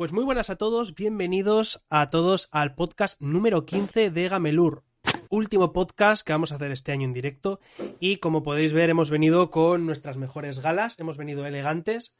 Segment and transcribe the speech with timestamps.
[0.00, 4.82] Pues muy buenas a todos, bienvenidos a todos al podcast número 15 de Gamelur.
[5.28, 7.60] Último podcast que vamos a hacer este año en directo
[7.98, 12.14] y como podéis ver hemos venido con nuestras mejores galas, hemos venido elegantes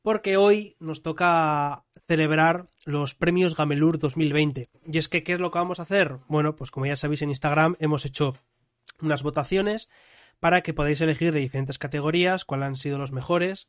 [0.00, 4.70] porque hoy nos toca celebrar los premios Gamelur 2020.
[4.90, 6.20] Y es que, ¿qué es lo que vamos a hacer?
[6.26, 8.34] Bueno, pues como ya sabéis en Instagram hemos hecho
[9.02, 9.90] unas votaciones
[10.38, 13.68] para que podáis elegir de diferentes categorías cuáles han sido los mejores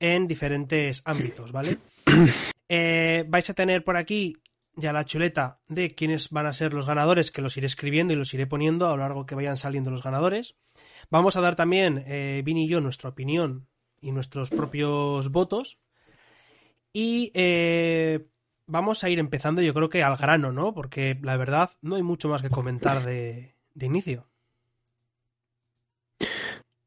[0.00, 1.78] en diferentes ámbitos, ¿vale?
[2.68, 4.38] Eh, vais a tener por aquí
[4.74, 8.16] ya la chuleta de quiénes van a ser los ganadores, que los iré escribiendo y
[8.16, 10.56] los iré poniendo a lo largo que vayan saliendo los ganadores.
[11.10, 13.68] Vamos a dar también, eh, Vini y yo, nuestra opinión
[14.00, 15.78] y nuestros propios votos.
[16.92, 18.26] Y eh,
[18.66, 20.74] vamos a ir empezando, yo creo que al grano, ¿no?
[20.74, 24.28] Porque la verdad no hay mucho más que comentar de, de inicio.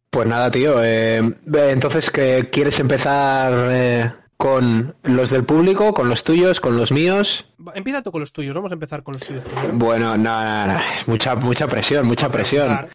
[0.09, 0.83] Pues nada, tío.
[0.83, 1.21] Eh,
[1.53, 7.45] entonces, ¿qué, ¿quieres empezar eh, con los del público, con los tuyos, con los míos?
[7.75, 8.55] Empieza tú con los tuyos.
[8.55, 9.43] Vamos a empezar con los tuyos.
[9.43, 9.69] Primero.
[9.73, 10.79] Bueno, no, no, no.
[11.07, 12.89] Mucha, mucha presión, mucha presión.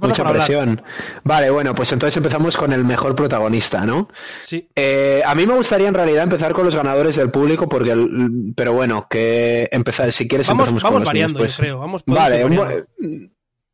[0.00, 0.82] Mucha presión.
[1.24, 4.08] Vale, bueno, pues entonces empezamos con el mejor protagonista, ¿no?
[4.40, 4.68] Sí.
[4.74, 8.52] Eh, a mí me gustaría en realidad empezar con los ganadores del público, porque, el-
[8.56, 11.66] pero bueno, que empezar, si quieres Vamos, empezamos vamos con los variando, míos, yo pues.
[11.66, 11.78] creo.
[11.80, 12.86] Vamos, Vale, variando.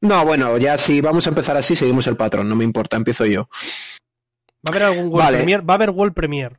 [0.00, 3.26] No, bueno, ya si vamos a empezar así, seguimos el patrón, no me importa, empiezo
[3.26, 3.48] yo.
[4.66, 5.36] Va a haber algún World Vale.
[5.38, 5.68] Premier.
[5.68, 6.58] Va a haber World Premier.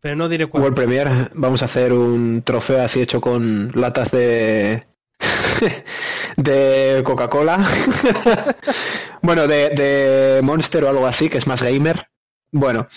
[0.00, 0.62] Pero no diré cuál.
[0.62, 4.86] World Premier, vamos a hacer un trofeo así hecho con latas de
[6.36, 7.58] de Coca-Cola.
[9.22, 12.08] bueno, de, de Monster o algo así, que es más gamer.
[12.52, 12.88] Bueno,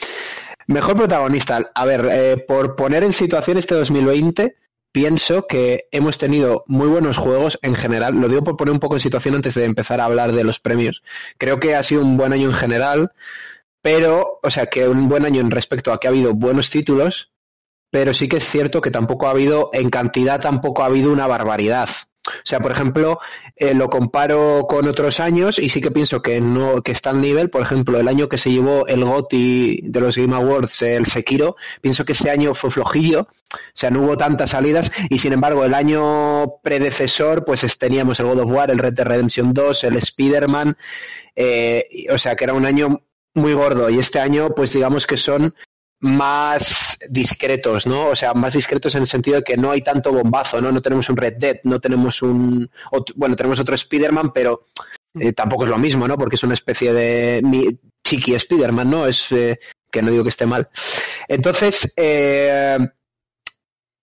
[0.67, 1.71] mejor protagonista.
[1.73, 4.55] A ver, eh, por poner en situación este 2020,
[4.91, 8.15] pienso que hemos tenido muy buenos juegos en general.
[8.15, 10.59] Lo digo por poner un poco en situación antes de empezar a hablar de los
[10.59, 11.03] premios.
[11.37, 13.11] Creo que ha sido un buen año en general,
[13.81, 17.31] pero, o sea, que un buen año en respecto a que ha habido buenos títulos,
[17.91, 21.27] pero sí que es cierto que tampoco ha habido, en cantidad tampoco ha habido una
[21.27, 21.89] barbaridad.
[22.37, 23.19] O sea, por ejemplo,
[23.55, 27.21] eh, lo comparo con otros años y sí que pienso que no que está al
[27.21, 27.49] nivel.
[27.49, 31.55] Por ejemplo, el año que se llevó el GOTY de los Game Awards, el Sekiro,
[31.81, 33.21] pienso que ese año fue flojillo.
[33.21, 38.19] O sea, no hubo tantas salidas y sin embargo el año predecesor, pues es- teníamos
[38.19, 40.77] el God of War, el Red Dead Redemption 2, el Spider-Man.
[41.35, 43.01] eh, o sea, que era un año
[43.33, 45.55] muy gordo y este año, pues digamos que son
[46.01, 48.07] más discretos, ¿no?
[48.07, 50.71] O sea, más discretos en el sentido de que no hay tanto bombazo, ¿no?
[50.71, 52.69] No tenemos un Red Dead, no tenemos un...
[52.91, 54.67] ot- bueno, tenemos otro Spider-Man, pero
[55.19, 56.17] eh, tampoco es lo mismo, ¿no?
[56.17, 59.05] Porque es una especie de mi- chiqui Spider-Man, ¿no?
[59.05, 59.59] Es eh,
[59.91, 60.69] que no digo que esté mal.
[61.27, 62.77] Entonces, eh,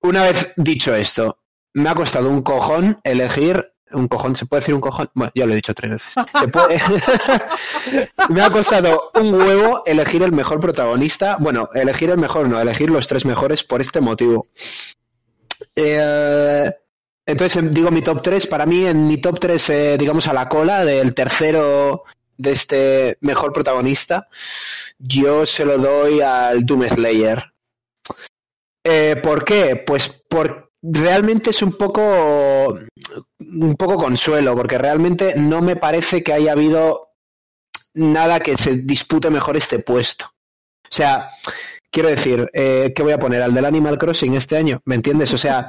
[0.03, 1.39] una vez dicho esto,
[1.75, 5.11] me ha costado un cojón elegir un cojón, ¿se puede decir un cojón?
[5.15, 6.15] Bueno, ya lo he dicho tres veces.
[8.29, 11.37] Me ha costado un huevo elegir el mejor protagonista.
[11.41, 14.49] Bueno, elegir el mejor, no, elegir los tres mejores por este motivo.
[15.75, 16.71] Eh,
[17.25, 18.47] entonces, em, digo mi top 3.
[18.47, 22.05] Para mí, en mi top 3, eh, digamos a la cola del tercero
[22.37, 24.29] de este mejor protagonista,
[24.99, 27.53] yo se lo doy al Doom Slayer.
[28.85, 29.77] Eh, ¿Por qué?
[29.77, 32.79] Pues por realmente es un poco
[33.39, 37.11] un poco consuelo, porque realmente no me parece que haya habido
[37.95, 40.27] nada que se dispute mejor este puesto.
[40.27, 41.31] O sea,
[41.91, 43.43] quiero decir, eh, ¿qué voy a poner?
[43.43, 44.81] ¿Al del Animal Crossing este año?
[44.85, 45.33] ¿Me entiendes?
[45.33, 45.67] O sea,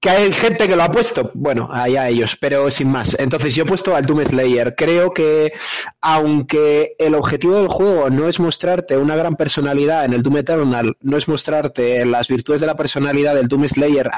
[0.00, 3.14] que hay gente que lo ha puesto, bueno, allá ellos, pero sin más.
[3.20, 4.74] Entonces yo he puesto al Doom Slayer.
[4.74, 5.52] Creo que
[6.00, 10.96] aunque el objetivo del juego no es mostrarte una gran personalidad en el Doom Eternal,
[11.02, 14.10] no es mostrarte las virtudes de la personalidad del Doom Slayer,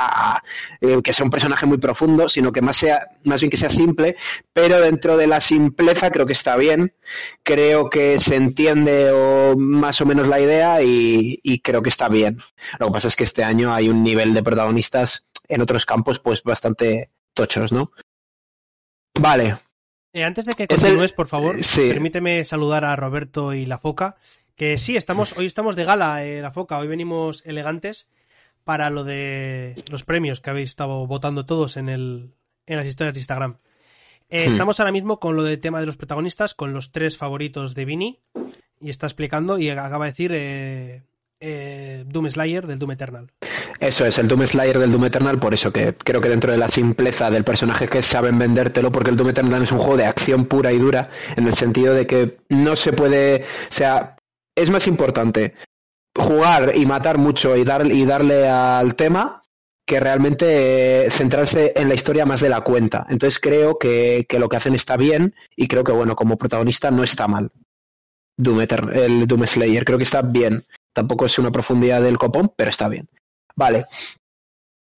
[0.81, 3.69] eh, que sea un personaje muy profundo, sino que más, sea, más bien que sea
[3.69, 4.15] simple,
[4.53, 6.95] pero dentro de la simpleza creo que está bien.
[7.43, 9.11] Creo que se entiende
[9.57, 12.39] más o menos la idea y creo que está bien.
[12.79, 16.19] Lo que pasa es que este año hay un nivel de protagonistas en otros campos
[16.19, 17.91] pues bastante tochos, ¿no?
[19.19, 19.57] Vale,
[20.15, 21.89] Eh, antes de que Es el- continúes, por favor, sí.
[21.89, 24.17] permíteme saludar a Roberto y la Foca.
[24.57, 26.79] Que sí, estamos, hoy estamos de gala, eh, la Foca.
[26.79, 28.09] Hoy venimos elegantes
[28.65, 32.35] para lo de los premios que habéis estado votando todos en, el,
[32.67, 33.57] en las historias de Instagram.
[34.29, 34.53] Eh, Hmm.
[34.53, 37.85] Estamos ahora mismo con lo del tema de los protagonistas, con los tres favoritos de
[37.87, 38.21] Vini.
[38.81, 40.33] Y está explicando y acaba de decir
[41.43, 43.31] eh, Doom Slayer del Doom Eternal.
[43.81, 46.59] Eso es, el Doom Slayer del Doom Eternal, por eso que creo que dentro de
[46.59, 50.07] la simpleza del personaje que saben vendértelo, porque el Doom Eternal es un juego de
[50.07, 54.15] acción pura y dura, en el sentido de que no se puede, o sea,
[54.55, 55.55] es más importante
[56.17, 59.43] jugar y matar mucho y, dar, y darle al tema
[59.85, 63.05] que realmente eh, centrarse en la historia más de la cuenta.
[63.09, 66.93] Entonces creo que, que lo que hacen está bien y creo que, bueno, como protagonista
[66.93, 67.51] no está mal.
[68.37, 70.65] Doom Etern- el Doom Slayer, creo que está bien.
[70.93, 73.09] Tampoco es una profundidad del copón, pero está bien.
[73.57, 73.87] Vale.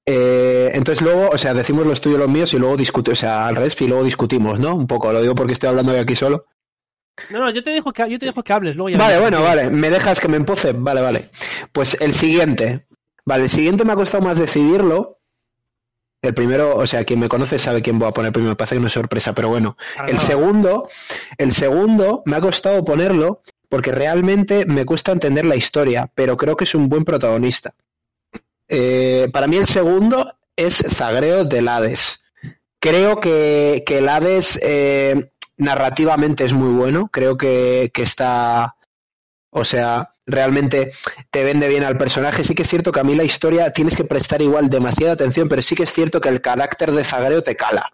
[0.06, 3.20] Eh, entonces luego, o sea, decimos los tuyos y los míos y luego discutimos, o
[3.20, 4.74] sea, al revés y luego discutimos, ¿no?
[4.74, 6.46] Un poco, lo digo porque estoy hablando de aquí solo.
[7.30, 8.90] No, no, yo te dejo que, yo te dejo que hables luego.
[8.90, 11.30] Ya vale, bueno, vale, me dejas que me empoce, vale, vale.
[11.72, 12.86] Pues el siguiente,
[13.24, 15.20] vale, el siguiente me ha costado más decidirlo.
[16.20, 18.76] El primero, o sea, quien me conoce sabe quién voy a poner primero, me parece
[18.76, 19.76] que no es sorpresa, pero bueno.
[20.08, 20.88] el segundo,
[21.36, 23.42] el segundo me ha costado ponerlo
[23.74, 27.74] porque realmente me cuesta entender la historia, pero creo que es un buen protagonista.
[28.68, 32.22] Eh, para mí el segundo es Zagreo del Hades.
[32.78, 38.76] Creo que, que el Hades eh, narrativamente es muy bueno, creo que, que está,
[39.50, 40.92] o sea, realmente
[41.32, 42.44] te vende bien al personaje.
[42.44, 45.48] Sí que es cierto que a mí la historia tienes que prestar igual demasiada atención,
[45.48, 47.92] pero sí que es cierto que el carácter de Zagreo te cala.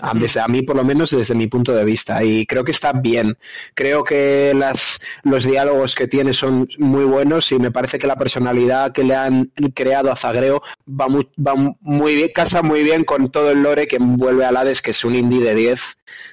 [0.00, 0.14] A,
[0.48, 2.22] mí, por lo menos, desde mi punto de vista.
[2.22, 3.36] Y creo que está bien.
[3.74, 8.14] Creo que las, los diálogos que tiene son muy buenos y me parece que la
[8.14, 13.02] personalidad que le han creado a Zagreo va muy, va muy bien, casa muy bien
[13.02, 15.80] con todo el lore que envuelve a Hades, que es un indie de 10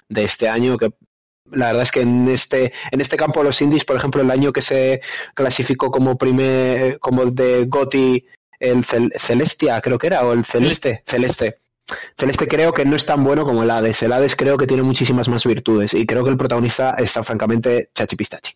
[0.10, 0.92] de este año, que
[1.52, 4.54] la verdad es que en este, en este campo los indies, por ejemplo, el año
[4.54, 5.02] que se
[5.34, 8.26] clasificó como primer, como de Goti
[8.60, 11.65] el Celestia, creo que era, o el Celeste, Celeste
[12.18, 14.02] Celeste creo que no es tan bueno como el Hades.
[14.04, 17.90] El Hades creo que tiene muchísimas más virtudes y creo que el protagonista está francamente
[17.94, 18.54] chachipistachi.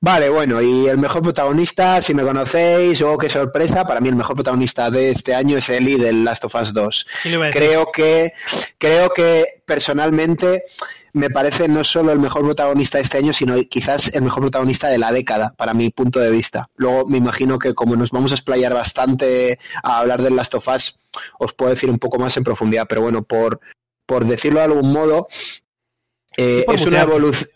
[0.00, 4.08] Vale, bueno, y el mejor protagonista, si me conocéis, o oh, qué sorpresa, para mí
[4.08, 7.06] el mejor protagonista de este año es Eli del Last of Us 2.
[7.52, 8.32] Creo que,
[8.78, 10.64] creo que personalmente
[11.12, 14.88] me parece no solo el mejor protagonista de este año, sino quizás el mejor protagonista
[14.88, 16.66] de la década, para mi punto de vista.
[16.76, 20.68] Luego me imagino que como nos vamos a explayar bastante a hablar del Last of
[20.68, 21.00] Us,
[21.38, 23.60] os puedo decir un poco más en profundidad, pero bueno, por,
[24.06, 25.26] por decirlo de algún modo,
[26.36, 27.50] eh, es una evolución.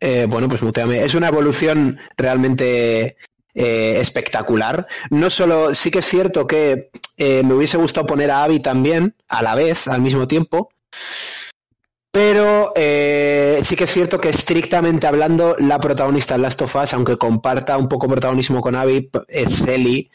[0.00, 1.02] Eh, bueno, pues muteame.
[1.02, 3.16] Es una evolución realmente
[3.54, 4.86] eh, espectacular.
[5.10, 9.42] No solo, sí que es cierto que me hubiese gustado poner a Abby también, a
[9.42, 10.70] la vez, al mismo tiempo,
[12.10, 16.94] pero eh, sí que es cierto que estrictamente hablando, la protagonista en Last of Us,
[16.94, 20.10] aunque comparta un poco protagonismo con Abby, es Ellie.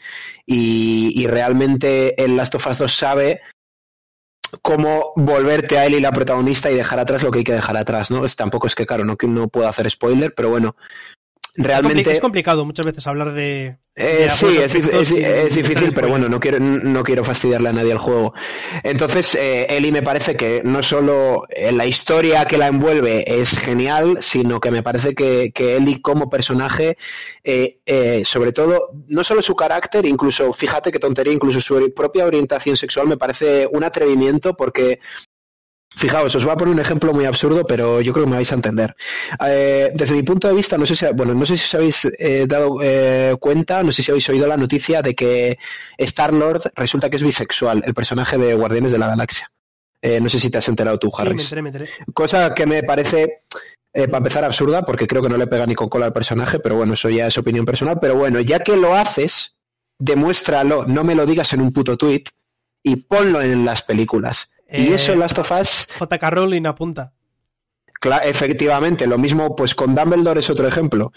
[0.46, 3.40] Y, realmente el Last of Us 2 sabe
[4.60, 8.10] cómo volverte a Ellie la protagonista y dejar atrás lo que hay que dejar atrás,
[8.10, 8.24] ¿no?
[8.36, 10.76] tampoco es que, claro, no, no puedo hacer spoiler, pero bueno,
[11.56, 12.10] realmente...
[12.10, 13.78] Es complicado muchas veces hablar de...
[13.96, 18.34] Eh, sí, es, difícil, pero bueno, no quiero, no quiero fastidiarle a nadie el juego.
[18.82, 23.50] Entonces, eh, Eli me parece que no solo eh, la historia que la envuelve es
[23.50, 26.96] genial, sino que me parece que, que Eli como personaje,
[27.44, 32.76] eh, sobre todo, no solo su carácter, incluso, fíjate qué tontería, incluso su propia orientación
[32.76, 34.98] sexual me parece un atrevimiento porque
[35.96, 38.50] Fijaos, os voy a poner un ejemplo muy absurdo, pero yo creo que me vais
[38.50, 38.96] a entender.
[39.46, 42.04] Eh, desde mi punto de vista, no sé si, bueno, no sé si os habéis
[42.18, 45.58] eh, dado eh, cuenta, no sé si habéis oído la noticia de que
[45.98, 49.50] Star Lord resulta que es bisexual, el personaje de Guardianes de la Galaxia.
[50.20, 51.38] no sé si te has enterado tú, Harry.
[51.38, 53.44] Sí, me enteré, Cosa que me parece,
[53.92, 56.76] para empezar, absurda, porque creo que no le pega ni con cola al personaje, pero
[56.76, 57.98] bueno, eso ya es opinión personal.
[58.00, 59.60] Pero bueno, ya que lo haces,
[59.98, 62.24] demuéstralo, no me lo digas en un puto tweet
[62.82, 65.88] y ponlo en las películas y eso en Last of Us.
[65.98, 67.12] JK Rowling apunta.
[68.00, 71.12] Claro, efectivamente, lo mismo pues con Dumbledore es otro ejemplo.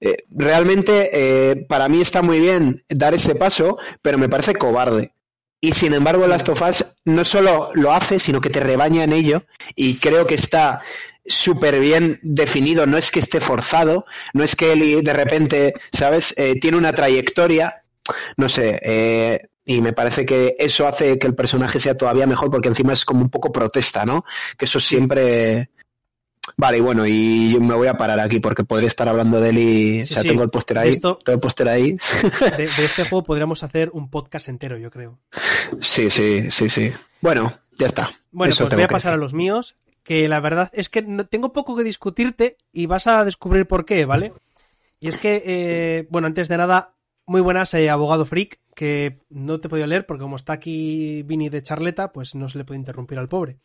[0.00, 5.12] Eh, realmente eh, para mí está muy bien dar ese paso, pero me parece cobarde.
[5.60, 9.12] Y sin embargo, Last of Us no solo lo hace, sino que te rebaña en
[9.12, 10.82] ello y creo que está
[11.24, 14.04] súper bien definido, no es que esté forzado,
[14.34, 16.34] no es que él de repente, ¿sabes?
[16.36, 17.82] Eh, tiene una trayectoria,
[18.36, 22.50] no sé, eh, y me parece que eso hace que el personaje sea todavía mejor
[22.50, 24.24] porque encima es como un poco protesta, ¿no?
[24.58, 25.70] Que eso siempre...
[26.58, 29.58] Vale, y bueno, y me voy a parar aquí porque podría estar hablando de él
[29.58, 30.02] y...
[30.02, 31.00] o sea, tengo el póster ahí.
[31.00, 31.96] tengo el póster ahí.
[32.58, 35.18] De, este juego podríamos hacer un podcast entero, yo creo.
[35.80, 36.92] Sí, sí, sí, sí.
[37.22, 38.10] Bueno, ya está.
[38.30, 41.54] Bueno, pues voy a pasar a los míos, que la verdad es que no, tengo
[41.54, 44.34] poco que discutirte y vas a descubrir por qué, ¿vale?
[45.00, 46.94] Y es que, eh, bueno, antes de nada,
[47.26, 51.22] muy buenas, eh, abogado freak, que no te he podido leer porque como está aquí
[51.22, 53.58] Vini de charleta, pues no se le puede interrumpir al pobre.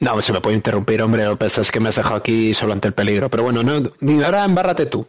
[0.00, 2.72] No, se me puede interrumpir, hombre, lo que es que me has dejado aquí solo
[2.72, 3.30] ante el peligro.
[3.30, 5.06] Pero bueno, no, ahora embárrate tú.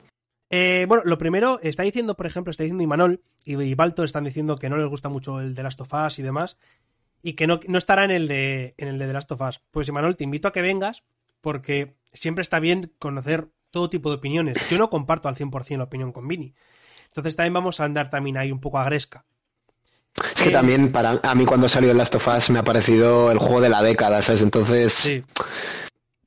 [0.51, 4.59] Eh, bueno, lo primero, está diciendo, por ejemplo, está diciendo Imanol y, Balto están diciendo
[4.59, 6.57] que no les gusta mucho el de Last of Us y demás,
[7.23, 9.61] y que no, no estará en el, de, en el de The Last of Us.
[9.71, 11.03] Pues Imanol, te invito a que vengas,
[11.41, 14.69] porque siempre está bien conocer todo tipo de opiniones.
[14.69, 16.53] Yo no comparto al 100% la opinión con Vini.
[17.07, 19.25] Entonces también vamos a andar también ahí un poco agresca.
[20.35, 22.63] Es que eh, también para a mí cuando salió el Last of Us me ha
[22.63, 24.41] parecido el juego de la década, ¿sabes?
[24.41, 25.23] Entonces,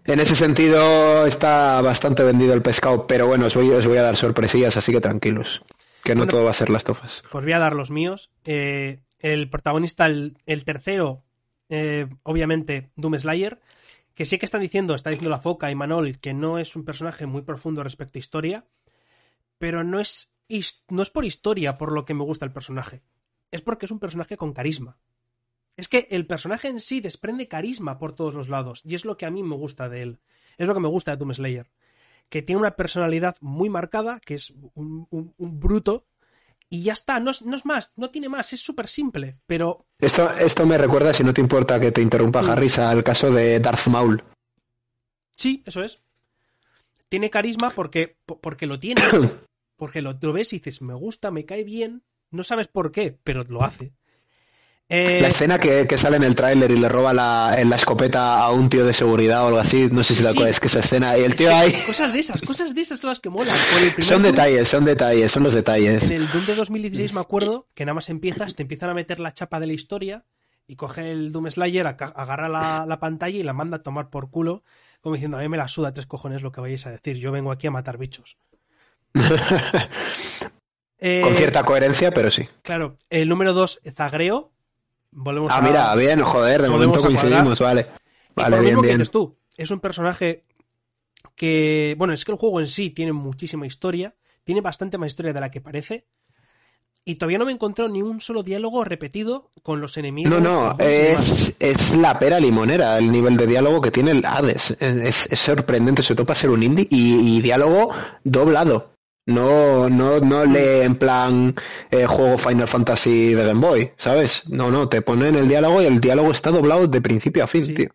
[0.05, 4.02] en ese sentido está bastante vendido el pescado, pero bueno, os voy, os voy a
[4.02, 5.62] dar sorpresillas, así que tranquilos.
[6.05, 7.23] que no Bueno, todo va a ser las tofas.
[7.31, 8.31] Pues voy a dar los míos.
[8.45, 11.25] Eh, el protagonista, el, el tercero,
[11.69, 13.61] eh, obviamente, Doom Slayer,
[14.14, 16.85] que sí que están diciendo, está diciendo la Foca y Manol, que no es un
[16.85, 18.64] personaje muy profundo respecto a historia,
[19.59, 20.31] pero no es,
[20.88, 23.02] no es por historia por lo que me gusta el personaje,
[23.50, 24.99] es porque es un personaje con carisma.
[25.76, 29.17] Es que el personaje en sí desprende carisma por todos los lados, y es lo
[29.17, 30.19] que a mí me gusta de él.
[30.59, 31.71] Es lo que me gusta de Doom Slayer.
[32.29, 36.07] Que tiene una personalidad muy marcada, que es un, un- un bruto,
[36.69, 39.87] y ya está, no es, no es más, no tiene más, es súper simple, pero
[40.00, 42.50] Esto, esto me recuerda, si no te importa que te interrumpa Mm.
[42.50, 44.25] Harris, al caso de Darth Maul.
[45.35, 46.00] sí, eso es.
[47.09, 49.00] Tiene carisma porque, po- porque lo tiene,
[49.76, 53.16] porque lo, lo ves y dices, me gusta, me cae bien, no sabes por qué,
[53.25, 53.92] pero lo hace.
[54.88, 57.75] Eh, La escena que, que sale en el tráiler y le roba la, en la
[57.75, 60.28] escopeta a un tío de seguridad o algo así, no sé si sí.
[60.28, 61.73] acuerdas que esa escena, y el es tío ahí...
[61.85, 63.56] Cosas de esas, cosas de esas son las que molan.
[64.00, 66.04] Son Doom- detalles, son detalles, son los detalles.
[66.04, 69.18] En el Doom de 2016 me acuerdo que nada más empiezas, te empiezan a meter
[69.18, 70.25] la chapa de la historia
[70.68, 74.30] y coge el Doom Slayer, agarra la, la pantalla y la manda a tomar por
[74.30, 74.62] culo,
[75.00, 77.33] como diciendo, a mí me la suda tres cojones lo que vayáis a decir, yo
[77.33, 78.37] vengo aquí a matar bichos.
[80.99, 82.49] Eh, Con cierta coherencia, pero sí.
[82.62, 84.53] Claro, el número 2, Zagreo.
[85.11, 85.62] Volvemos Ah, a...
[85.62, 87.87] mira, bien, joder, de momento coincidimos, vale.
[88.35, 88.95] Vale, bien, bien.
[88.99, 90.45] dices tú, es un personaje
[91.35, 95.33] que, bueno, es que el juego en sí tiene muchísima historia, tiene bastante más historia
[95.33, 96.07] de la que parece,
[97.05, 100.31] y todavía no me he encontrado ni un solo diálogo repetido con los enemigos.
[100.33, 104.76] No, no, es, es la pera limonera el nivel de diálogo que tiene el Hades.
[104.81, 107.91] Es, es sorprendente, sobre todo para ser un indie, y, y diálogo
[108.25, 108.96] doblado.
[109.26, 111.54] No, no, no lee en plan
[111.90, 114.49] eh, juego Final Fantasy de Game Boy, ¿sabes?
[114.49, 117.66] No, no, te ponen el diálogo y el diálogo está doblado de principio a fin,
[117.66, 117.75] Sí.
[117.75, 117.88] tío.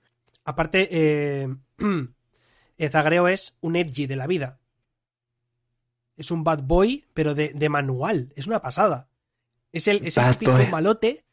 [0.43, 1.47] Aparte, eh,
[2.91, 4.59] Zagreo es un edgy de la vida.
[6.17, 8.33] Es un bad boy, pero de, de manual.
[8.35, 9.07] Es una pasada.
[9.71, 11.23] Es el, es el típico malote.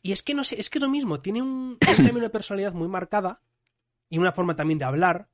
[0.00, 1.20] Y es que no sé, es que lo mismo.
[1.20, 3.42] Tiene, un, tiene una personalidad muy marcada
[4.08, 5.28] y una forma también de hablar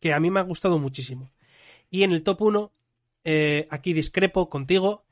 [0.00, 1.32] que a mí me ha gustado muchísimo.
[1.90, 2.72] Y en el top 1,
[3.70, 5.04] aquí discrepo contigo,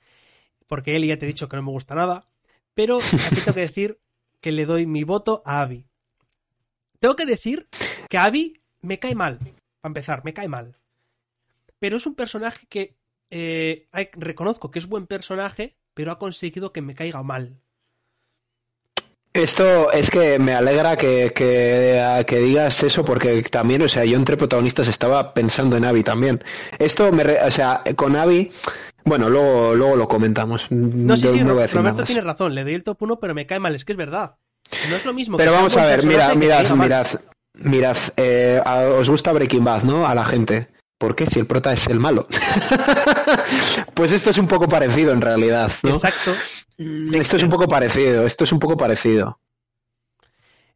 [0.66, 2.28] porque él ya te he dicho que no me gusta nada.
[2.74, 4.00] Pero aquí tengo que decir
[4.40, 5.86] que le doy mi voto a Abby.
[6.98, 7.68] Tengo que decir
[8.08, 9.38] que Abby me cae mal.
[9.80, 10.76] Para empezar, me cae mal.
[11.78, 12.96] Pero es un personaje que
[13.30, 17.60] eh, reconozco que es buen personaje, pero ha conseguido que me caiga mal.
[19.34, 24.16] Esto es que me alegra que, que, que digas eso porque también, o sea, yo
[24.16, 26.44] entre protagonistas estaba pensando en Abby también.
[26.78, 28.52] Esto me, re- o sea, con Abby,
[29.04, 30.66] bueno, luego, luego lo comentamos.
[30.70, 33.46] No, sí, Yo sí, no Roberto tiene razón, le doy el top 1, pero me
[33.46, 34.36] cae mal, es que es verdad.
[34.90, 35.38] No es lo mismo.
[35.38, 37.06] Pero que vamos a ver, mira, mirad, mirad,
[37.54, 40.06] mirad, eh, a- os gusta Breaking Bad, ¿no?
[40.06, 40.68] A la gente.
[40.98, 41.24] ¿Por qué?
[41.26, 42.28] Si el prota es el malo.
[43.94, 45.90] pues esto es un poco parecido en realidad, ¿no?
[45.90, 46.32] Exacto.
[47.14, 49.38] Esto es un poco parecido, esto es un poco parecido.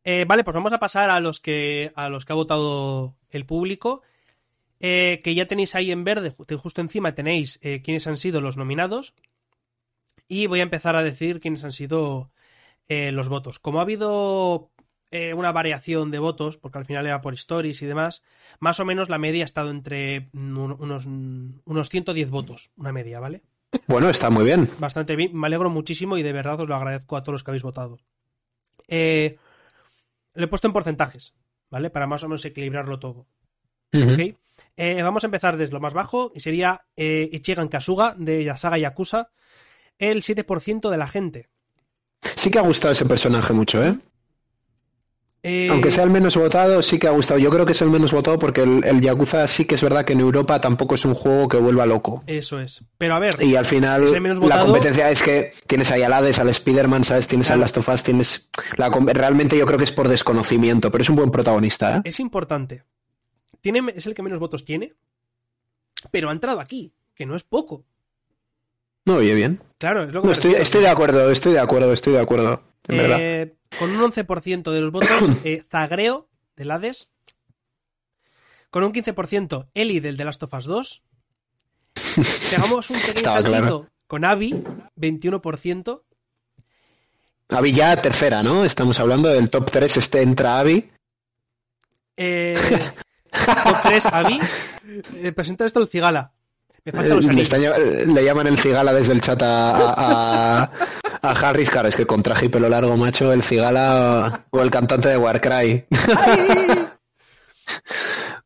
[0.04, 3.46] Eh, vale, pues vamos a pasar a los que a los que ha votado el
[3.46, 4.02] público.
[4.80, 8.40] eh, que ya tenéis ahí en verde, ju- justo encima tenéis eh, quiénes han sido
[8.42, 9.14] los nominados.
[10.28, 12.30] Y voy a empezar a decir quiénes han sido
[12.88, 13.58] eh, los votos.
[13.60, 14.70] Como ha habido
[15.10, 18.22] eh, una variación de votos, porque al final era por stories y demás,
[18.60, 22.70] más o menos la media ha estado entre mm, un- unos, mm, unos 110 votos,
[22.76, 23.42] una media, ¿vale?
[23.86, 24.70] Bueno, está muy bien.
[24.78, 25.36] bastante bien.
[25.36, 27.98] Me alegro muchísimo y de verdad os lo agradezco a todos los que habéis votado.
[28.88, 29.36] Eh,
[30.34, 31.34] lo he puesto en porcentajes,
[31.70, 31.90] ¿vale?
[31.90, 33.26] Para más o menos equilibrarlo todo.
[33.92, 34.12] Ujú.
[34.12, 34.36] ¿ok?
[34.76, 38.56] Eh, vamos a empezar desde lo más bajo y sería eh, Ichigan Kasuga de la
[38.56, 39.30] saga Yakuza.
[39.98, 41.48] El 7% de la gente.
[42.34, 43.98] Sí que ha gustado ese personaje mucho, ¿eh?
[45.48, 47.38] Eh, Aunque sea el menos votado, sí que ha gustado.
[47.38, 50.04] Yo creo que es el menos votado porque el, el Yakuza sí que es verdad
[50.04, 52.24] que en Europa tampoco es un juego que vuelva loco.
[52.26, 52.82] Eso es.
[52.98, 54.06] Pero a ver, Y al final
[54.40, 57.28] la competencia es que tienes ahí al Hades, al Spider-Man, ¿sabes?
[57.28, 57.58] Tienes Claro.
[57.58, 58.48] al Last of Us, tienes...
[58.76, 62.00] La, realmente yo creo que es por desconocimiento, pero es un buen protagonista, ¿eh?
[62.02, 62.82] es importante.
[63.60, 64.94] Tiene, es el que menos votos tiene,
[66.10, 67.84] pero ha entrado aquí, que no es poco.
[69.04, 69.60] No, oye, bien.
[69.78, 72.62] Claro, es lo que No, estoy, de acuerdo, estoy de acuerdo, estoy de acuerdo.
[72.88, 73.48] En verdad.
[73.78, 77.10] Con un 11% de los votos, eh, Zagreo, del Hades.
[78.70, 81.02] Con un 15%, Eli, del The Last of Us 2.
[82.50, 83.90] Pegamos un pequeño saltito claro.
[84.06, 84.52] con Abby,
[84.96, 86.02] 21%.
[87.48, 88.64] Abby ya tercera, ¿no?
[88.64, 90.90] Estamos hablando del top 3, este entra Abby.
[92.16, 92.58] Eh,
[93.64, 94.40] top 3, Abby.
[95.16, 96.32] Eh, presenta esto el Cigala.
[96.92, 97.56] Los Eh, le, está
[98.22, 100.70] llaman el cigala desde el chat a, a, a-
[101.22, 104.70] a Harris, claro, es que con traje y pelo largo, macho, el cigala o el
[104.70, 105.86] cantante de Warcry.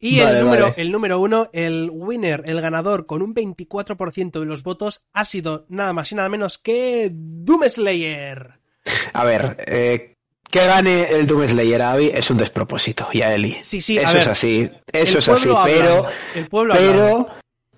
[0.03, 0.75] Y Vale, el, número, vale.
[0.79, 5.67] el número uno, el winner, el ganador, con un 24% de los votos, ha sido
[5.69, 8.61] nada más y nada menos que Doom Slayer.
[9.13, 10.17] A ver, eh,
[10.51, 13.59] que gane el Doom Slayer a Abby es un despropósito, y a Eli.
[13.61, 15.49] Sí, sí, a eso ver, es así, eso es así,
[16.35, 17.29] el pueblo pero,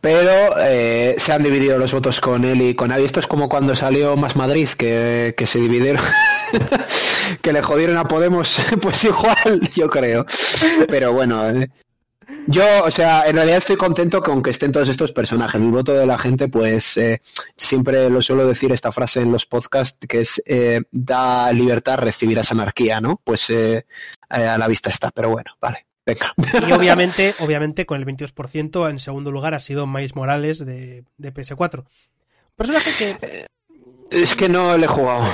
[0.02, 3.04] pero eh, se han dividido los votos con Eli y con Abby.
[3.04, 6.02] Esto es como cuando salió Más Madrid, que, se dividieron,
[7.40, 10.26] que le jodieron a Podemos, pues igual, yo creo.
[10.88, 11.71] Pero bueno, eh,
[12.49, 15.61] yo, o sea, en realidad estoy contento con que estén todos estos personajes.
[15.61, 17.23] El voto de la gente, pues eh,
[17.56, 22.50] siempre lo suelo decir esta frase en los podcasts, que es eh, da libertad, recibirás
[22.50, 23.21] anarquía, ¿no?
[23.23, 23.87] Pues eh,
[24.28, 26.35] a la vista está, pero bueno, vale, venga.
[26.68, 31.35] Y obviamente, obviamente, con el 22%, en segundo lugar ha sido Miles Morales de, de
[31.35, 31.85] PS4.
[32.56, 33.47] Personaje que
[34.11, 35.25] Es que no le he jugado.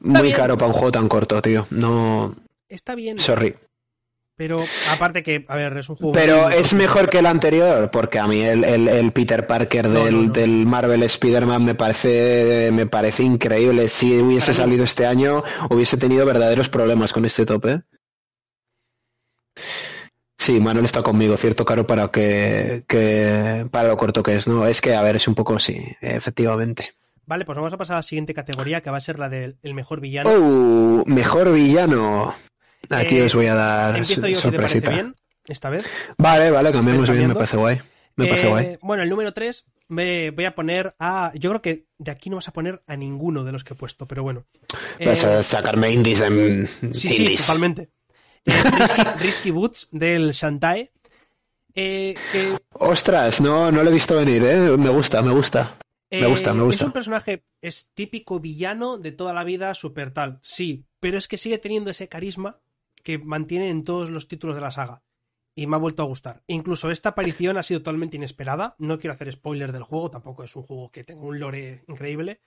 [0.00, 0.36] Muy bien.
[0.36, 1.66] caro para un juego tan corto, tío.
[1.70, 2.34] No,
[2.68, 3.54] está bien, sorry.
[4.36, 6.12] pero aparte que, a ver, es un juego...
[6.12, 10.04] Pero es mejor que el anterior, porque a mí el, el- el Peter Parker No,
[10.04, 10.32] del, no, no.
[10.32, 13.86] del Marvel Spider-Man me parece, me parece increíble.
[13.86, 17.82] Si hubiese Para mí- salido este año, hubiese tenido verdaderos problemas con este tope.
[20.38, 24.66] Sí, Manuel está conmigo, cierto caro para que, que para lo corto que es, ¿no?
[24.66, 26.94] Es que, a ver, es un poco sí, efectivamente.
[27.26, 29.56] Vale, pues vamos a pasar a la siguiente categoría, que va a ser la del
[29.62, 30.30] el mejor villano.
[30.30, 32.34] Oh, mejor villano.
[32.90, 34.90] Aquí Eh, os voy a dar Empiezo yo si te parece sorpresita.
[34.90, 35.14] bien,
[35.46, 35.84] esta vez.
[36.18, 37.78] Vale, vale, cambiamos ¿Ves bien, me parece guay.
[38.16, 38.78] Me parece Eh, guay.
[38.82, 41.30] Bueno, el número 3 me voy a poner a...
[41.36, 43.76] Yo creo que de aquí no vas a poner a ninguno de los que he
[43.76, 44.44] puesto, pero bueno.
[44.98, 47.40] Eh, Vas a sacarme indies en sí, sí, indies.
[47.42, 47.90] totalmente.
[48.44, 50.90] Eh, Risky, Risky Boots del Shantae.
[51.74, 54.76] eh, que Ostras, no, no lo he visto venir, ¿eh?
[54.76, 55.78] Me gusta, me gusta.
[56.10, 56.84] Me gusta, Eh, me gusta.
[56.84, 61.26] Es un personaje, es típico villano de toda la vida, super tal, sí, pero es
[61.28, 62.60] que sigue teniendo ese carisma
[63.02, 65.02] que mantiene en todos los títulos de la saga.
[65.54, 66.42] Y me ha vuelto a gustar.
[66.46, 68.74] Incluso esta aparición ha sido totalmente inesperada.
[68.78, 72.40] No quiero hacer spoilers del juego, tampoco es un juego que tenga un lore increíble.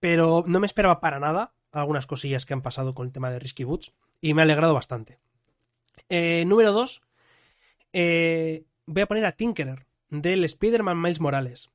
[0.00, 3.38] Pero no me esperaba para nada algunas cosillas que han pasado con el tema de
[3.40, 3.92] Risky Boots.
[4.20, 5.18] Y me ha alegrado bastante.
[6.08, 7.02] Eh, número 2.
[7.92, 11.70] voy a poner a Tinkerer, del Spider-Man Miles Morales.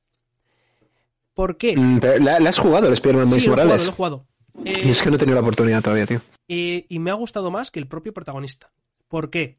[1.34, 1.76] ¿Por qué?
[1.76, 3.84] Mm, ¿La, la has jugado el Spider-Man Sí, Miles lo Morales?
[3.84, 4.26] lo he jugado.
[4.64, 6.20] Eh, Y es que no he tenido la oportunidad todavía, tío.
[6.48, 8.72] eh, y me ha gustado más que el propio protagonista.
[9.08, 9.58] ¿Por qué?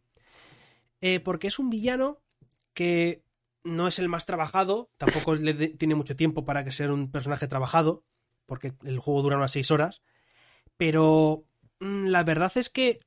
[1.00, 2.20] Eh, porque es un villano
[2.74, 3.24] que
[3.64, 7.10] no es el más trabajado, tampoco le de- tiene mucho tiempo para que sea un
[7.12, 8.04] personaje trabajado,
[8.46, 10.02] porque el juego dura unas 6 horas,
[10.78, 11.46] pero
[11.82, 13.00] la verdad es que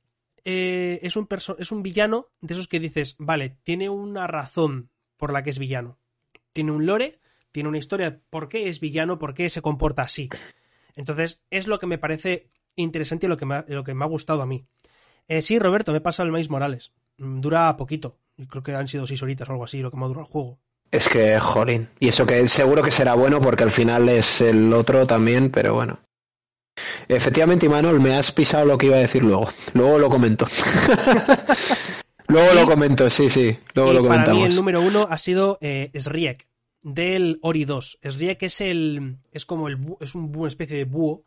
[0.43, 5.31] eh, es, un es un villano de esos que dices, vale, tiene una razón por
[5.31, 5.97] la que es villano.
[6.53, 7.19] Tiene un lore,
[7.51, 10.29] tiene una historia, por qué es villano, por qué se comporta así.
[10.95, 14.03] Entonces, es lo que me parece interesante y lo que me ha, lo que me
[14.03, 14.65] ha gustado a mí.
[15.27, 16.91] Eh, sí, Roberto, me pasa el Miles Morales.
[17.17, 18.17] Mm, Dura poquito.
[18.49, 20.31] Creo que han sido seis horitas o algo así lo que me ha durado el
[20.31, 20.59] juego.
[20.91, 21.89] Es que, jolín.
[21.99, 25.73] Y eso que seguro que será bueno porque al final es el otro también, pero
[25.73, 25.99] bueno.
[27.07, 29.49] Efectivamente, Imanol, me has pisado lo que iba a decir luego.
[29.73, 30.45] Luego lo comento.
[32.27, 33.57] luego Y- lo comento, sí, sí.
[33.73, 34.39] Luego lo para comentamos.
[34.41, 36.47] mí el número uno ha sido eh, Sriek,
[36.81, 37.99] del Ori 2.
[38.03, 39.17] Sriek es el.
[39.31, 41.23] es como el es una especie de búho.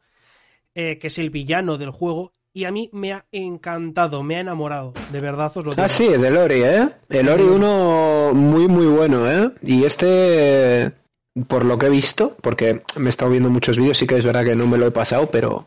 [0.75, 2.35] eh, que es el villano del juego.
[2.53, 4.93] Y a mí me ha encantado, me ha enamorado.
[5.13, 5.83] De verdad os lo digo.
[5.83, 6.89] Ah, sí, del Ori, ¿eh?
[7.09, 9.51] El Ori 1 muy, muy bueno, ¿eh?
[9.63, 10.93] Y este,
[11.47, 14.25] por lo que he visto, porque me he estado viendo muchos vídeos, sí que es
[14.25, 15.67] verdad que no me lo he pasado, pero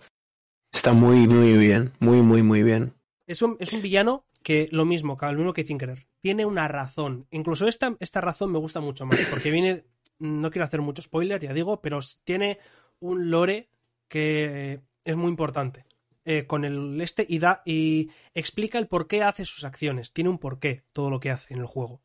[0.71, 1.93] está muy, muy bien.
[1.99, 2.93] Muy, muy, muy bien.
[3.27, 6.07] Es un, es un villano que lo mismo, lo mismo que Tinkerer.
[6.21, 7.27] Tiene una razón.
[7.31, 9.19] Incluso esta, esta razón me gusta mucho más.
[9.29, 9.85] Porque viene.
[10.19, 12.59] No quiero hacer mucho spoiler, ya digo, pero tiene
[12.99, 13.69] un lore
[14.07, 15.85] que es muy importante.
[16.25, 17.63] eh, con el este y da.
[17.65, 20.13] y explica el por qué hace sus acciones.
[20.13, 22.01] Tiene un porqué todo lo que hace en el juego.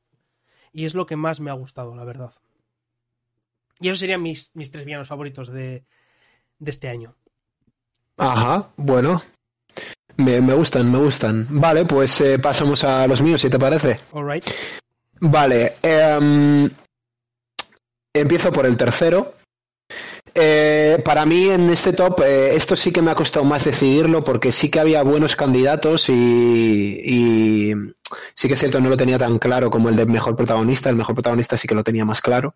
[0.72, 2.32] Y es lo que más me ha gustado, la verdad.
[3.80, 5.84] Y esos serían mis, mis tres villanos favoritos de,
[6.58, 7.14] de este año.
[8.16, 9.22] Ajá, bueno.
[10.16, 11.46] Me, me gustan, me gustan.
[11.50, 13.98] Vale, pues eh, pasamos a los míos, si te parece.
[14.12, 14.44] Alright.
[15.20, 16.70] Vale, em,
[18.14, 19.34] empiezo por el tercero.
[20.38, 24.22] Eh, para mí en este top, eh, esto sí que me ha costado más decidirlo
[24.22, 27.72] porque sí que había buenos candidatos y,
[28.34, 30.90] sí que es cierto, no lo tenía tan claro como el de mejor protagonista.
[30.90, 32.54] El mejor protagonista sí que lo tenía más claro.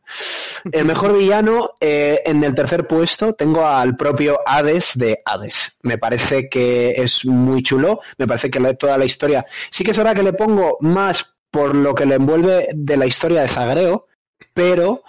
[0.71, 5.73] El mejor villano, eh, en el tercer puesto, tengo al propio Hades de Hades.
[5.83, 8.01] Me parece que es muy chulo.
[8.19, 9.47] Me parece que toda la historia.
[9.71, 13.07] Sí que es verdad que le pongo más por lo que le envuelve de la
[13.07, 14.07] historia de Zagreo,
[14.53, 15.03] pero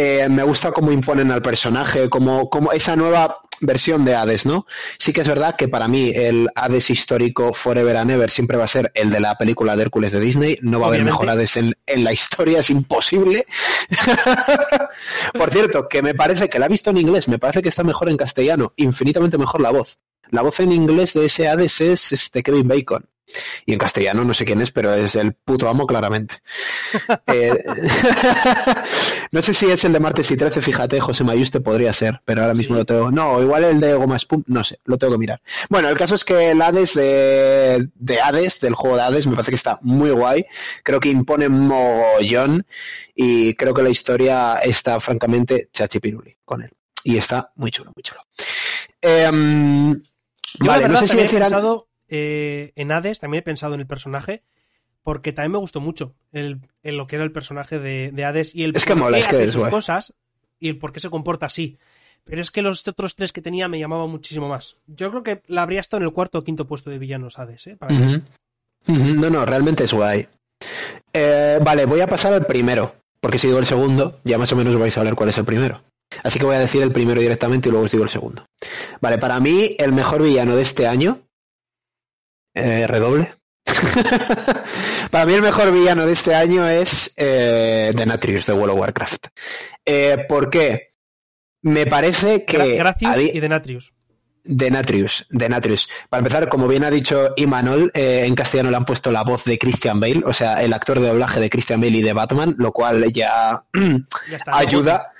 [0.00, 4.64] eh, me gusta cómo imponen al personaje, como, como esa nueva versión de Hades, ¿no?
[4.96, 8.62] Sí que es verdad que para mí el Hades histórico Forever and Ever siempre va
[8.62, 10.56] a ser el de la película de Hércules de Disney.
[10.62, 13.44] No va a haber mejor Hades en, en, la historia, es imposible.
[15.34, 17.82] Por cierto, que me parece que la he visto en inglés, me parece que está
[17.82, 19.98] mejor en castellano, infinitamente mejor la voz.
[20.30, 23.08] La voz en inglés de ese Hades es este Kevin Bacon.
[23.66, 26.36] Y en castellano no sé quién es, pero es el puto amo claramente.
[27.26, 27.64] eh,
[29.32, 32.42] no sé si es el de martes y 13, fíjate, José Mayuste podría ser, pero
[32.42, 32.78] ahora mismo sí.
[32.78, 33.10] lo tengo.
[33.10, 35.40] No, igual el de Goma Spum, no sé, lo tengo que mirar.
[35.68, 39.34] Bueno, el caso es que el Hades de, de Hades, del juego de Hades, me
[39.34, 40.44] parece que está muy guay.
[40.82, 42.66] Creo que impone mogollón
[43.14, 46.70] y creo que la historia está francamente chachipiruli con él.
[47.04, 48.20] Y está muy chulo, muy chulo.
[49.00, 53.74] Eh, Yo vale, verdad, no sé si he pensado eh, en Hades, también he pensado
[53.74, 54.42] en el personaje,
[55.02, 58.54] porque también me gustó mucho el, el lo que era el personaje de, de Hades
[58.54, 59.70] y el es que mola, es que es sus guay.
[59.70, 60.12] cosas
[60.60, 61.78] y el por qué se comporta así.
[62.24, 64.76] Pero es que los otros tres que tenía me llamaban muchísimo más.
[64.86, 67.66] Yo creo que la habría estado en el cuarto o quinto puesto de villanos Hades,
[67.68, 67.76] ¿eh?
[67.76, 68.22] Para uh -huh.
[68.86, 69.14] Uh -huh.
[69.14, 70.26] No, no, realmente es guay.
[71.12, 74.56] Eh, vale, voy a pasar al primero, porque si digo el segundo, ya más o
[74.56, 75.82] menos vais a ver cuál es el primero.
[76.22, 78.44] Así que voy a decir el primero directamente y luego os digo el segundo.
[79.00, 81.20] Vale, para mí el mejor villano de este año.
[82.58, 83.32] Eh, redoble.
[85.10, 89.26] para mí el mejor villano de este año es eh, Denatrius de World of Warcraft.
[89.84, 90.94] Eh, ¿Por qué?
[91.62, 92.76] Me parece que...
[92.76, 93.92] Gracias y Denatrius.
[94.48, 95.88] Denatrius, Denatrius.
[96.08, 99.44] Para empezar, como bien ha dicho Imanol, eh, en castellano le han puesto la voz
[99.44, 102.54] de Christian Bale, o sea, el actor de doblaje de Christian Bale y de Batman,
[102.58, 103.62] lo cual ya,
[104.30, 105.12] ya está, ayuda.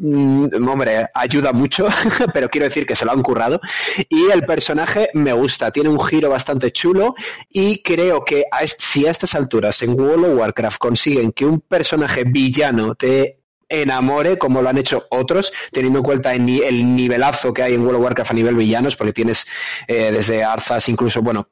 [0.00, 1.88] Mm, hombre, ayuda mucho,
[2.34, 3.60] pero quiero decir que se lo han currado.
[4.08, 7.14] Y el personaje me gusta, tiene un giro bastante chulo
[7.50, 8.44] y creo que
[8.78, 14.38] si a estas alturas en World of Warcraft consiguen que un personaje villano te enamore
[14.38, 18.04] como lo han hecho otros, teniendo en cuenta el, nivelazo que hay en World of
[18.04, 19.46] Warcraft a nivel villanos, porque tienes
[19.88, 21.48] eh, desde Arzas, incluso, bueno,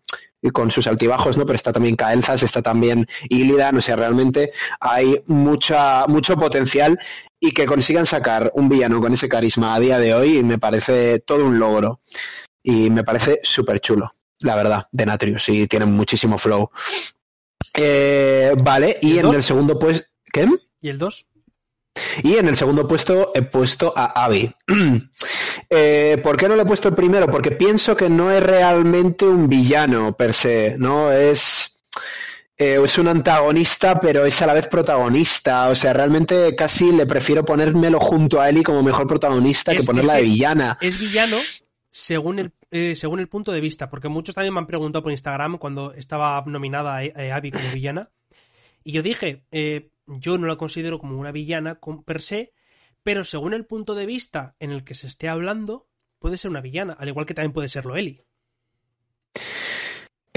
[0.53, 1.47] con sus altibajos, ¿no?
[1.47, 6.99] Pero está también Kael'thas, está también Illidan, o sea, realmente hay mucha, mucho potencial
[7.41, 11.21] y que consigan sacar un villano con ese carisma a día de hoy me parece
[11.21, 12.01] todo un logro
[12.63, 16.71] y me parece súper chulo, la verdad, de Natrius y tienen muchísimo flow.
[17.75, 20.11] Eh, vale, y, ¿Y en el segundo pues...
[20.33, 20.49] ¿Qué?
[20.81, 21.27] ¿Y el 2?
[22.23, 24.53] Y en el segundo puesto he puesto a Abby.
[25.71, 27.27] eh, ¿Por qué no le he puesto el primero?
[27.29, 31.13] Porque pienso que no es realmente un villano per se, ¿no?
[31.13, 31.79] Es,
[32.57, 35.69] eh, es un antagonista, pero es a la vez protagonista.
[35.69, 39.85] O sea, realmente casi le prefiero ponérmelo junto a Ellie como mejor protagonista es, que
[39.85, 40.79] ponerla es que de villana.
[40.81, 41.37] Es villano
[41.91, 45.13] según el, eh, según el punto de vista, porque muchos también me han preguntado por
[45.13, 48.11] Instagram cuando estaba nominada Abby como villana.
[48.85, 52.53] Y yo dije, eh, yo no la considero como una villana per se,
[53.03, 55.89] pero según el punto de vista en el que se esté hablando,
[56.19, 58.25] puede ser una villana, al igual que también puede serlo Eli.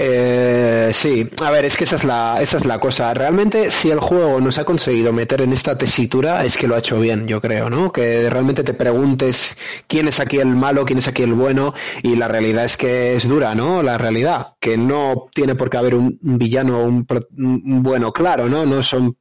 [0.00, 3.12] Eh, sí, a ver, es que esa es, la, esa es la cosa.
[3.14, 6.78] Realmente, si el juego nos ha conseguido meter en esta tesitura, es que lo ha
[6.78, 7.90] hecho bien, yo creo, ¿no?
[7.90, 9.56] Que realmente te preguntes
[9.88, 13.16] quién es aquí el malo, quién es aquí el bueno, y la realidad es que
[13.16, 13.82] es dura, ¿no?
[13.82, 18.64] La realidad, que no tiene por qué haber un, villano o un bueno claro, ¿no?
[18.66, 19.16] No son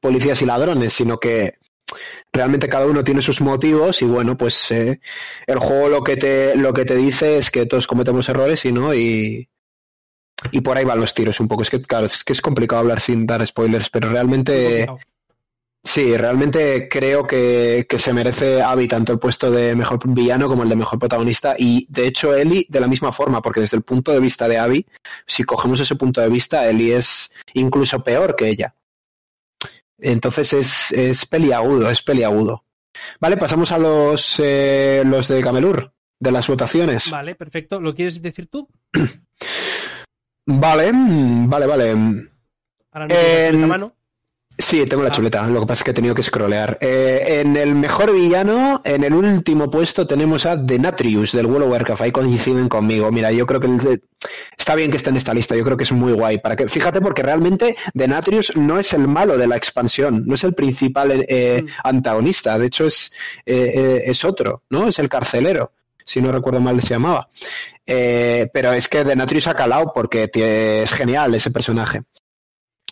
[0.00, 1.58] policías y ladrones, sino que
[2.32, 5.00] realmente cada uno tiene sus motivos y bueno, pues eh,
[5.46, 8.72] el juego lo que te lo que te dice es que todos cometemos errores y
[8.72, 9.48] no y
[10.52, 11.62] y por ahí van los tiros un poco.
[11.62, 14.86] Es que claro, es que es complicado hablar sin dar spoilers, pero realmente
[15.82, 20.62] sí, realmente creo que, que se merece Abby tanto el puesto de mejor villano como
[20.62, 23.82] el de mejor protagonista y de hecho Ellie de la misma forma, porque desde el
[23.82, 24.86] punto de vista de Abby,
[25.26, 28.74] si cogemos ese punto de vista, Ellie es incluso peor que ella.
[29.98, 32.64] Entonces es, es peliagudo, es peliagudo.
[33.20, 37.10] Vale, pasamos a los, eh, los de Camelur, de las votaciones.
[37.10, 37.80] Vale, perfecto.
[37.80, 38.68] ¿Lo quieres decir tú?
[40.46, 41.90] vale, vale, vale.
[42.92, 43.60] Ahora no en...
[43.60, 43.95] la mano.
[44.58, 45.12] Sí, tengo la ah.
[45.12, 46.78] chuleta, lo que pasa es que he tenido que scrollear.
[46.80, 51.72] Eh, en el mejor villano, en el último puesto, tenemos a Denatrius del World of
[51.72, 52.02] Warcraft.
[52.02, 53.12] Ahí coinciden conmigo.
[53.12, 54.02] Mira, yo creo que el,
[54.56, 56.38] está bien que esté en esta lista, yo creo que es muy guay.
[56.38, 60.44] Para que, fíjate, porque realmente Denatrius no es el malo de la expansión, no es
[60.44, 61.68] el principal eh, mm.
[61.84, 63.12] antagonista, de hecho es,
[63.44, 64.88] eh, es otro, ¿no?
[64.88, 65.72] Es el carcelero
[66.06, 67.28] si no recuerdo mal se llamaba.
[67.84, 72.02] Eh, pero es que Denatrius ha calado porque es genial ese personaje.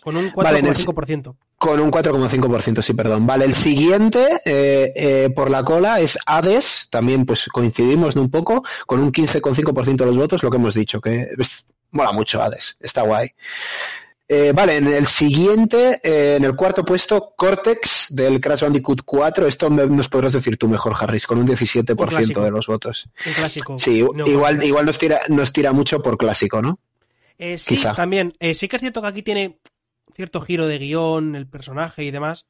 [0.03, 1.23] Con un 4,5%.
[1.23, 3.25] Vale, con un 4,5%, sí, perdón.
[3.25, 8.63] Vale, el siguiente eh, eh, por la cola es Hades, también pues coincidimos un poco,
[8.85, 12.75] con un 15,5% de los votos, lo que hemos dicho, que es, mola mucho Hades,
[12.79, 13.29] está guay.
[14.27, 19.45] Eh, vale, en el siguiente, eh, en el cuarto puesto, Cortex del Crash Bandicoot 4.
[19.45, 22.41] Esto me- nos podrás decir tú mejor, Harris, con un 17% clásico.
[22.41, 23.07] de los votos.
[23.25, 23.77] Un clásico.
[23.77, 26.79] Sí, No, igual, igual nos tira, nos tira mucho por clásico, ¿no?
[27.37, 27.93] Eh, sí, quizá.
[27.93, 28.33] también.
[28.55, 29.59] Sí que es cierto que aquí tiene
[30.15, 32.47] cierto giro de guion, el personaje y demás,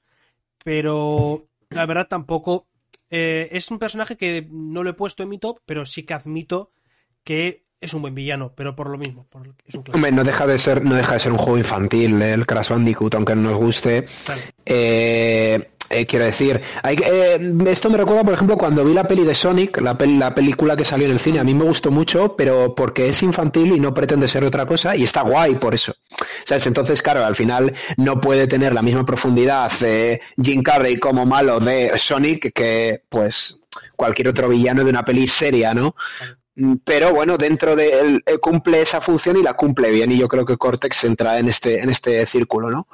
[0.63, 2.67] pero la verdad tampoco...
[3.09, 6.13] eh, es un personaje que no lo he puesto en mi top, pero sí que
[6.13, 6.71] admito
[7.23, 9.83] que es un buen villano, pero por lo mismo, por- es un.
[9.93, 13.13] Hombre, no deja de ser, no deja de ser un juego infantil, el Crash Bandicoot,
[13.15, 14.05] aunque no nos guste.
[14.25, 14.41] Claro.
[14.65, 19.35] Eh, eh, quiero decir, eh, esto me recuerda, por ejemplo, cuando vi la peli de
[19.35, 19.97] Sonic, la
[20.33, 21.39] película que salió en el cine.
[21.39, 24.95] A mí me gustó mucho, pero porque es infantil y no pretende ser otra cosa,
[24.95, 25.93] y está guay por eso.
[26.43, 26.65] ¿Sabes?
[26.67, 31.59] Entonces, claro, al final no puede tener la misma profundidad eh, Jim Carrey como malo
[31.59, 33.59] de Sonic que, pues,
[33.95, 35.95] cualquier otro villano de una peli seria, ¿no?
[36.55, 40.17] Mm, Pero bueno, dentro de él eh, cumple esa función y la cumple bien, y
[40.17, 42.87] yo creo que Cortex entra en este, en este círculo, ¿no?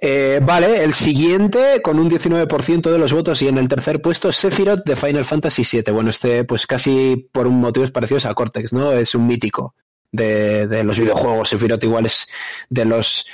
[0.00, 4.32] Eh, vale, el siguiente con un 19% de los votos y en el tercer puesto
[4.32, 5.92] Sephiroth de Final Fantasy VII.
[5.92, 8.92] Bueno, este pues casi por un motivos parecidos a Cortex, ¿no?
[8.92, 9.74] Es un mítico
[10.12, 11.48] de, de los videojuegos.
[11.48, 12.26] Sephiroth igual es
[12.68, 13.26] de los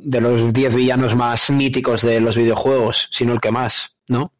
[0.00, 4.32] de los 10 villanos más míticos de los videojuegos, sino el que más, ¿no?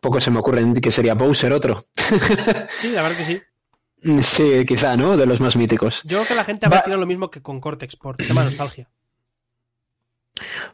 [0.00, 1.86] Poco se me ocurre que sería Bowser otro.
[2.78, 3.42] Sí, la verdad que sí.
[4.22, 5.16] sí, quizá, ¿no?
[5.16, 6.02] De los más míticos.
[6.04, 8.46] Yo creo que la gente habrá tirado lo mismo que con Cortex, por tema de
[8.46, 8.88] nostalgia.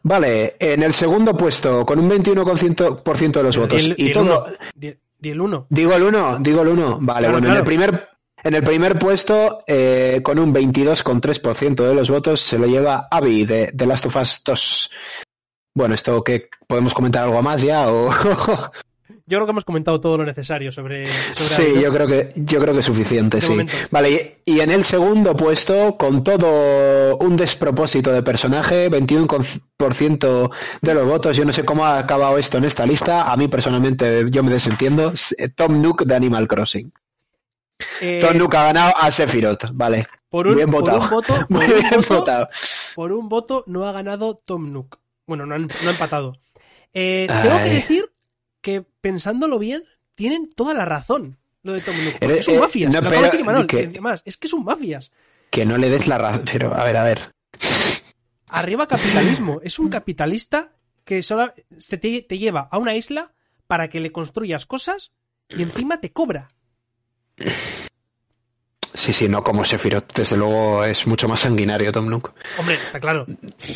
[0.03, 3.83] Vale, en el segundo puesto, con un 21% de los votos.
[3.85, 4.57] El- y el todo, uno.
[4.75, 5.67] Di- di el uno.
[5.69, 6.99] Digo el 1, digo el 1.
[7.01, 8.09] Vale, Claro, bueno, en el primer
[8.43, 13.45] en el primer puesto, eh, con un 22,3% de los votos, se lo lleva Abby
[13.45, 14.91] de, de Last of Us 2.
[15.75, 18.11] Bueno, esto que podemos comentar algo más ya o
[19.31, 21.07] Yo creo que hemos comentado todo lo necesario sobre.
[21.07, 23.51] sobre sí, yo creo que yo creo que es suficiente, De sí.
[23.51, 23.73] momento.
[23.91, 30.51] Vale, y, y en el segundo puesto, con todo un despropósito de personaje, 21%
[30.83, 31.37] de los votos.
[31.37, 33.31] Yo no sé cómo ha acabado esto en esta lista.
[33.31, 35.13] A mí personalmente yo me desentiendo.
[35.13, 36.93] S- Tom Nook de Animal Crossing.
[38.01, 40.07] Eh, Tom Nook ha ganado a Sephiroth, vale.
[40.29, 41.01] por, un, bien por votado.
[41.01, 42.49] un voto, por Muy un bien voto, votado.
[42.95, 44.99] por un voto no ha ganado Tom Nook.
[45.27, 46.35] Bueno, no han, no ha empatado.
[46.93, 48.11] Eh, tengo que decir
[48.61, 49.85] que pensándolo bien,
[50.15, 52.19] tienen toda la razón lo de Tom Nook.
[52.21, 52.93] porque es un eh, mafias.
[52.93, 55.11] no, lo acaba de pero que- además, es que es un mafias.
[55.51, 56.45] Que no le des la razón.
[56.51, 57.33] Pero, a ver, a ver.
[58.49, 59.61] Arriba capitalismo.
[59.63, 60.73] Es un capitalista
[61.05, 61.53] que solo
[61.89, 63.33] te, te lleva a una isla
[63.67, 65.13] para que le construyas cosas
[65.49, 66.51] y encima te cobra.
[68.95, 70.13] Sí, sí, no como Sephiroth.
[70.15, 72.33] Desde luego es mucho más sanguinario Tom Nook.
[72.59, 73.25] Hombre, está claro.
[73.27, 73.75] Por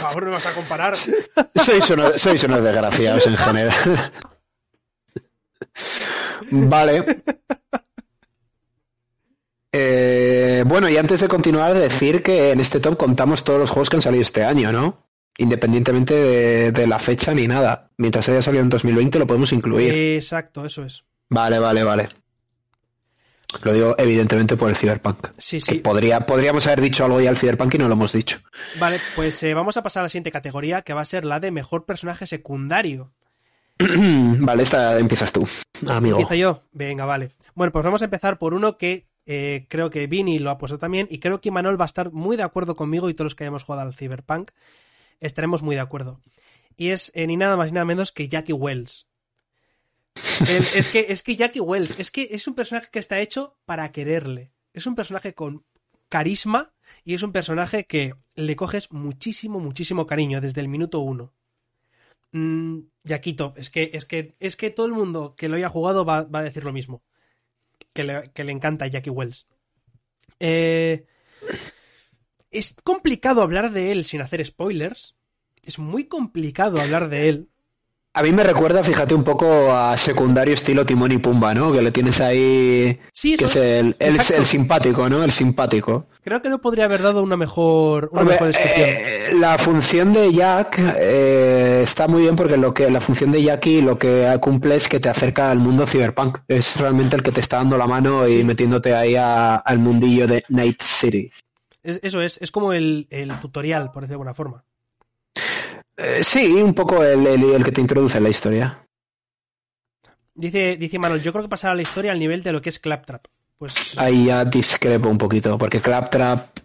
[0.00, 0.96] favor, no vas a comparar.
[1.54, 4.12] Sois, uno- sois unos desgraciados en general.
[6.50, 7.22] Vale.
[9.72, 13.90] Eh, bueno, y antes de continuar, decir que en este top contamos todos los juegos
[13.90, 15.06] que han salido este año, ¿no?
[15.36, 17.90] Independientemente de, de la fecha ni nada.
[17.96, 19.92] Mientras haya salido en 2020 lo podemos incluir.
[20.16, 21.04] Exacto, eso es.
[21.28, 22.08] Vale, vale, vale.
[23.62, 25.28] Lo digo evidentemente por el Cyberpunk.
[25.38, 25.78] Sí, Que sí.
[25.78, 28.38] podría, podríamos haber dicho algo ya al Cyberpunk y no lo hemos dicho.
[28.78, 31.40] Vale, pues eh, vamos a pasar a la siguiente categoría, que va a ser la
[31.40, 33.12] de mejor personaje secundario.
[34.40, 35.46] vale, esta empiezas tú,
[35.86, 36.18] amigo.
[36.20, 36.62] ¿Empiezo yo?
[36.72, 37.30] Venga, vale.
[37.54, 40.78] Bueno, pues vamos a empezar por uno que eh, creo que Vini lo ha puesto
[40.78, 43.34] también y creo que Manuel va a estar muy de acuerdo conmigo y todos los
[43.34, 44.50] que hayamos jugado al Cyberpunk
[45.20, 46.20] estaremos muy de acuerdo.
[46.76, 49.06] Y es eh, ni nada más ni nada menos que Jackie Wells.
[50.48, 53.56] El- es, que, es que Jackie Wells, es que es un personaje que está hecho
[53.64, 54.52] para quererle.
[54.72, 55.64] Es un personaje con
[56.08, 56.72] carisma
[57.04, 61.32] y es un personaje que le coges muchísimo, muchísimo cariño desde el minuto uno.
[62.32, 66.04] Mm, Jaquito, es que, es que, es que todo el mundo que lo haya jugado
[66.04, 67.02] va, va a decir lo mismo.
[67.92, 69.46] Que le, que le encanta Jackie Wells.
[70.40, 71.06] Eh,
[72.50, 75.16] es complicado hablar de él sin hacer spoilers.
[75.62, 77.50] Es muy complicado hablar de él.
[78.18, 81.70] A mí me recuerda, fíjate, un poco a secundario estilo Timón y Pumba, ¿no?
[81.72, 82.98] Que le tienes ahí...
[83.12, 85.22] Sí, que es el, el- simpático, ¿no?
[85.22, 86.06] El simpático.
[86.24, 88.88] Creo que no podría haber dado una mejor, una Hombre, mejor descripción.
[88.90, 93.40] eh, la función de Jack eh, está muy bien porque lo que la función de
[93.40, 96.38] Jackie lo que cumple es que te acerca al mundo cyberpunk.
[96.48, 100.26] Es realmente el que te está dando la mano y metiéndote ahí a- al mundillo
[100.26, 101.30] de Night City.
[101.84, 104.64] Es- eso es, es como el, el tutorial, por decirlo de alguna forma.
[105.98, 108.84] Eh, sí, un poco el, el- el que te introduce en la historia.
[110.34, 112.78] Dice, dice Manuel, yo creo que pasará la historia al nivel de lo que es
[112.78, 113.24] Claptrap.
[113.58, 116.56] Pues Ahí ya discrepo un poquito, porque Claptrap...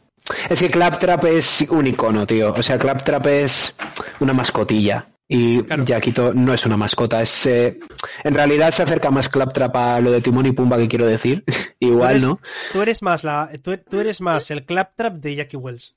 [0.50, 2.54] Es que Claptrap es un icono, tío.
[2.54, 3.76] O sea, Claptrap es
[4.20, 5.10] una mascotilla.
[5.28, 7.80] Y Yaquito no es una mascota, es eh,
[8.24, 11.44] en realidad se acerca más Claptrap a lo de Timón y Pumba que quiero decir.
[11.80, 12.40] Igual, ¿no?
[12.72, 15.96] Tú eres más la, tú, tú eres más el Claptrap de Jackie Wells.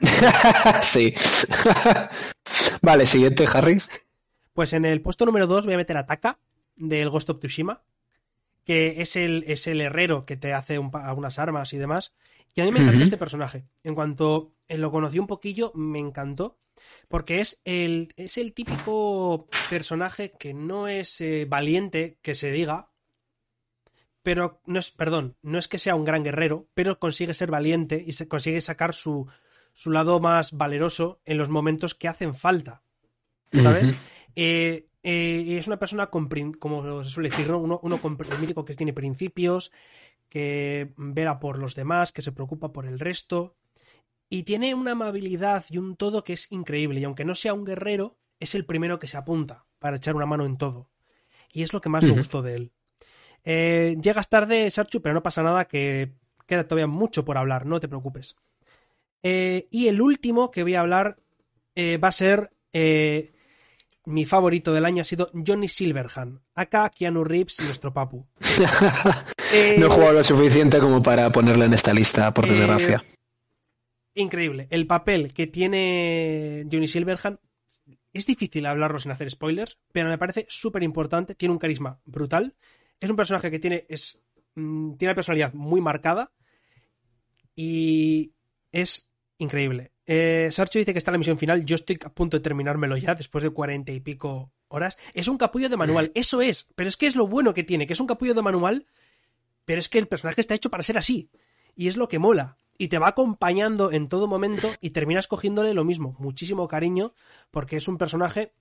[0.82, 1.14] sí.
[2.82, 3.80] vale, siguiente, Harry.
[4.52, 6.38] Pues en el puesto número 2 voy a meter a Taka
[6.76, 7.82] del Ghost of Tsushima,
[8.64, 12.12] que es el, es el herrero que te hace algunas armas y demás.
[12.54, 13.64] Y a mí me encanta este personaje.
[13.82, 16.58] En cuanto lo conocí un poquillo, me encantó.
[17.08, 22.90] Porque es el, es el típico personaje que no es eh, valiente, que se diga.
[24.22, 28.02] Pero no es, perdón, no es que sea un gran guerrero, pero consigue ser valiente
[28.06, 29.26] y se consigue sacar su,
[29.72, 32.82] su lado más valeroso en los momentos que hacen falta.
[33.52, 33.94] ¿Sabes?
[34.34, 38.64] Eh, eh, es una persona con, como se suele decir, uno, uno con, el mítico
[38.64, 39.72] que tiene principios,
[40.28, 43.56] que vela por los demás, que se preocupa por el resto.
[44.30, 47.00] Y tiene una amabilidad y un todo que es increíble.
[47.00, 50.26] Y aunque no sea un guerrero, es el primero que se apunta para echar una
[50.26, 50.88] mano en todo.
[51.52, 52.72] Y es lo que más me gustó de él.
[53.44, 56.14] Eh, llegas tarde, Sarchu, pero no pasa nada, que
[56.46, 58.36] queda todavía mucho por hablar, no te preocupes.
[59.22, 61.18] Eh, y el último que voy a hablar
[61.74, 63.32] eh, va a ser eh,
[64.04, 66.40] mi favorito del año ha sido Johnny Silverhand.
[66.54, 68.26] Acá Keanu Reeves, nuestro papu.
[69.78, 73.04] no he jugado lo suficiente como para ponerle en esta lista, por desgracia.
[74.14, 74.66] increíble.
[74.70, 77.38] El papel que tiene Johnny Silverhand
[78.12, 81.34] es difícil hablarlo sin hacer spoilers, pero me parece súper importante.
[81.34, 82.54] Tiene un carisma brutal.
[83.00, 84.20] Es un personaje que tiene, es,
[84.54, 86.30] mm, tiene una personalidad muy marcada
[87.54, 88.32] y
[88.70, 89.11] es
[89.42, 89.92] increíble.
[90.06, 91.64] Eh, Sarcho dice que está en la misión final.
[91.64, 94.96] Yo estoy a punto de terminármelo ya después de cuarenta y pico horas.
[95.14, 96.68] Es un capullo de manual, eso es.
[96.74, 98.86] Pero es que es lo bueno que tiene, que es un capullo de manual,
[99.64, 101.30] pero es que el personaje está hecho para ser así.
[101.74, 102.56] Y es lo que mola.
[102.78, 107.14] Y te va acompañando en todo momento y terminas cogiéndole lo mismo, muchísimo cariño,
[107.50, 108.52] porque es un personaje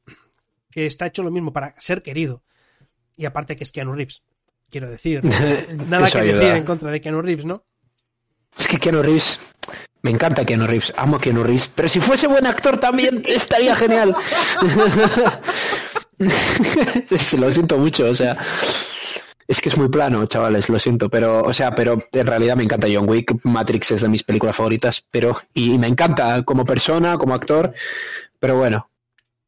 [0.70, 2.44] que está hecho lo mismo para ser querido.
[3.16, 4.22] Y aparte que es Keanu Reeves.
[4.70, 5.24] Quiero decir,
[5.90, 7.66] nada que decir en contra de Keanu Reeves, ¿no?
[8.58, 9.40] Es que Keanu Reeves
[10.04, 13.76] me encanta Keanu Reeves, amo a Keanu Reeves, pero si fuese buen actor también estaría
[13.76, 14.16] genial.
[17.38, 18.38] lo siento mucho, o sea,
[19.48, 22.64] es que es muy plano, chavales, lo siento, pero, o sea, pero en realidad me
[22.64, 27.18] encanta John Wick, Matrix es de mis películas favoritas, pero, y, me encanta como persona,
[27.18, 27.74] como actor,
[28.40, 28.90] pero bueno,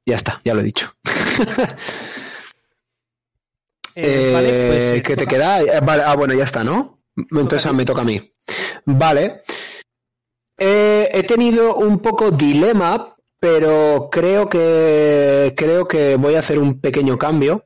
[0.05, 0.93] ya está, ya lo he dicho.
[3.95, 5.61] Eh, vale, pues, eh, ¿Qué te queda?
[5.61, 6.97] Eh, ah, bueno, ya está, ¿no?
[7.15, 8.33] Entonces me toca a mí.
[8.85, 9.43] Vale.
[10.65, 17.17] He tenido un poco dilema, pero creo que creo que voy a hacer un pequeño
[17.17, 17.65] cambio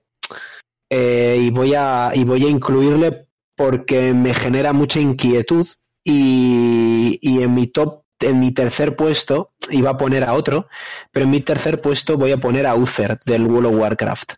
[0.89, 5.67] eh, y voy a y voy a incluirle porque me genera mucha inquietud
[6.03, 10.67] y, y en mi top en mi tercer puesto iba a poner a otro,
[11.11, 14.33] pero en mi tercer puesto voy a poner a Uther del World of Warcraft.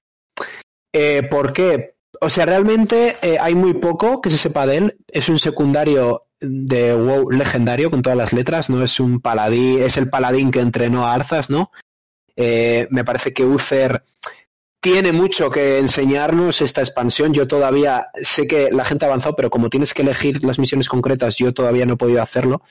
[0.94, 1.96] Eh, ¿Por qué?
[2.20, 4.98] O sea, realmente eh, hay muy poco que se sepa de él.
[5.08, 9.98] Es un secundario de WoW legendario con todas las letras, no es un paladín, es
[9.98, 11.72] el paladín que entrenó a Arzas, ¿no?
[12.36, 14.04] Eh, me parece que Uther
[14.80, 17.34] tiene mucho que enseñarnos esta expansión.
[17.34, 20.88] Yo todavía sé que la gente ha avanzado, pero como tienes que elegir las misiones
[20.88, 22.62] concretas, yo todavía no he podido hacerlo.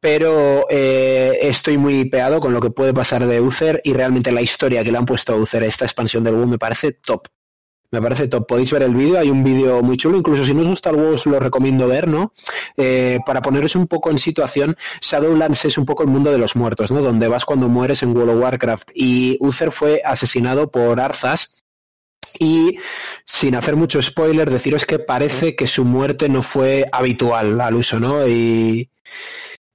[0.00, 4.42] Pero eh, estoy muy peado con lo que puede pasar de Uther y realmente la
[4.42, 7.28] historia que le han puesto a Uther esta expansión del WoW me parece top
[7.92, 8.46] me parece top.
[8.46, 10.96] Podéis ver el vídeo, hay un vídeo muy chulo, incluso si no os gusta el
[10.96, 12.32] WoW os lo recomiendo ver, ¿no?
[12.76, 16.56] Eh, para poneros un poco en situación, Shadowlands es un poco el mundo de los
[16.56, 17.02] muertos, ¿no?
[17.02, 18.90] Donde vas cuando mueres en World of Warcraft.
[18.94, 21.52] Y Uther fue asesinado por Arzas,
[22.38, 22.78] y
[23.24, 28.00] sin hacer mucho spoiler, deciros que parece que su muerte no fue habitual al uso,
[28.00, 28.26] ¿no?
[28.26, 28.88] Y,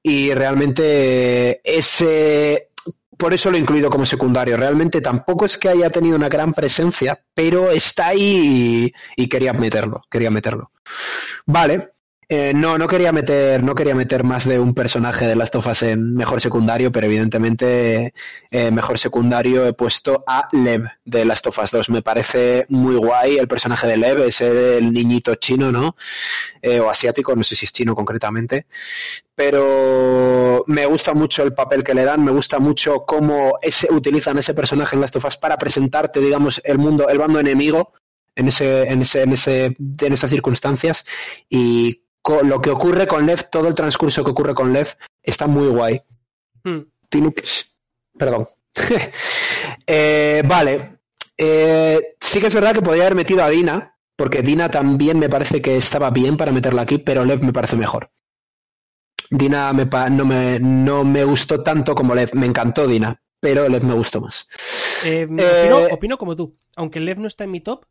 [0.01, 2.69] y realmente ese
[3.17, 4.57] por eso lo he incluido como secundario.
[4.57, 10.01] Realmente tampoco es que haya tenido una gran presencia, pero está ahí y, quería meterlo,
[10.09, 10.71] quería meterlo.
[11.45, 11.93] Vale,
[12.29, 15.65] eh, no, no quería meter, no quería meter más de un personaje de Last of
[15.65, 18.13] Us en mejor secundario, pero evidentemente
[18.51, 21.89] eh, mejor secundario he puesto a Lev de Last of Us 2.
[21.89, 25.95] Me parece muy guay el personaje de Lev, es el niñito chino, ¿no?
[26.61, 28.65] Eh, o asiático, no sé si es chino concretamente.
[29.33, 34.37] Pero me gusta mucho el papel que le dan, me gusta mucho cómo ese, utilizan
[34.37, 37.93] ese personaje en Last of Us para presentarte, digamos, el mundo, el bando enemigo
[38.35, 41.05] en ese, en ese, en ese, en esas circunstancias
[41.49, 42.01] y
[42.43, 44.87] lo que ocurre con Lev, todo el transcurso que ocurre con Lev,
[45.23, 46.01] está muy guay.
[46.63, 46.81] Hmm.
[48.17, 48.47] Perdón.
[49.89, 50.99] Eh, vale.
[51.37, 55.29] Eh, sí que es verdad que podría haber metido a Dina, porque Dina también me
[55.29, 58.11] parece que estaba bien para meterla aquí, pero Lev me parece mejor.
[59.29, 62.31] Dina me no, me, no me gustó tanto como Lev.
[62.33, 64.47] Me encantó Dina, pero Lev me gustó más.
[65.05, 66.57] Eh, Eh, opino, opino como tú.
[66.75, 67.85] Aunque Lev no está en mi top,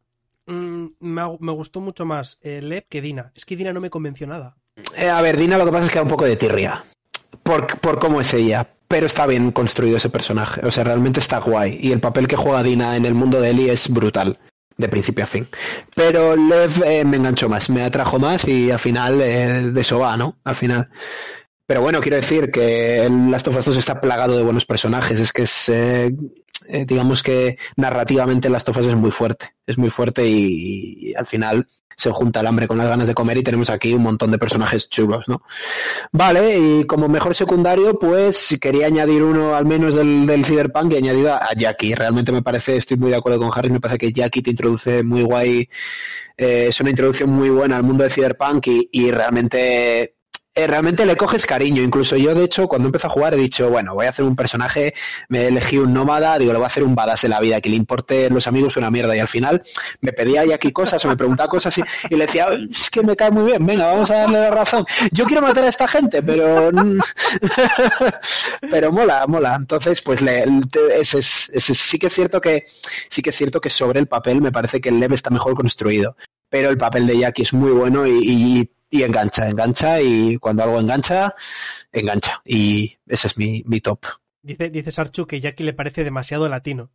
[0.46, 3.32] mm, me, me gustó mucho más eh, que Dina.
[3.34, 4.56] Es que Dina no me convenció nada.
[4.96, 6.84] Eh, a ver, Dina lo que pasa es que da un poco de tirria.
[7.42, 8.68] Por, por cómo es ella.
[8.88, 10.64] Pero está bien construido ese personaje.
[10.64, 11.78] O sea, realmente está guay.
[11.80, 14.38] Y el papel que juega Dina en el mundo de Ellie es brutal.
[14.76, 15.48] De principio a fin.
[15.94, 17.70] Pero Lev eh, me enganchó más.
[17.70, 20.36] Me atrajo más y al final eh, de eso va, ¿no?
[20.44, 20.90] Al final.
[21.66, 25.18] Pero bueno, quiero decir que el Last of Us 2 está plagado de buenos personajes.
[25.18, 26.14] Es que es, eh,
[26.68, 29.56] eh, digamos que narrativamente Last of Us es muy fuerte.
[29.66, 33.38] Es muy fuerte y, al final se junta el hambre con las ganas de comer
[33.38, 35.40] y tenemos aquí un montón de personajes chulos, ¿no?
[36.12, 40.96] Vale, y como mejor secundario, pues quería añadir uno al menos del, del Cyberpunk y
[40.96, 41.94] añadido a Jackie.
[41.94, 45.02] Realmente me parece, estoy muy de acuerdo con Harris, me parece que Jackie te introduce
[45.02, 45.70] muy guay,
[46.36, 50.15] eh, es una introducción muy buena al mundo de Cyberpunk y, y realmente
[50.56, 51.82] eh, realmente le coges cariño.
[51.82, 54.34] Incluso yo, de hecho, cuando empecé a jugar he dicho, bueno, voy a hacer un
[54.34, 54.94] personaje,
[55.28, 57.68] me elegí un nómada, digo, le voy a hacer un badass de la vida, que
[57.68, 59.14] le importe los amigos una mierda.
[59.14, 59.62] Y al final
[60.00, 61.82] me pedía ya aquí cosas o me preguntaba cosas y,
[62.14, 64.84] le decía, "Ay, es que me cae muy bien, venga, vamos a darle la razón.
[65.12, 66.70] Yo quiero matar a esta gente, pero...
[68.70, 69.54] pero mola, mola.
[69.56, 70.44] Entonces, pues le,
[70.98, 71.16] es-
[71.52, 72.64] sí que es cierto que
[73.08, 75.54] sí que es cierto que sobre el papel me parece que el Lev está mejor
[75.54, 76.16] construido.
[76.48, 80.80] Pero el papel de Jackie es muy bueno y- y engancha, engancha y cuando algo
[80.80, 81.34] engancha,
[81.92, 82.40] engancha.
[82.44, 84.04] Y ese es mi, mi top.
[84.42, 86.90] Dice, dice Sarchu que Jackie le parece demasiado latino.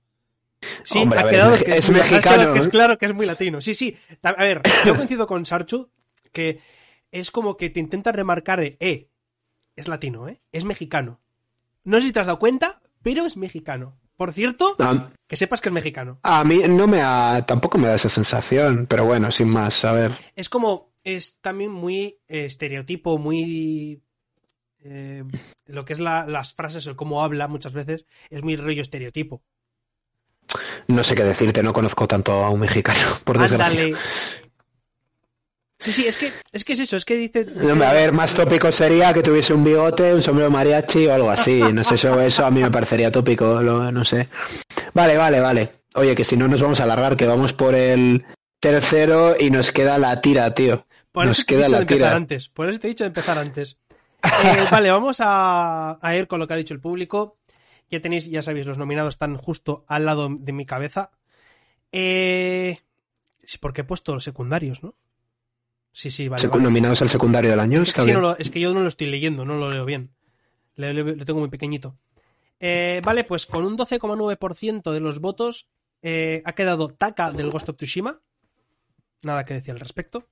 [0.83, 3.13] Sí, Hombre, ha ver, quedado es que es mexicano, quedado que es claro que es
[3.13, 3.61] muy latino.
[3.61, 3.97] Sí, sí.
[4.21, 5.89] A ver, yo coincido con Sarchu
[6.31, 6.61] que
[7.11, 9.09] es como que te intenta remarcar de, eh,
[9.75, 10.41] es latino, ¿eh?
[10.51, 11.19] Es mexicano.
[11.83, 13.97] No sé si te has dado cuenta, pero es mexicano.
[14.15, 16.19] Por cierto, A, que sepas que es mexicano.
[16.21, 19.93] a mí no me ha, tampoco me da esa sensación, pero bueno, sin más, a
[19.93, 20.11] ver.
[20.35, 24.01] Es como, es también muy eh, estereotipo, muy...
[24.83, 25.23] eh,
[25.65, 29.43] lo que es la- las frases o cómo habla muchas veces, es muy rollo estereotipo.
[30.87, 33.83] No sé qué decirte, no conozco tanto a un mexicano, por desgracia.
[33.83, 33.97] Ándale.
[35.79, 37.43] Sí, sí, es que, es que es eso, es que dice...
[37.43, 41.31] No, a ver, más tópico sería que tuviese un bigote, un sombrero mariachi o algo
[41.31, 41.59] así.
[41.73, 44.29] No sé, eso, eso a mí me parecería tópico, lo- no sé.
[44.93, 45.71] Vale, vale, vale.
[45.95, 48.23] Oye, que si no nos vamos a alargar, que vamos por el
[48.61, 50.85] tercero y nos queda la tira, tío.
[51.11, 52.15] Por nos eso te he queda dicho la de empezar tira.
[52.15, 52.47] antes.
[52.47, 53.79] Por eso te he dicho de empezar antes.
[54.23, 57.37] Eh, vale, vamos a, a ir con lo que ha dicho el público.
[57.89, 61.11] Ya tenéis, ya sabéis, los nominados están justo al lado de mi cabeza.
[61.91, 62.79] Eh,
[63.59, 64.95] porque he puesto los secundarios, ¿no?
[65.91, 66.41] Sí, sí, vale.
[66.41, 66.63] Secu- vale.
[66.63, 68.87] Nominados al secundario del año, Es que, sí, no lo- es que yo no lo
[68.87, 70.11] estoy leyendo, no lo leo bien.
[70.75, 71.97] Lo, tengo muy pequeñito.
[72.61, 75.67] Eh, vale, pues con un 12,9% de los votos
[76.01, 78.21] eh, ha quedado Taka del Ghost of Tsushima.
[79.23, 80.27] Nada que decir al respecto.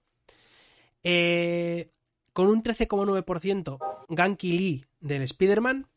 [1.04, 1.90] Eh,
[2.34, 3.78] con un 13,9%
[4.10, 5.88] Ganki Lee del Spider-Man.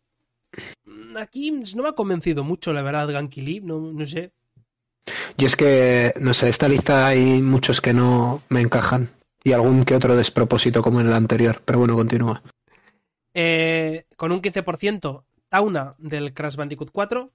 [0.85, 3.61] Mm, Aquí no me ha convencido mucho, la verdad, Ganki Lee.
[3.61, 4.33] No, no sé.
[5.37, 9.11] Y es que, no sé, esta lista hay muchos que no me encajan.
[9.45, 11.63] Y algún que otro despropósito como en el anterior.
[11.65, 12.43] Pero bueno, continúa.
[13.35, 17.33] Eh, con un 15% Tauna del Crash Bandicoot 4.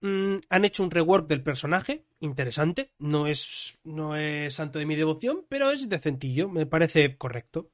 [0.00, 2.92] Mm, han hecho un rework del personaje, interesante.
[2.98, 7.70] No es, no es santo de mi devoción, pero es decentillo, me parece correcto.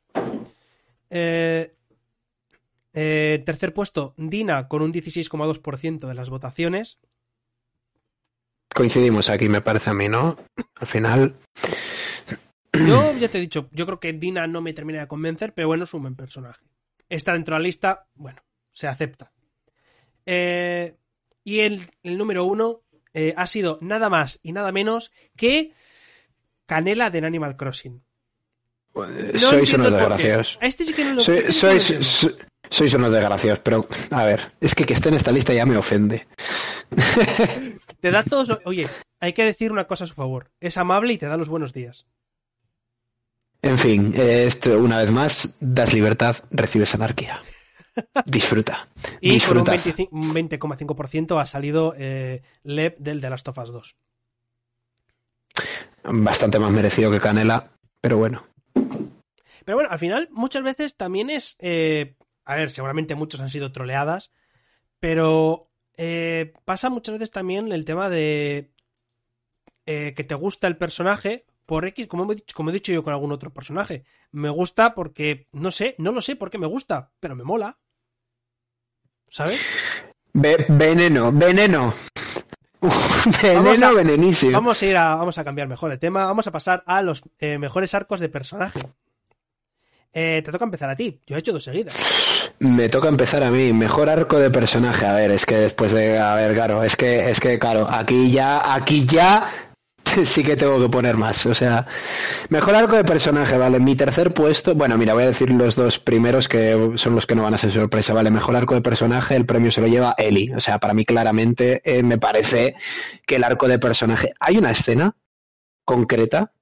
[1.10, 1.74] Eh,
[2.94, 6.98] eh, tercer puesto, Dina con un 16,2% de las votaciones.
[8.74, 10.36] Coincidimos aquí, me parece a mí, ¿no?
[10.76, 11.36] Al final,
[12.72, 15.68] Yo ya te he dicho, yo creo que Dina no me termina de convencer, pero
[15.68, 16.64] bueno, es un buen personaje.
[17.08, 19.30] Está dentro de la lista, bueno, se acepta.
[20.24, 20.96] Eh,
[21.44, 22.80] y el, el número uno
[23.12, 25.72] eh, ha sido nada más y nada menos que
[26.66, 28.02] Canela de Animal Crossing.
[28.94, 30.58] No eh, sois unos desgraciados.
[30.60, 32.04] Este sí que no lo Soy- este sí que no lo sois, entiendo.
[32.04, 32.36] so-
[32.70, 35.76] sois unos desgraciados, pero a ver, es que que esté en esta lista ya me
[35.76, 36.26] ofende.
[38.00, 38.48] Te da todos.
[38.48, 38.88] lo- Oye,
[39.20, 40.50] hay que decir una cosa a su favor.
[40.60, 42.06] Es amable y te da los buenos días.
[43.62, 47.40] En fin, eh, esto una vez más, das libertad, recibes anarquía.
[48.26, 48.88] Disfruta.
[49.20, 49.70] Y con un Disfruta.
[49.72, 53.96] 25 un 20,5% ha salido eh, Lev del The Last of Us 2.
[56.04, 57.70] Bastante más merecido que Canela,
[58.00, 58.44] pero bueno.
[58.72, 61.56] Pero bueno, al final muchas veces también es...
[61.58, 64.30] eh, a ver, seguramente muchos han sido troleadas,
[65.00, 68.70] pero eh, pasa muchas veces también el tema de
[69.86, 73.02] eh, que te gusta el personaje por X, como he, dicho, como he dicho yo
[73.02, 74.04] con algún otro personaje.
[74.30, 77.78] Me gusta porque, no sé, no lo sé por qué me gusta, pero me mola.
[79.30, 79.60] ¿Sabes?
[80.32, 81.92] Ve- veneno, veneno.
[82.80, 84.52] veneno, Vamos a- venenísimo.
[84.52, 86.26] Vamos a ir a, vamos a cambiar mejor de tema.
[86.26, 88.80] Vamos a pasar a los eh, mejores arcos de personaje.
[90.12, 91.20] Eh, te toca empezar a ti.
[91.26, 91.94] Yo he hecho dos seguidas.
[92.60, 93.72] Me toca empezar a mí.
[93.72, 95.04] Mejor arco de personaje.
[95.06, 96.18] A ver, es que después de.
[96.18, 99.50] A ver, claro, es que, es que, claro, aquí ya, aquí ya
[100.24, 101.46] sí que tengo que poner más.
[101.46, 101.86] O sea,
[102.48, 103.80] mejor arco de personaje, ¿vale?
[103.80, 107.34] Mi tercer puesto, bueno, mira, voy a decir los dos primeros que son los que
[107.34, 108.30] no van a ser sorpresa, ¿vale?
[108.30, 110.52] Mejor arco de personaje, el premio se lo lleva Eli.
[110.52, 112.74] O sea, para mí claramente eh, me parece
[113.26, 114.32] que el arco de personaje...
[114.40, 115.16] Hay una escena
[115.84, 116.52] concreta,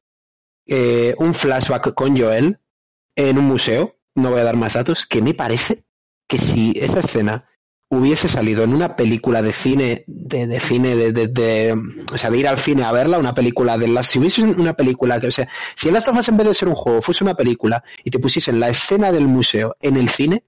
[0.67, 2.59] eh, un flashback con Joel
[3.17, 5.85] en un museo, no voy a dar más datos, que me parece
[6.27, 7.49] que si esa escena
[7.93, 11.79] hubiese salido en una película de cine, de, de cine, de, de, de,
[12.11, 14.73] o sea, de ir al cine a verla, una película de las, si hubiese una
[14.73, 17.03] película que, o sea, si el Last of Us en vez de ser un juego
[17.03, 20.43] fuese una película y te pusiesen la escena del museo en el cine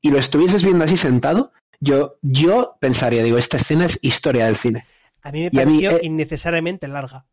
[0.00, 4.56] y lo estuvieses viendo así sentado, yo, yo pensaría, digo, esta escena es historia del
[4.56, 4.86] cine.
[5.22, 7.26] A mí me pareció mí, eh, innecesariamente larga.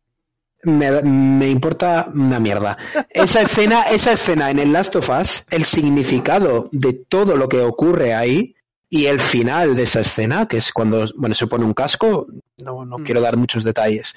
[0.64, 2.76] Me, me, importa una mierda.
[3.10, 7.60] Esa escena, esa escena en el Last of Us, el significado de todo lo que
[7.60, 8.56] ocurre ahí,
[8.94, 12.26] y el final de esa escena, que es cuando bueno, se pone un casco,
[12.58, 13.04] no, no mm.
[13.04, 14.14] quiero dar muchos detalles.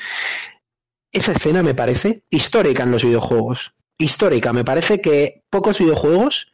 [1.14, 3.74] Esa escena me parece histórica en los videojuegos.
[3.98, 4.52] Histórica.
[4.52, 6.52] Me parece que pocos videojuegos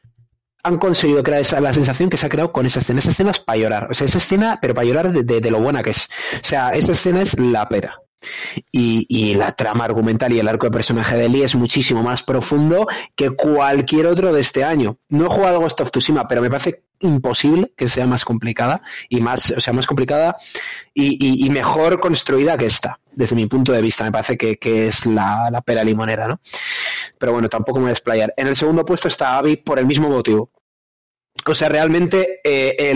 [0.61, 2.99] han conseguido crear esa, la sensación que se ha creado con esa escena.
[2.99, 3.87] Esa escena es para llorar.
[3.89, 6.07] O sea, esa escena, pero para llorar de, de, de lo buena que es.
[6.35, 8.03] O sea, esa escena es la pera.
[8.71, 12.87] Y, la trama argumental y el arco de personaje de Lee es muchísimo más profundo
[13.15, 14.97] que cualquier otro de este año.
[15.09, 19.21] No he jugado Ghost of Tsushima, pero me parece imposible que sea más complicada y
[19.21, 20.37] más, o sea, más complicada
[20.93, 24.03] y, mejor construida que esta, desde mi punto de vista.
[24.03, 26.39] Me parece que, es la, la, pera limonera, ¿no?
[27.17, 28.33] Pero bueno, tampoco me voy a explayar.
[28.37, 30.51] En el segundo puesto está Abby por el mismo motivo.
[31.45, 32.93] O sea, realmente eh,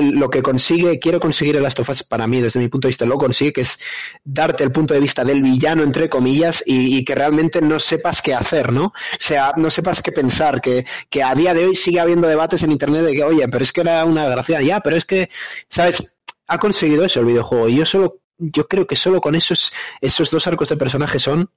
[0.00, 2.90] lo que consigue, quiero conseguir el Last of Us para mí, desde mi punto de
[2.90, 3.78] vista, lo consigue, que es
[4.24, 8.34] darte el punto de vista del villano, entre comillas, y, que realmente no sepas qué
[8.34, 8.86] hacer, ¿no?
[8.86, 12.62] O sea, no sepas qué pensar, que, que a día de hoy sigue habiendo debates
[12.62, 15.30] en Internet de que, oye, pero es que era una gracia, ya, pero es que,
[15.68, 16.14] ¿sabes?
[16.48, 20.30] Ha conseguido eso el videojuego, y yo solo, yo creo que solo con esos, esos
[20.30, 21.50] dos arcos de personaje son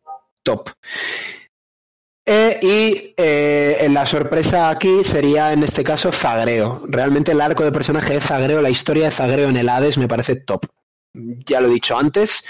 [0.44, 0.70] top.
[2.26, 6.84] Eh, y eh, la sorpresa aquí sería en este caso Zagreo.
[6.88, 10.08] Realmente el arco de personaje de Zagreo, la historia de Zagreo en el Hades me
[10.08, 10.66] parece top.
[11.14, 12.44] Ya lo he dicho antes,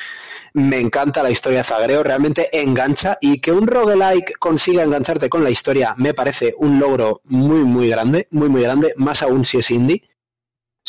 [0.53, 5.43] me encanta la historia de Zagreo, realmente engancha y que un roguelike consiga engancharte con
[5.43, 9.59] la historia me parece un logro muy muy grande, muy muy grande, más aún si
[9.59, 10.03] es indie.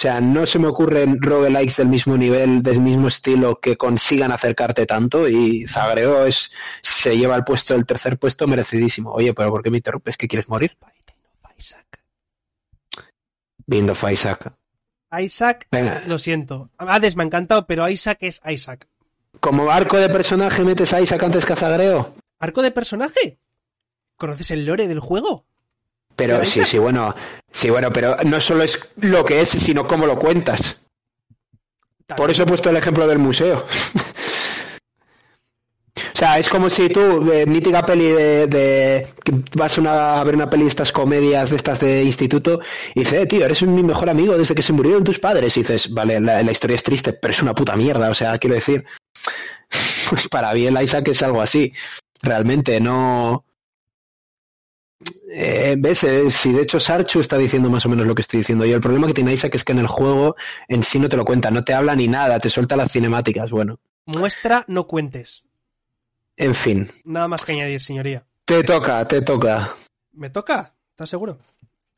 [0.03, 4.33] O sea, no se me ocurren roguelikes del mismo nivel, del mismo estilo, que consigan
[4.33, 6.51] acercarte tanto y Zagreo es,
[6.81, 9.13] se lleva el puesto, el tercer puesto merecidísimo.
[9.13, 10.17] Oye, pero ¿por qué me interrumpes?
[10.17, 10.77] ¿Que quieres morir?
[13.65, 14.53] Bind of Isaac.
[15.21, 16.03] Isaac, Venga.
[16.09, 16.71] lo siento.
[16.79, 18.89] Hades me ha encantado, pero Isaac es Isaac.
[19.39, 22.17] ¿Como arco de personaje metes a Isaac antes que a Zagreo?
[22.41, 23.39] ¿Arco de personaje?
[24.17, 25.47] ¿Conoces el lore del juego?
[26.17, 27.15] Pero, pero sí, sí, bueno,
[27.51, 30.79] sí, bueno, pero no solo es lo que es, sino cómo lo cuentas.
[32.07, 32.17] También.
[32.17, 33.65] Por eso he puesto el ejemplo del museo.
[35.97, 39.09] o sea, es como si tú, de mítica peli de, de
[39.57, 42.61] vas una, a ver una peli de estas comedias de estas de instituto
[42.95, 45.57] y dices, eh, tío, eres mi mejor amigo desde que se murieron tus padres.
[45.57, 48.11] Y dices, vale, la, la historia es triste, pero es una puta mierda.
[48.11, 48.85] O sea, quiero decir,
[50.11, 51.73] pues para bien Isaac es algo así.
[52.21, 53.45] Realmente no
[55.35, 58.41] eh, ves, eh, si de hecho Sarchu está diciendo más o menos lo que estoy
[58.41, 58.67] diciendo.
[58.67, 60.37] Y el problema que tiene Isaac es que en el juego
[60.69, 63.51] en sí no te lo cuenta, no te habla ni nada, te suelta las cinemáticas.
[63.51, 63.81] Bueno.
[64.05, 65.45] Muestra, no cuentes.
[66.37, 66.91] En fin.
[67.05, 68.27] Nada más que añadir, señoría.
[68.45, 69.75] Te toca, te toca.
[70.13, 70.75] ¿Me toca?
[70.91, 71.39] ¿Estás seguro?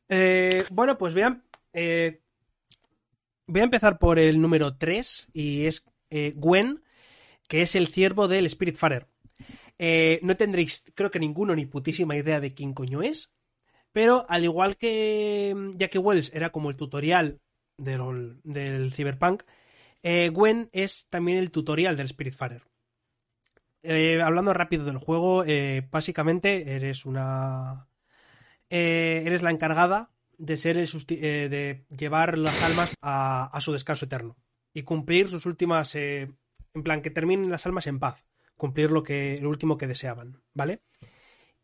[0.07, 1.43] Eh, bueno, pues vean.
[1.73, 2.21] Eh,
[3.47, 5.85] voy a empezar por el número 3 y es
[6.35, 6.83] Gwen,
[7.49, 9.07] que es el ciervo del Spiritfarer.
[9.77, 13.31] Eh, no tendréis, creo que ninguno, ni putísima idea de quién coño es.
[13.91, 17.39] Pero al igual que mm, Jackie Wells era como el tutorial
[17.77, 19.43] del, del Cyberpunk,
[20.07, 22.61] eh, Gwen es también el tutorial del Spiritfarer.
[23.81, 27.87] Eh, hablando rápido del juego, eh, básicamente eres una.
[28.69, 34.35] Eres la encargada de ser el de llevar las almas a, a, su descanso eterno
[34.73, 35.95] y cumplir sus últimas.
[35.95, 36.37] en
[36.83, 38.25] plan, que terminen las almas en paz
[38.57, 40.81] cumplir lo que lo último que deseaban, ¿vale?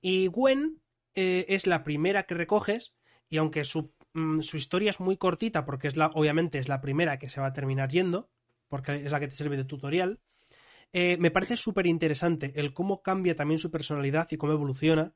[0.02, 0.82] Y Gwen
[1.14, 2.94] eh, es la primera que recoges
[3.30, 6.82] y aunque su, mm, su, historia es muy cortita porque es la obviamente es la
[6.82, 8.30] primera que se va a terminar yendo
[8.68, 10.20] porque es la que te sirve de tutorial
[10.94, 15.14] eh, me parece súper interesante el cómo cambia también su personalidad y cómo evoluciona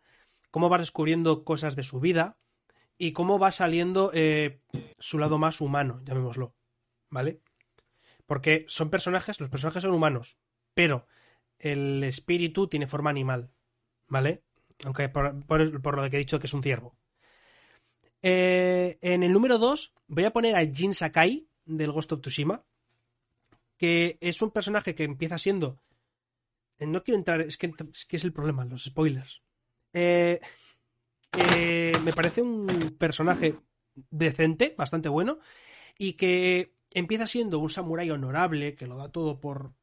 [0.52, 2.38] cómo va descubriendo cosas de su vida
[2.98, 4.62] y cómo va saliendo eh,
[5.00, 6.56] su lado más humano llamémoslo
[7.10, 7.42] vale
[8.26, 10.38] porque son personajes los personajes son humanos
[10.74, 11.08] pero
[11.60, 13.52] el espíritu tiene forma animal,
[14.08, 14.44] ¿vale?
[14.84, 16.98] Aunque por, lo que he dicho que es un ciervo.
[18.22, 22.64] Eh, en el número 2 voy a poner a Jin Sakai del Ghost of Tsushima,
[23.78, 25.80] que es un personaje que empieza siendo...
[26.78, 27.74] eh, No quiero entrar, es que
[28.12, 29.42] es, el problema, los spoilers.
[29.94, 30.40] Eh,
[31.38, 33.58] eh, me parece un personaje
[34.10, 35.40] decente, bastante bueno,
[35.98, 39.74] y que empieza siendo un samurái honorable, que lo da todo por,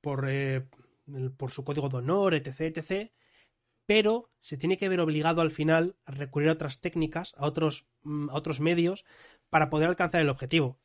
[0.00, 0.66] por, eh,
[1.36, 3.10] por su código de honor, etc, etc,
[3.86, 7.86] pero se tiene que ver obligado al final a recurrir a otras técnicas, a otros,
[8.02, 9.04] mm, a otros medios,
[9.48, 10.78] para poder alcanzar el objetivo.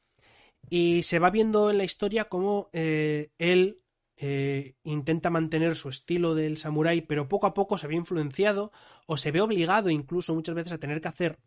[0.70, 3.82] Y se va viendo en la historia cómo eh, él
[4.18, 8.72] eh, intenta mantener su estilo del samurái, pero poco a poco se ve influenciado
[9.06, 11.40] o se ve obligado incluso muchas veces a tener que hacer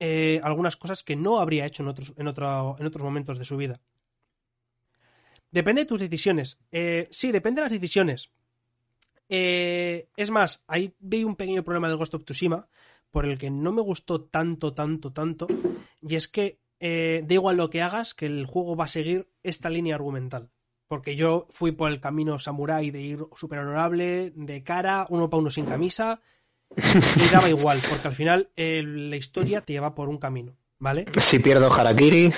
[0.00, 2.28] eh, algunas cosas que no habría hecho en otros, en, en
[2.86, 3.80] otros momentos de su vida.
[5.56, 6.58] Depende de tus decisiones.
[6.70, 8.30] Eh, sí, depende de las decisiones.
[9.30, 12.68] Eh, es más, ahí vi un pequeño problema de Ghost of Tsushima
[13.10, 15.46] por el que no me gustó tanto, tanto, tanto.
[16.02, 19.30] Y es que eh, da igual lo que hagas, que el juego va a seguir
[19.42, 20.50] esta línea argumental.
[20.88, 25.40] Porque yo fui por el camino samurái de ir súper honorable, de cara, uno para
[25.40, 26.20] uno sin camisa,
[26.76, 31.06] y daba igual, porque al final eh, la historia te lleva por un camino, ¿vale?
[31.18, 32.30] Si pierdo Harakiri,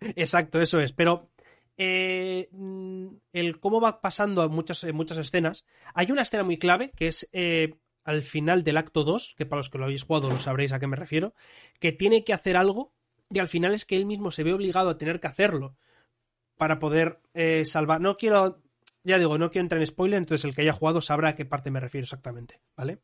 [0.00, 0.92] Exacto, eso es.
[0.92, 1.30] Pero
[1.76, 5.64] eh, mm, el cómo va pasando a muchas, muchas escenas.
[5.94, 7.74] Hay una escena muy clave que es eh,
[8.04, 10.78] al final del acto 2, que para los que lo habéis jugado lo sabréis a
[10.78, 11.34] qué me refiero,
[11.78, 12.94] que tiene que hacer algo
[13.30, 15.76] y al final es que él mismo se ve obligado a tener que hacerlo
[16.56, 18.00] para poder eh, salvar.
[18.00, 18.62] No quiero,
[19.02, 21.44] ya digo, no quiero entrar en spoiler, entonces el que haya jugado sabrá a qué
[21.44, 23.00] parte me refiero exactamente, ¿vale?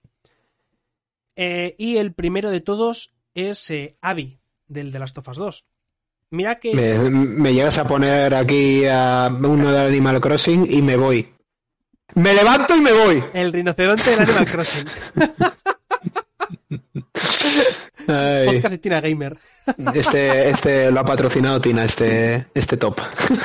[1.34, 5.66] Y el primero de todos es Abby, del de Last of Us 2.
[6.32, 6.74] Mira que...
[6.74, 11.28] me, me llegas a poner aquí a uno de Animal Crossing y me voy.
[12.14, 13.22] Me levanto y me voy.
[13.34, 14.86] El rinoceronte del Animal Crossing.
[18.08, 19.36] Ay, Podcast de Tina Gamer.
[19.94, 22.98] este, este lo ha patrocinado Tina, este, este top.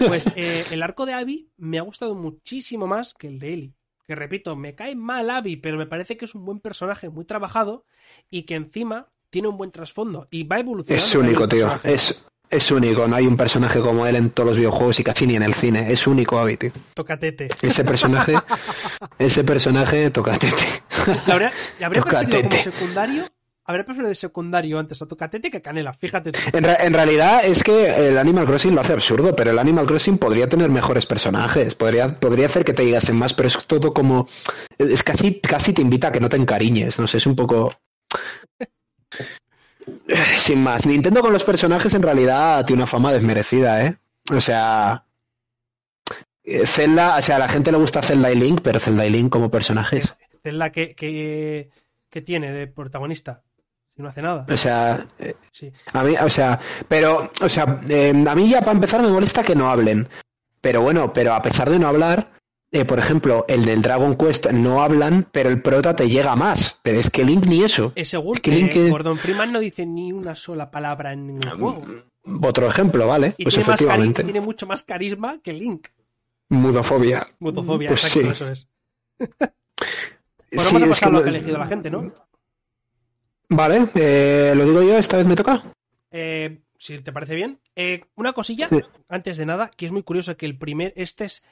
[0.07, 3.73] Pues eh, el arco de Abby me ha gustado muchísimo más que el de Ellie.
[4.07, 7.25] Que repito, me cae mal Abby, pero me parece que es un buen personaje, muy
[7.25, 7.83] trabajado
[8.29, 11.05] y que encima tiene un buen trasfondo y va evolucionando.
[11.05, 11.69] Es único, tío.
[11.83, 13.07] Es, es único.
[13.07, 15.53] No hay un personaje como él en todos los videojuegos y casi ni en el
[15.53, 15.91] cine.
[15.91, 16.71] Es único, Abby, tío.
[16.93, 17.49] Tocatete.
[17.61, 18.33] Ese personaje,
[19.19, 20.63] ese personaje toca tete.
[21.27, 22.71] ¿La habría, habría preferido como Tocatete.
[22.71, 23.25] secundario?
[23.69, 26.31] Habría preferido de secundario antes a Tocatete que Canela, fíjate.
[26.53, 30.17] En, en realidad es que el Animal Crossing lo hace absurdo, pero el Animal Crossing
[30.17, 34.25] podría tener mejores personajes, podría, podría hacer que te llegasen más, pero es todo como...
[34.77, 37.73] Es casi, casi te invita a que no te encariñes, no sé, es un poco...
[40.37, 43.97] Sin más, Nintendo con los personajes en realidad tiene una fama desmerecida, ¿eh?
[44.31, 45.03] O sea...
[46.43, 49.09] eh, Zelda, o sea, a la gente le gusta Zelda y Link, pero Zelda y
[49.09, 50.13] Link como personajes.
[50.43, 51.69] Es la que, que,
[52.09, 53.43] que tiene de protagonista.
[53.95, 54.45] Si no hace nada.
[54.49, 55.71] O sea, eh, Sí.
[55.93, 59.43] A mí, o sea, pero, o sea, eh, a mí ya para empezar me molesta
[59.43, 60.07] que no hablen.
[60.61, 62.31] Pero bueno, pero a pesar de no hablar,
[62.71, 66.79] eh, por ejemplo, el del Dragon Quest no hablan, pero el prota te llega más.
[66.83, 67.91] Pero es que Link ni eso.
[67.95, 71.13] Es según Es que que Link es- Gordon Freeman no dice ni una sola palabra
[71.13, 71.85] en ningún juego.
[72.41, 73.35] Otro ejemplo, ¿vale?
[73.37, 74.23] Y pues tiene, efectivamente.
[74.23, 75.87] tiene mucho más carisma que Link.
[76.49, 77.25] Mudofobia.
[77.39, 78.43] Mutofobia, Pues exacto, sí.
[78.43, 78.67] eso es.
[80.49, 82.13] Bueno, Sí, vamos a es pasar que lo que ha elegido la gente, ¿no?
[83.49, 85.63] Vale, eh, lo digo yo, esta vez me toca.
[86.11, 87.59] Eh, si te parece bien.
[87.75, 88.79] Eh, una cosilla, Sí.
[89.09, 91.43] antes de nada, que es muy curioso que el primer, este es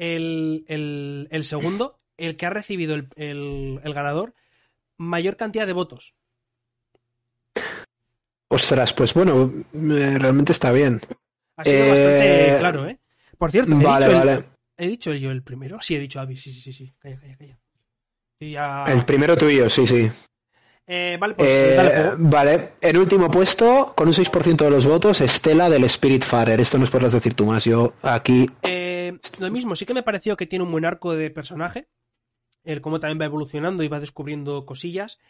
[0.00, 4.34] el, el- el segundo, el que ha recibido el, el- el ganador,
[4.96, 6.14] mayor cantidad de votos.
[8.48, 11.00] Ostras, pues bueno, eh, realmente está bien.
[11.56, 12.98] Ha sido Eh, bastante claro, ¿eh?
[13.38, 14.44] Por cierto, he, Vale, dicho el- vale.
[14.78, 15.78] ¿he dicho yo el primero?
[15.82, 16.92] Sí, he dicho Avi, sí, sí, sí, sí.
[16.98, 17.58] Calla, calla, calla.
[18.40, 20.10] Ya- El primero tuyo, sí, sí.
[20.92, 25.70] Eh, vale, pues Eh, vale, en último puesto, con un 6% de los votos, Estela
[25.70, 26.60] del Spiritfarer.
[26.60, 27.64] Esto nos podrás decir tú más.
[27.64, 28.50] Yo aquí.
[28.64, 31.86] Eh, lo mismo, sí que me pareció que tiene un buen arco de personaje.
[32.64, 35.20] El cómo también va evolucionando y va descubriendo cosillas.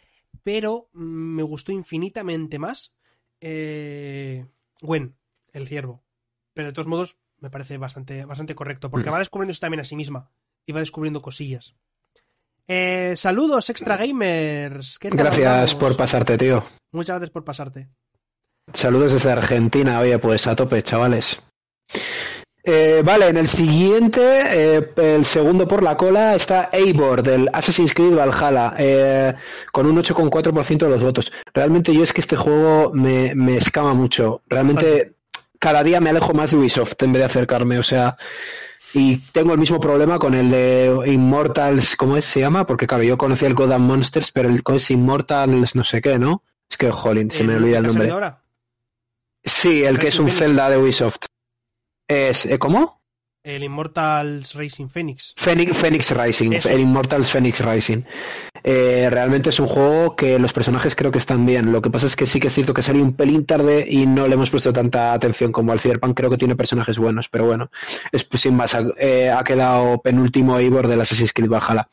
[0.41, 2.93] Pero mm, me gustó infinitamente más
[3.39, 5.15] Gwen,
[5.53, 6.03] el ciervo.
[6.55, 8.89] Pero de todos modos, me parece bastante, bastante correcto.
[8.89, 9.13] Porque Mm.
[9.13, 10.31] va descubriéndose también a sí misma.
[10.65, 11.75] Y va descubriendo cosillas.
[12.73, 14.97] Eh, saludos, extra gamers.
[14.97, 16.63] ¿Qué Gracias por pasarte, tío.
[16.93, 17.89] Muchas gracias por pasarte.
[18.71, 19.99] Saludos desde Argentina.
[19.99, 21.37] Oye, pues a tope, chavales.
[22.63, 24.21] Eh, vale, en el siguiente,
[24.53, 29.33] eh, el segundo por la cola, está Eivor del Assassin's Creed Valhalla, eh,
[29.73, 31.29] con un 8,4% de los votos.
[31.53, 34.43] Realmente yo es que este juego me, me escama mucho.
[34.47, 35.15] Realmente
[35.59, 38.15] cada día me alejo más de Ubisoft en vez de acercarme, o sea,
[38.93, 42.25] y tengo el mismo problema con el de Immortals, ¿cómo es?
[42.25, 42.65] se llama?
[42.65, 46.19] Porque claro, yo conocía el God and Monsters, pero el es Immortals no sé qué,
[46.19, 46.43] ¿no?
[46.69, 48.09] Es que, jolín, se me olvida el nombre.
[48.09, 48.41] Ahora?
[49.43, 51.25] Sí, el que es un Zelda de Ubisoft.
[52.07, 53.01] Es, ¿eh, ¿Cómo?
[53.43, 55.33] El Immortals Racing Phoenix.
[55.35, 58.03] Phoenix, Phoenix Rising, el Immortals Phoenix Rising.
[58.63, 61.71] Eh, realmente es un juego que los personajes creo que están bien.
[61.71, 64.05] Lo que pasa es que sí que es cierto que salió un pelín tarde y
[64.05, 66.15] no le hemos puesto tanta atención como al Cyberpunk.
[66.15, 67.69] Creo que tiene personajes buenos, pero bueno,
[68.11, 68.77] es, sin más.
[68.97, 71.87] Eh, ha quedado penúltimo Eivor del Assassin's Creed Valhalla.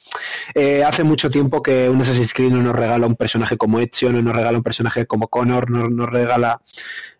[0.55, 4.11] Eh, hace mucho tiempo que un Assassin's Creed no nos regala un personaje como Ezio,
[4.11, 6.61] no nos regala un personaje como Connor, no nos regala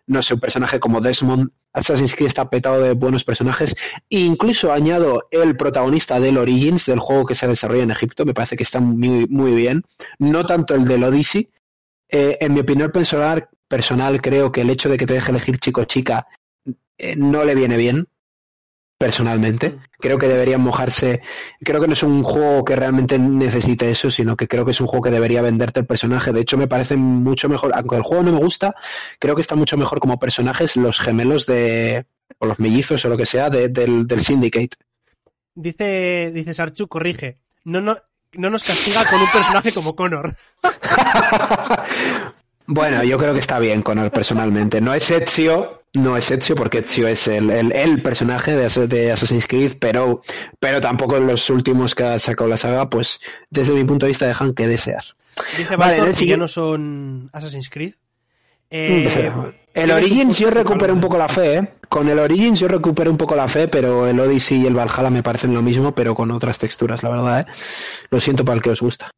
[0.09, 1.51] no sé, un personaje como Desmond.
[1.71, 3.75] Assassin's Creed está petado de buenos personajes.
[4.09, 8.57] incluso añado el protagonista del Origins, del juego que se desarrolla en Egipto, me parece
[8.57, 9.83] que está muy, muy bien.
[10.17, 11.49] No tanto el del Odyssey.
[12.09, 15.59] Eh, en mi opinión personal, personal, creo que el hecho de que te deje elegir
[15.59, 16.27] chico o chica
[16.97, 18.07] eh, no le viene bien
[18.99, 19.79] personalmente.
[19.97, 21.21] Creo que deberían mojarse.
[21.61, 24.81] Creo que no es un juego que realmente necesite eso, sino que creo que es
[24.81, 26.33] un juego que debería venderte el personaje.
[26.33, 28.75] De hecho, me parece mucho mejor, aunque el juego no me gusta,
[29.17, 32.05] creo que está mucho mejor como personajes los gemelos de.
[32.39, 34.75] o los mellizos o lo que sea del, del Syndicate.
[35.55, 37.39] Dice, dice Sarchu, corrige.
[37.63, 37.95] No, no,
[38.33, 40.35] no nos castiga con un personaje como Connor.
[42.67, 44.81] bueno, yo creo que está bien Connor personalmente.
[44.81, 49.47] No es Ezio, no es Ezio porque Ezio es el, el, personaje de, de, Assassin's
[49.47, 50.21] Creed, pero,
[50.59, 53.19] pero tampoco en los últimos que ha sacado la saga, pues
[53.49, 55.03] desde mi punto de vista dejan que desear.
[55.57, 57.93] Dice vale, que ya no son Assassin's Creed.
[58.71, 59.31] Eh,
[59.73, 61.73] el Origins yo recupero un poco la fe, ¿eh?
[61.87, 65.09] Con el Origins yo recupero un poco la fe, pero el Odyssey y el Valhalla
[65.09, 67.45] me parecen lo mismo, pero con otras texturas, la verdad, ¿eh?
[68.11, 69.09] Lo siento para el que os gusta.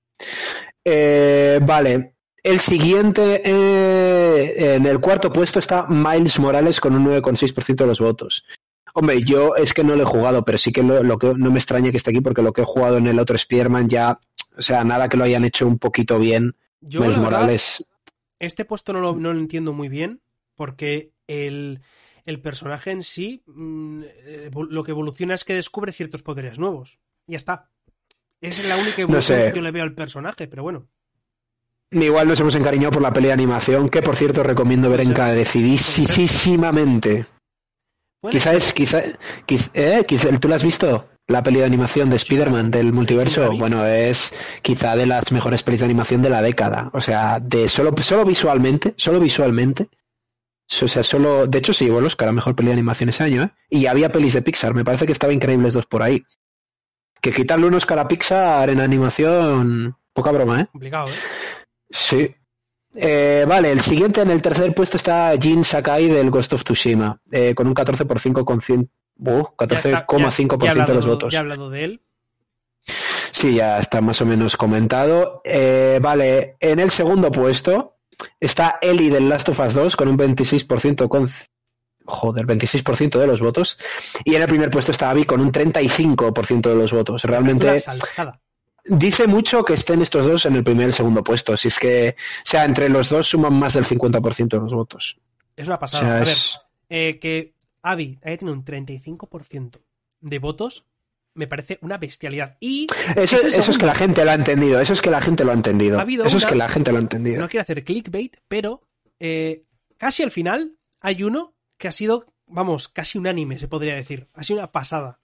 [0.86, 2.14] Eh, vale,
[2.44, 8.00] el siguiente, eh, en el cuarto puesto está Miles Morales con un 9,6% de los
[8.00, 8.46] votos.
[8.94, 11.60] Hombre, yo es que no lo he jugado, pero sí que lo, que no me
[11.60, 14.20] extraña que esté aquí porque lo que he jugado en el otro Spearman ya,
[14.58, 16.56] o sea, nada que lo hayan hecho un poquito bien.
[16.82, 17.86] Miles Morales.
[18.40, 20.22] Este puesto no lo, no lo, entiendo muy bien
[20.56, 21.82] porque el,
[22.26, 24.02] el personaje en sí mm,
[24.70, 27.00] lo que evoluciona es que descubre ciertos poderes nuevos.
[27.28, 27.70] Y ya está.
[28.42, 30.88] Esa es la única evolución que yo le veo al personaje, pero bueno.
[31.92, 37.26] Igual nos hemos encariñado por la peli de animación, que por cierto recomiendo ver encarecidísimamente.
[38.30, 39.02] Quizás, quizá,
[39.74, 41.10] eh, quizá, ¿tú la has visto?
[41.28, 45.82] La peli de animación de Spider-Man del multiverso, bueno, es quizá de las mejores pelis
[45.82, 46.90] de animación de la década.
[46.94, 49.90] O sea, de solo, solo visualmente, solo visualmente.
[50.82, 53.44] O sea, solo, de hecho, sí, bueno, que era mejor peli de animación ese año,
[53.44, 53.52] ¿eh?
[53.70, 56.24] Y había pelis de Pixar, me parece que estaba Increíbles dos por ahí.
[57.22, 60.68] Que quitarle unos cara a Pixar en animación, poca broma, ¿eh?
[60.72, 61.16] Complicado, ¿eh?
[61.92, 62.34] Sí.
[62.94, 67.20] Eh, vale, el siguiente en el tercer puesto está Jin Sakai del Ghost of Tsushima,
[67.32, 68.90] eh, con un 14,5%
[69.20, 71.32] uh, 14,5% de los votos.
[71.32, 72.02] Ya he hablado de él.
[73.32, 75.42] Sí, ya está más o menos comentado.
[75.46, 77.98] Eh, vale, en el segundo puesto
[78.40, 81.30] está Eli del Last of Us 2 con un 26% con
[82.06, 83.78] joder, 26% de los votos.
[84.26, 87.24] Y en el primer puesto está Abby con un 35% de los votos.
[87.24, 87.82] Realmente
[88.86, 91.56] dice mucho que estén estos dos en el primer y el segundo puesto.
[91.58, 95.18] Si es que, o sea, entre los dos suman más del 50% de los votos.
[95.56, 96.18] Es una pasada.
[96.18, 96.38] a ver,
[96.90, 99.82] eh, que Avi haya tenido un 35%
[100.22, 100.86] de votos
[101.34, 102.58] me parece una bestialidad.
[102.60, 104.82] Y eso es, que la gente lo ha entendido.
[104.82, 106.02] Eso es que la gente lo ha entendido.
[106.26, 107.40] eso es que la gente lo ha entendido.
[107.40, 108.82] No quiero hacer clickbait, pero
[109.20, 109.64] eh,
[109.98, 114.28] casi al final hay uno que ha sido, vamos, casi unánime, se podría decir.
[114.34, 115.20] Ha sido una pasada.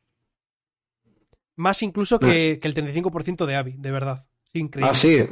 [1.58, 4.26] Más incluso que, el 35% de Avi, de verdad.
[4.54, 4.90] Increíble.
[4.90, 5.28] Ah, sí.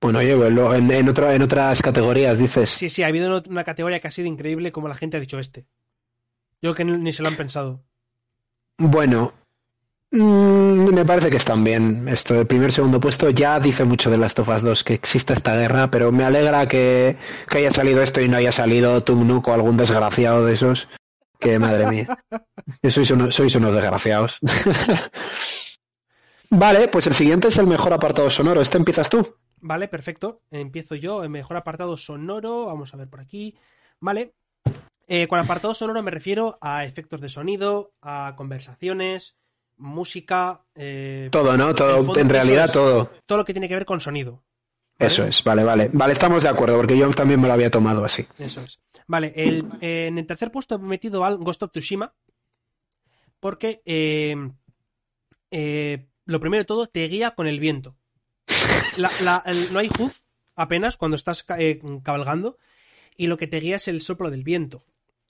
[0.00, 2.68] Bueno, oye, en, en, en otras categorías dices.
[2.68, 5.38] Sí, sí, ha habido una categoría que ha sido increíble como la gente ha dicho
[5.38, 5.66] este.
[6.60, 7.82] Yo que ni se lo han pensado.
[8.78, 9.32] Bueno,
[10.10, 12.08] mm, me parece que están bien.
[12.08, 15.54] Esto, el primer segundo puesto ya dice mucho de las Tofas 2 que existe esta
[15.56, 17.16] guerra, pero me alegra que,
[17.48, 20.88] haya salido esto y no haya salido Tumnuk o algún desgraciado de esos.
[21.38, 22.24] Que madre mía.
[22.88, 24.38] Sois, sois unos desgraciados.
[26.50, 28.60] vale, pues el siguiente es el mejor apartado sonoro.
[28.60, 29.36] ¿Este empiezas tú?
[29.60, 30.42] Vale, perfecto.
[30.50, 31.22] Empiezo yo.
[31.22, 32.66] El mejor apartado sonoro.
[32.66, 33.56] Vamos a ver por aquí.
[34.00, 34.34] Vale.
[35.08, 39.38] Eh, con apartado sonoro me refiero a efectos de sonido, a conversaciones,
[39.76, 40.64] música.
[40.74, 41.74] Eh, todo, ¿no?
[41.74, 43.10] Todo, en realidad todo.
[43.24, 44.42] Todo lo que tiene que ver con sonido.
[44.98, 45.90] Eso es, vale, vale.
[45.92, 48.26] Vale, estamos de acuerdo, porque yo también me lo había tomado así.
[48.38, 48.80] Eso es.
[49.06, 52.14] Vale, el, en el tercer puesto he metido al Ghost of Tsushima,
[53.40, 54.34] porque eh,
[55.50, 57.96] eh, lo primero de todo te guía con el viento.
[58.98, 60.12] no hay HUD
[60.56, 62.58] apenas cuando estás eh, cabalgando
[63.16, 64.84] y lo que te guía es el soplo del viento.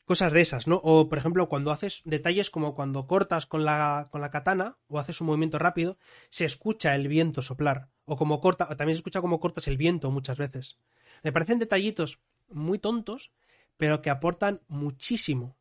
[0.06, 0.76] Cosas de esas, ¿no?
[0.76, 4.98] O, por ejemplo, cuando haces detalles como cuando cortas con la, con la katana o
[4.98, 5.98] haces un movimiento rápido,
[6.30, 7.90] se escucha el viento soplar.
[8.04, 10.78] O como corta, también se escucha como cortas el viento muchas veces.
[11.22, 13.32] Me parecen detallitos muy tontos,
[13.76, 15.58] pero que aportan muchísimo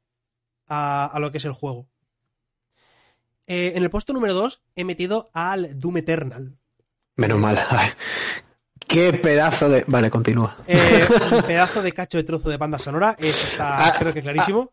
[0.67, 1.89] a, a lo que es el juego.
[3.47, 6.57] Eh, en el puesto número 2 he metido al Doom Eternal.
[7.15, 7.57] Menos mal.
[8.87, 9.83] Qué pedazo de.
[9.87, 10.57] Vale, continúa.
[10.67, 14.21] Eh, un pedazo de cacho de trozo de banda sonora, eso está, Ah, creo que
[14.21, 14.71] clarísimo.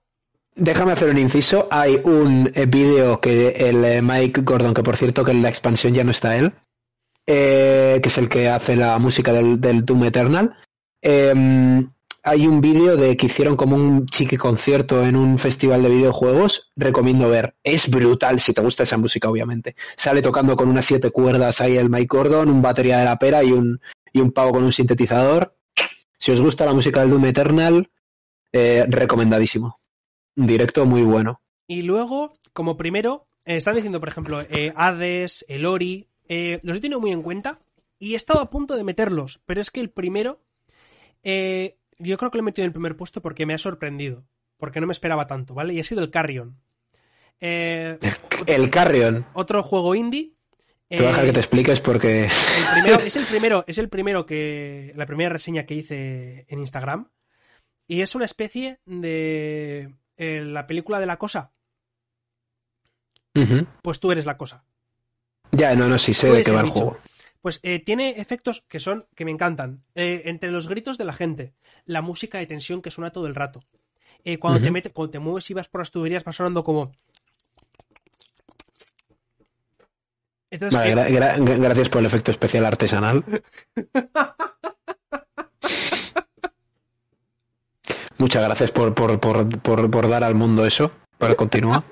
[0.55, 1.67] Déjame hacer un inciso.
[1.71, 5.49] Hay un eh, vídeo que el eh, Mike Gordon, que por cierto que en la
[5.49, 6.53] expansión ya no está él,
[7.27, 10.55] eh, que es el que hace la música del, del Doom Eternal.
[11.01, 11.83] eh,
[12.25, 16.71] hay un vídeo de que hicieron como un chiqui concierto en un festival de videojuegos.
[16.77, 17.57] Recomiendo ver.
[17.65, 19.75] Es brutal si te gusta esa música, obviamente.
[19.97, 23.43] Sale tocando con unas siete cuerdas ahí el Mike Gordon, un batería de la pera
[23.43, 23.81] y un,
[24.13, 25.57] y un pavo con un sintetizador.
[26.19, 27.91] Si os gusta la música del Doom Eternal,
[28.53, 29.79] eh, recomendadísimo.
[30.37, 31.41] Un directo muy bueno.
[31.67, 36.09] Y luego, como primero, eh, están diciendo, por ejemplo, eh, Hades, el Ori.
[36.29, 37.61] eh, los he tenido muy en cuenta
[37.99, 40.41] y he estado a punto de meterlos, pero es que el primero,
[41.23, 44.25] yo creo que lo he metido en el primer puesto porque me ha sorprendido,
[44.57, 45.75] porque no me esperaba tanto, ¿vale?
[45.75, 46.59] Y ha sido el Carrion.
[47.41, 49.27] El Carrion.
[49.35, 50.33] otro juego indie.
[50.97, 52.25] Te voy a dejar eh, que te expliques porque.
[52.25, 54.93] el primero, es el primero, es el primero que.
[54.95, 57.09] La primera reseña que hice en Instagram.
[57.87, 59.95] Y es una especie de.
[60.19, 61.53] eh, la película de la cosa.
[63.83, 64.65] Pues tú eres la cosa.
[65.51, 66.99] Ya, no, no, sí sé de qué va el juego.
[67.41, 69.07] Pues eh, tiene efectos que son.
[69.15, 69.85] que me encantan.
[69.95, 71.55] Eh, entre los gritos de la gente.
[71.87, 73.61] La música de tensión que suena todo el rato.
[74.25, 76.93] Eh, cuando, te mete, cuando te mueves y vas por las tuberías, va sonando como.
[80.53, 83.25] Entonces, Vale, eh, gra- gra- gra- gracias por el efecto especial artesanal.
[88.19, 90.93] Muchas gracias por, por, por, por, por dar al mundo eso.
[91.19, 91.85] Para continuar.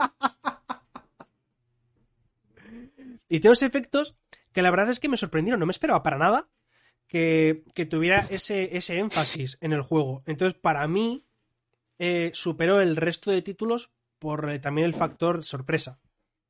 [3.29, 4.17] Y tiene unos efectos
[4.53, 5.61] que la verdad es que me sorprendieron.
[5.61, 6.49] No me esperaba para nada
[7.07, 10.23] que, que tuviera ese, ese énfasis en el juego.
[10.27, 11.27] Entonces, para mí,
[11.99, 16.01] eh, superó el resto de títulos por eh, también el factor sorpresa,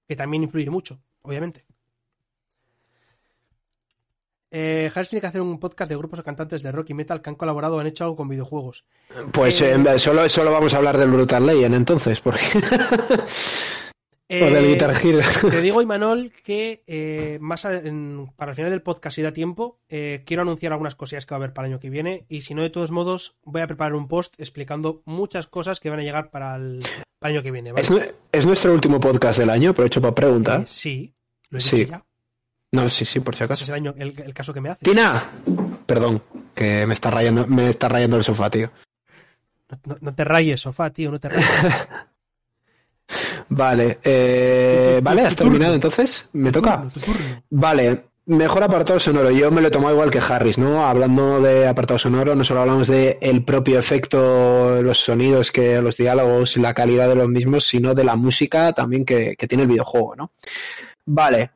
[0.09, 1.67] que también influye mucho, obviamente.
[4.51, 7.23] Eh, Harris tiene que hacer un podcast de grupos o cantantes de rock y metal
[7.23, 8.85] que han colaborado o han hecho algo con videojuegos.
[9.33, 12.41] Pues Eh, eh, solo, solo vamos a hablar del Brutal Legend entonces, porque.
[14.33, 15.21] o del Eh, Guitar Hero.
[15.51, 19.33] Te digo, Imanol, que eh, más a- en- para el final del podcast, si da
[19.33, 22.25] tiempo, eh, quiero anunciar algunas cosillas que va a haber para el año que viene.
[22.29, 25.91] Y si no, de todos modos, voy a preparar un post explicando muchas cosas que
[25.91, 26.81] van a llegar para el,
[27.19, 27.73] para el año que viene.
[27.73, 27.83] ¿vale?
[27.83, 28.01] Es, nu-
[28.33, 30.61] es nuestro último podcast del año, aprovecho para preguntar.
[30.61, 31.15] Eh, sí,
[31.51, 31.77] lo he Sí.
[31.77, 32.05] dicho ya.
[32.73, 33.63] No, sí, sí, por si Ese acaso.
[33.65, 34.85] es el, año, el, el caso que me hace.
[34.85, 35.25] ¡Tina!
[35.87, 36.23] Perdón,
[36.55, 38.71] que me está rayando, me está rayando el sofá, tío.
[39.71, 41.49] No, no- no te rayes, sofá, tío, no te rayes.
[43.49, 46.29] Vale, eh, vale, ¿has terminado entonces?
[46.33, 46.89] ¿Me toca?
[47.51, 49.33] Vale, mejor apartado sonoro.
[49.33, 50.87] Yo me lo he tomado igual que Harris, ¿no?
[50.87, 55.97] Hablando de apartado sonoro, no solo hablamos de el propio efecto, los sonidos, que los
[55.97, 59.69] diálogos, la calidad de los mismos, sino de la música también que, que tiene el
[59.69, 60.31] videojuego, ¿no?
[61.07, 61.51] Vale.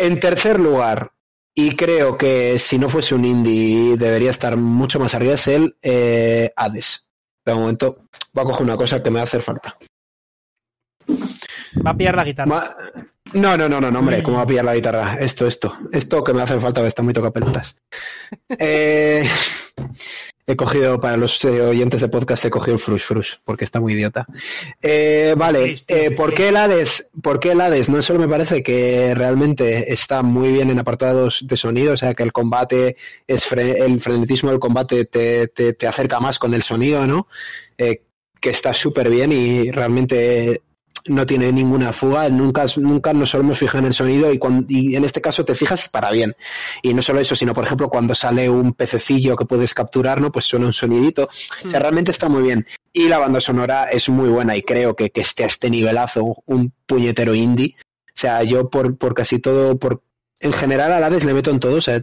[0.00, 1.12] En tercer lugar,
[1.54, 5.76] y creo que si no fuese un indie debería estar mucho más arriba, es el
[5.82, 7.06] eh, Hades.
[7.44, 9.76] De momento, voy a coger una cosa que me va a hacer falta.
[11.86, 12.46] Va a pillar la guitarra.
[12.48, 12.76] Ma-
[13.32, 14.22] No, no, no, no, no, hombre.
[14.22, 15.14] ¿cómo va a pillar la guitarra?
[15.20, 17.76] Esto, esto, esto que me hace falta, que está muy tocapelotas.
[18.58, 19.28] Eh,
[20.52, 23.80] he cogido, para los eh, oyentes de podcast, he cogido el Frush Frush, porque está
[23.80, 24.26] muy idiota.
[24.82, 26.10] Eh, vale, eh.
[26.12, 27.10] ¿por qué el Hades?
[27.22, 27.88] ¿Por qué el Hades?
[27.88, 32.14] No solo me parece que realmente está muy bien en apartados de sonido, o sea,
[32.14, 32.96] que el combate,
[33.26, 37.26] es fre- el frenetismo del combate te, te, te acerca más con el sonido, ¿no?
[37.78, 38.02] Eh,
[38.40, 40.62] que está súper bien y realmente
[41.06, 45.20] no tiene ninguna fuga, nunca, nunca nos solemos fijar en el sonido y, en este
[45.20, 46.34] caso te fijas para bien.
[46.82, 50.30] Y no solo eso, sino por ejemplo cuando sale un pececillo que puedes capturar, ¿no?
[50.32, 51.28] Pues suena un sonidito.
[51.64, 51.82] O sea, Mm.
[51.82, 52.66] realmente está muy bien.
[52.92, 56.42] Y la banda sonora es muy buena y creo que, que esté a este nivelazo,
[56.46, 57.76] un puñetero indie.
[58.08, 60.02] O sea, yo por, por casi todo, por
[60.40, 62.02] en general a Hades le meto en todo, o sea,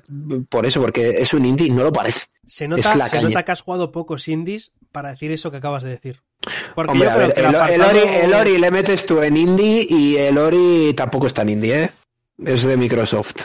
[0.49, 2.27] por eso, porque es un indie y no lo parece.
[2.47, 3.29] Se nota, es la se caña.
[3.29, 6.21] nota que has jugado pocos indies para decir eso que acabas de decir.
[6.75, 9.35] Porque Hombre, yo a creo ver, que el, Ori, el Ori le metes tú en
[9.35, 11.91] indie y el Ori tampoco está en indie, ¿eh?
[12.45, 13.35] Es de Microsoft.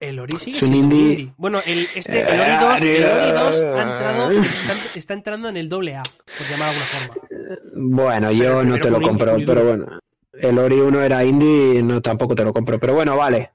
[0.00, 1.12] El Ori sigue Es un indie.
[1.12, 1.32] indie.
[1.36, 4.38] Bueno, el, este, el Ori 2, el Ori 2 ha entrado, Eh.
[4.40, 7.56] está, está entrando en el doble A, por llamar de alguna forma.
[7.74, 9.98] Bueno, yo no te lo compro, pero bueno.
[10.32, 12.78] El Ori 1 era indie y no, tampoco te lo compro.
[12.80, 13.52] Pero bueno, vale.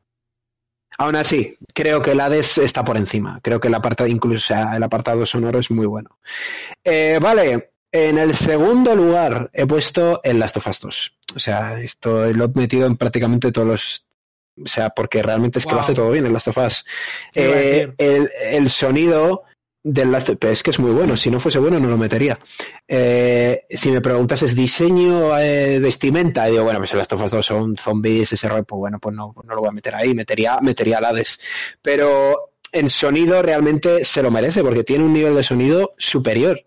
[0.98, 3.40] Aún así, creo que el Hades está por encima.
[3.42, 6.18] Creo que el apartado, incluso el apartado sonoro es muy bueno.
[6.84, 11.18] Eh, vale, en el segundo lugar he puesto el Last of Us 2.
[11.36, 14.06] O sea, esto lo he metido en prácticamente todos los.
[14.62, 16.86] O sea, porque realmente es que lo hace todo bien el Last of Us.
[17.34, 19.44] ¿Qué iba a Eh, el, el sonido,
[19.84, 21.16] del Last pero es que es muy bueno.
[21.16, 22.38] Si no fuese bueno, no lo metería.
[22.88, 26.48] Eh, si me preguntas, ¿es diseño, eh, vestimenta?
[26.48, 29.00] Y digo, bueno, pues el Last of Us 2 son zombies, ese rol, pues bueno,
[29.00, 30.14] pues no, no lo voy a meter ahí.
[30.14, 31.40] Metería, metería al Hades.
[31.82, 36.66] Pero en sonido realmente se lo merece, porque tiene un nivel de sonido superior.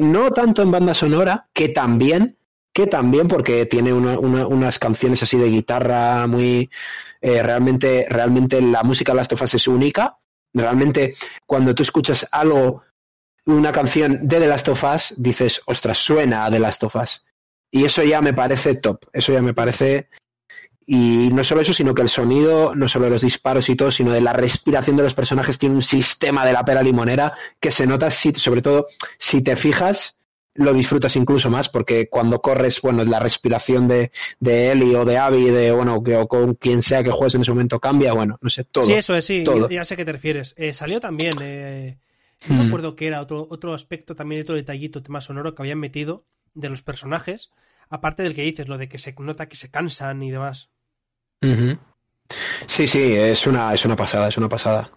[0.00, 2.38] No tanto en banda sonora, que también,
[2.72, 6.70] que también porque tiene unas canciones así de guitarra muy...
[7.20, 10.18] Eh, realmente, realmente la música de Last of Us es única,
[10.54, 11.14] Realmente,
[11.46, 12.82] cuando tú escuchas algo,
[13.46, 17.24] una canción de The Last of Us, dices, ostras, suena a The Last of Us.
[17.70, 19.04] Y eso ya me parece top.
[19.12, 20.08] Eso ya me parece.
[20.90, 23.90] Y no solo eso, sino que el sonido, no solo de los disparos y todo,
[23.90, 27.70] sino de la respiración de los personajes, tiene un sistema de la pera limonera que
[27.70, 28.86] se nota, sobre todo,
[29.18, 30.16] si te fijas,
[30.54, 35.18] lo disfrutas incluso más porque cuando corres, bueno, la respiración de, de Eli o de
[35.18, 38.38] Abby, de, bueno, que, o con quien sea que juegues en ese momento cambia, bueno,
[38.40, 38.84] no sé, todo.
[38.84, 40.54] Sí, eso es, sí, Ya, sé a qué te refieres.
[40.56, 41.98] Eh, salió también, eh,
[42.48, 42.66] no me hmm.
[42.68, 46.24] acuerdo qué era, otro, otro aspecto también, otro detallito, tema sonoro que habían metido
[46.54, 47.50] de los personajes,
[47.90, 50.70] aparte del que dices, lo de que se nota que se cansan y demás.
[52.66, 54.90] Sí, sí, es una, es una pasada, es una pasada.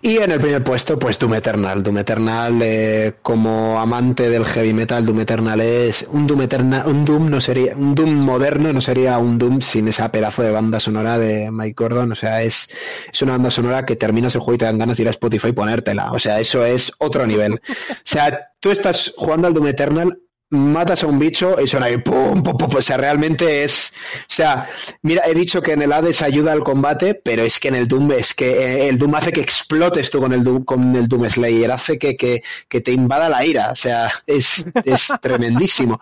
[0.00, 1.82] Y en el primer puesto, pues Doom Eternal.
[1.82, 7.04] Doom Eternal, eh, como amante del heavy metal, Doom Eternal es un Doom Eternal, un
[7.04, 10.80] Doom no sería, un Doom moderno no sería un Doom sin esa pedazo de banda
[10.80, 12.12] sonora de Mike Gordon.
[12.12, 12.70] O sea, es,
[13.12, 15.10] es una banda sonora que terminas el juego y te dan ganas de ir a
[15.10, 16.12] Spotify y ponértela.
[16.12, 17.54] O sea, eso es otro nivel.
[17.54, 20.18] O sea, tú estás jugando al Doom Eternal
[20.50, 23.92] matas a un bicho y suena ahí pum, pum, pum, o sea, realmente es,
[24.22, 24.68] o sea,
[25.02, 27.86] mira, he dicho que en el Hades ayuda al combate, pero es que en el
[27.86, 31.06] Doom es que eh, el Doom hace que explotes tú con el Doom, con el
[31.06, 36.00] Doom Slayer, hace que, que, que te invada la ira, o sea, es, es tremendísimo,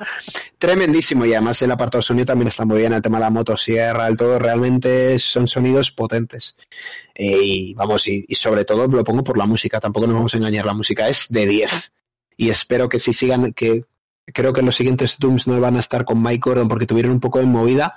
[0.58, 1.26] tremendísimo.
[1.26, 4.16] Y además el apartado sonido también está muy bien, el tema de la motosierra, el
[4.16, 6.56] todo, realmente son sonidos potentes.
[7.14, 10.34] Eh, y vamos, y, y sobre todo lo pongo por la música, tampoco nos vamos
[10.34, 11.92] a engañar, la música es de 10
[12.36, 13.84] y espero que si sigan, que
[14.32, 17.20] Creo que los siguientes Dooms no van a estar con Mike Gordon porque tuvieron un
[17.20, 17.94] poco de movida,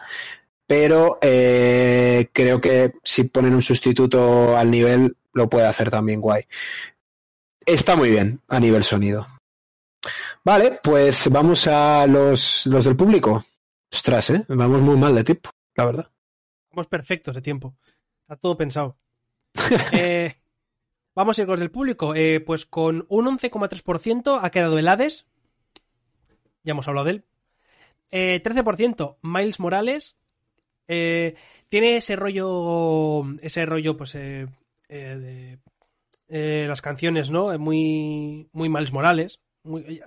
[0.67, 6.43] pero eh, creo que si ponen un sustituto al nivel lo puede hacer también guay.
[7.65, 9.25] Está muy bien a nivel sonido.
[10.43, 13.43] Vale, pues vamos a los, los del público.
[13.91, 14.45] Ostras, ¿eh?
[14.47, 16.11] Vamos muy mal de tiempo, la verdad.
[16.71, 17.75] Vamos perfectos de tiempo.
[18.21, 18.97] Está todo pensado.
[19.91, 20.35] Eh,
[21.15, 22.15] vamos a ir con los del público.
[22.15, 25.25] Eh, pues con un 11,3% ha quedado el Hades,
[26.63, 27.25] ya hemos hablado de él.
[28.11, 30.17] 13%, eh, Miles Morales.
[30.87, 31.35] Eh,
[31.69, 34.47] tiene ese rollo, ese rollo, pues, eh,
[34.87, 37.57] de las canciones, ¿no?
[37.59, 39.39] Muy, muy Miles Morales.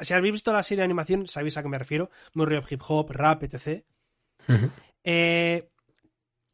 [0.01, 2.11] si habéis visto la serie de animación, sabéis a qué me refiero.
[2.35, 3.85] Muy rollo hip hop, rap, etc.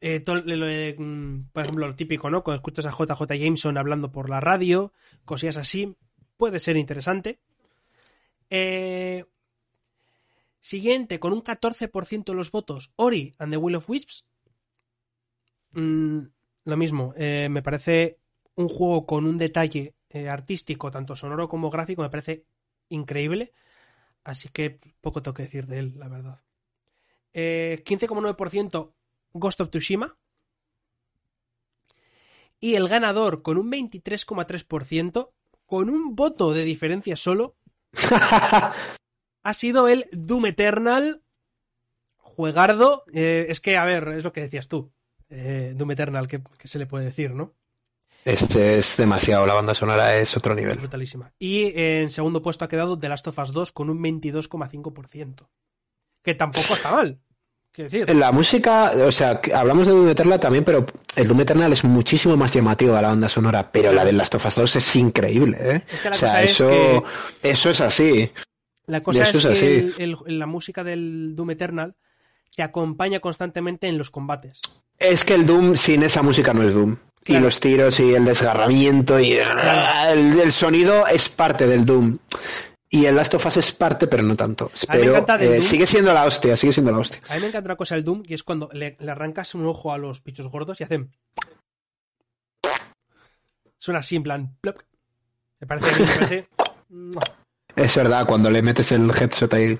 [0.00, 2.42] Mm, por ejemplo, lo típico, ¿no?
[2.44, 4.92] Cuando escuchas a JJ Jameson hablando por la radio,
[5.24, 5.96] cosillas así,
[6.36, 7.40] puede ser interesante.
[8.50, 9.24] Eh,
[10.60, 14.26] Siguiente, con un 14% de los votos, Ori and the Will of Wisps.
[15.72, 16.20] Mm,
[16.64, 18.18] lo mismo, eh, me parece
[18.54, 22.44] un juego con un detalle eh, artístico, tanto sonoro como gráfico, me parece
[22.88, 23.52] increíble.
[24.24, 26.42] Así que poco tengo que decir de él, la verdad.
[27.32, 28.94] 15,9% eh,
[29.32, 30.18] Ghost of Tsushima.
[32.60, 35.30] Y el ganador con un 23,3%,
[35.64, 37.56] con un voto de diferencia solo,
[39.48, 41.22] ha sido el Doom Eternal.
[42.18, 43.04] Juegardo.
[43.14, 44.92] Eh, es que, a ver, es lo que decías tú.
[45.30, 47.54] Eh, Doom Eternal, ¿qué, se le puede decir, no?
[48.26, 50.76] Este es demasiado, la banda sonora es otro nivel.
[50.76, 51.32] Brutalísima.
[51.38, 55.48] Y en segundo puesto ha quedado The Last of Us 2 con un 22,5%.
[56.22, 57.18] Que tampoco está mal.
[57.74, 58.14] Decir?
[58.16, 60.84] La música, o sea, hablamos de Doom Eternal también, pero
[61.14, 64.34] el Doom Eternal es muchísimo más llamativo a la banda sonora, pero la de Last
[64.34, 65.82] of Us 2 es increíble, ¿eh?
[66.10, 67.04] o sea, eso,
[67.40, 68.32] eso es así.
[68.88, 71.94] La cosa es, que la música del Doom Eternal
[72.56, 74.62] te acompaña constantemente en los combates.
[74.98, 76.96] Es que el Doom sin esa música no es Doom.
[77.26, 82.18] Y los tiros y el desgarramiento y el, sonido es parte del Doom.
[82.88, 84.70] Y el Last of Us es parte, pero no tanto.
[84.90, 87.20] Pero eh, sigue siendo la hostia, sigue siendo la hostia.
[87.28, 89.92] A mí me encanta una cosa del Doom y es cuando le, arrancas un ojo
[89.92, 91.14] a los bichos gordos y hacen.
[93.76, 94.56] Suena así en plan.
[95.60, 96.00] Me parece.
[96.00, 96.48] Me parece...
[97.78, 99.78] Es verdad, cuando le metes el headset ahí.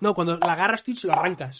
[0.00, 1.56] No, cuando la agarras tú y se lo arrancas.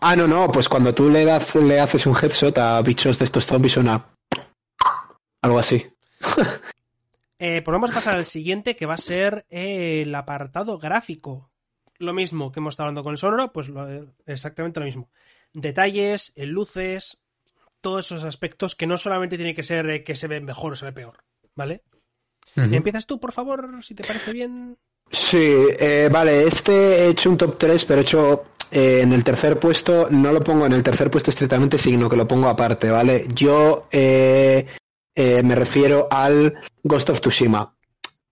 [0.00, 3.24] Ah, no, no, pues cuando tú le, das, le haces un headset a bichos de
[3.24, 4.04] estos zombies suena.
[5.42, 5.86] Algo así.
[7.38, 11.52] eh, pues vamos a pasar al siguiente que va a ser eh, el apartado gráfico.
[11.98, 15.08] Lo mismo que hemos estado hablando con el sonoro, pues eh, exactamente lo mismo.
[15.52, 17.22] Detalles, eh, luces,
[17.80, 20.86] todos esos aspectos que no solamente tiene que ser que se ve mejor o se
[20.86, 21.22] ve peor,
[21.54, 21.84] ¿vale?
[22.56, 24.76] Uh ¿Empiezas tú, por favor, si te parece bien?
[25.10, 25.38] Sí,
[25.78, 29.58] eh, vale, este he hecho un top 3, pero he hecho eh, en el tercer
[29.58, 33.26] puesto, no lo pongo en el tercer puesto estrictamente, sino que lo pongo aparte, ¿vale?
[33.34, 34.66] Yo eh,
[35.14, 37.74] eh, me refiero al Ghost of Tsushima.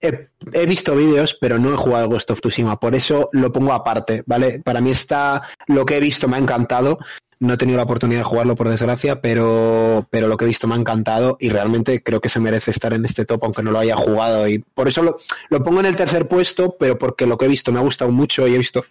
[0.00, 3.52] He, he visto vídeos, pero no he jugado al Ghost of Tsushima, por eso lo
[3.52, 4.60] pongo aparte, ¿vale?
[4.60, 6.98] Para mí está, lo que he visto me ha encantado,
[7.40, 10.66] no he tenido la oportunidad de jugarlo por desgracia, pero, pero lo que he visto
[10.66, 13.70] me ha encantado y realmente creo que se merece estar en este top aunque no
[13.70, 15.18] lo haya jugado y por eso lo,
[15.48, 18.10] lo pongo en el tercer puesto, pero porque lo que he visto me ha gustado
[18.10, 18.84] mucho y he visto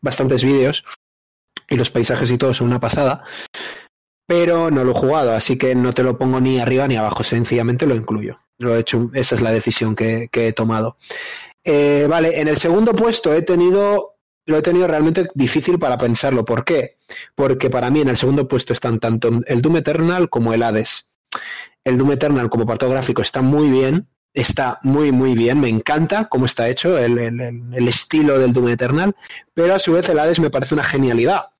[0.00, 0.84] bastantes vídeos
[1.68, 3.24] y los paisajes y todo son una pasada,
[4.26, 7.24] pero no lo he jugado, así que no te lo pongo ni arriba ni abajo,
[7.24, 8.38] sencillamente lo incluyo.
[8.58, 10.96] Lo he hecho, esa es la decisión que, que he tomado.
[11.64, 14.17] Eh, vale, en el segundo puesto he tenido
[14.48, 16.44] lo he tenido realmente difícil para pensarlo.
[16.44, 16.96] ¿Por qué?
[17.34, 21.12] Porque para mí en el segundo puesto están tanto el Doom Eternal como el Hades.
[21.84, 26.28] El Doom Eternal como apartado gráfico está muy bien, está muy muy bien, me encanta
[26.28, 29.14] cómo está hecho el, el, el, estilo del Doom Eternal,
[29.52, 31.50] pero a su vez el Hades me parece una genialidad,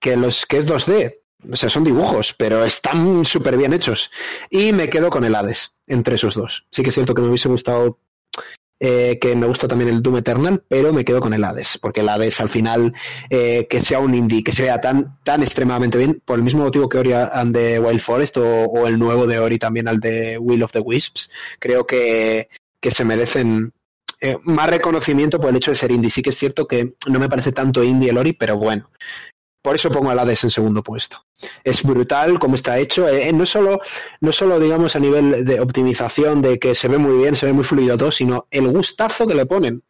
[0.00, 1.18] que, los, que es 2D,
[1.52, 4.10] o sea, son dibujos, pero están súper bien hechos.
[4.50, 6.66] Y me quedo con el Hades, entre esos dos.
[6.70, 7.98] Sí que es cierto que me hubiese gustado
[8.80, 12.00] eh, que me gusta también el Doom Eternal, pero me quedo con el Hades, porque
[12.00, 12.94] el Hades al final,
[13.28, 16.62] eh, que sea un indie, que se vea tan, tan extremadamente bien, por el mismo
[16.62, 20.38] motivo que Ori and the Wild Forest o, el nuevo de Ori también al de
[20.38, 22.48] Will of the Wisps, creo que,
[22.80, 23.72] que se merecen
[24.20, 26.10] eh, más reconocimiento por el hecho de ser indie.
[26.10, 28.90] Sí que es cierto que no me parece tanto indie el Ori, pero bueno,
[29.68, 31.26] por eso pongo al Hades en segundo puesto.
[31.62, 33.06] Es brutal como está hecho.
[33.06, 33.82] Eh, no solo,
[34.22, 37.52] no solo digamos a nivel de optimización, de que se ve muy bien, se ve
[37.52, 39.82] muy fluido todo, sino el gustazo que le ponen.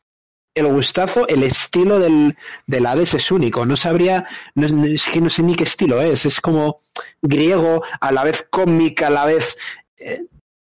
[0.53, 3.65] El gustazo, el estilo del, del Hades es único.
[3.67, 4.27] No sabría,
[4.57, 6.27] no, es que no sé ni qué estilo es.
[6.27, 6.81] Es como
[7.23, 9.57] griego, a la vez cómic, a la vez.
[9.97, 10.25] Eh,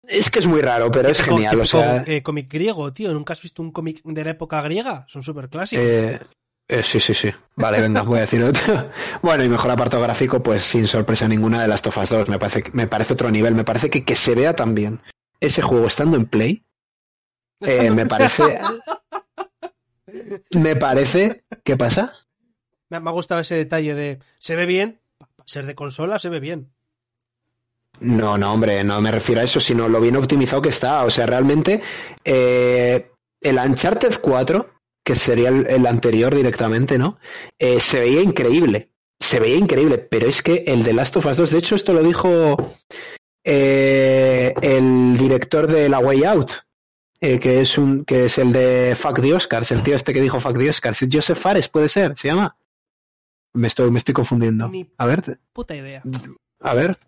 [0.02, 1.60] es que es muy raro, pero es genial.
[1.60, 3.12] O sea, eh, cómic griego, tío.
[3.12, 5.06] ¿Nunca has visto un cómic de la época griega?
[5.08, 5.84] Son súper clásicos.
[5.84, 6.18] Eh,
[6.68, 7.30] eh, sí, sí, sí.
[7.54, 8.90] Vale, venga, voy a decir otro.
[9.22, 12.28] Bueno, y mejor apartado gráfico, pues sin sorpresa ninguna de las Tofas 2.
[12.28, 13.54] Me parece, me parece otro nivel.
[13.54, 15.00] Me parece que, que se vea también
[15.40, 16.64] ese juego estando en Play.
[17.60, 18.60] Eh, me parece.
[20.50, 21.44] me parece.
[21.62, 22.12] ¿Qué pasa?
[22.88, 24.18] Me ha gustado ese detalle de.
[24.38, 25.00] Se ve bien.
[25.44, 26.72] Ser de consola se ve bien.
[28.00, 31.04] No, no, hombre, no me refiero a eso, sino lo bien optimizado que está.
[31.04, 31.80] O sea, realmente.
[32.24, 33.10] Eh,
[33.40, 34.75] el Uncharted 4
[35.06, 37.18] que sería el, el anterior directamente, ¿no?
[37.60, 38.90] Eh, se veía increíble.
[39.20, 41.92] Se veía increíble, pero es que el de Last of Us 2, de hecho, esto
[41.92, 42.74] lo dijo
[43.44, 46.50] eh, el director de La Way Out,
[47.20, 50.20] eh, que es un que es el de Fuck the Oscars, el tío este que
[50.20, 50.98] dijo Fuck the Oscars.
[51.10, 52.56] Joseph Fares, puede ser, se llama.
[53.54, 54.68] Me estoy, me estoy confundiendo.
[54.68, 55.38] Ni a ver.
[55.52, 56.02] Puta idea.
[56.58, 56.98] A ver.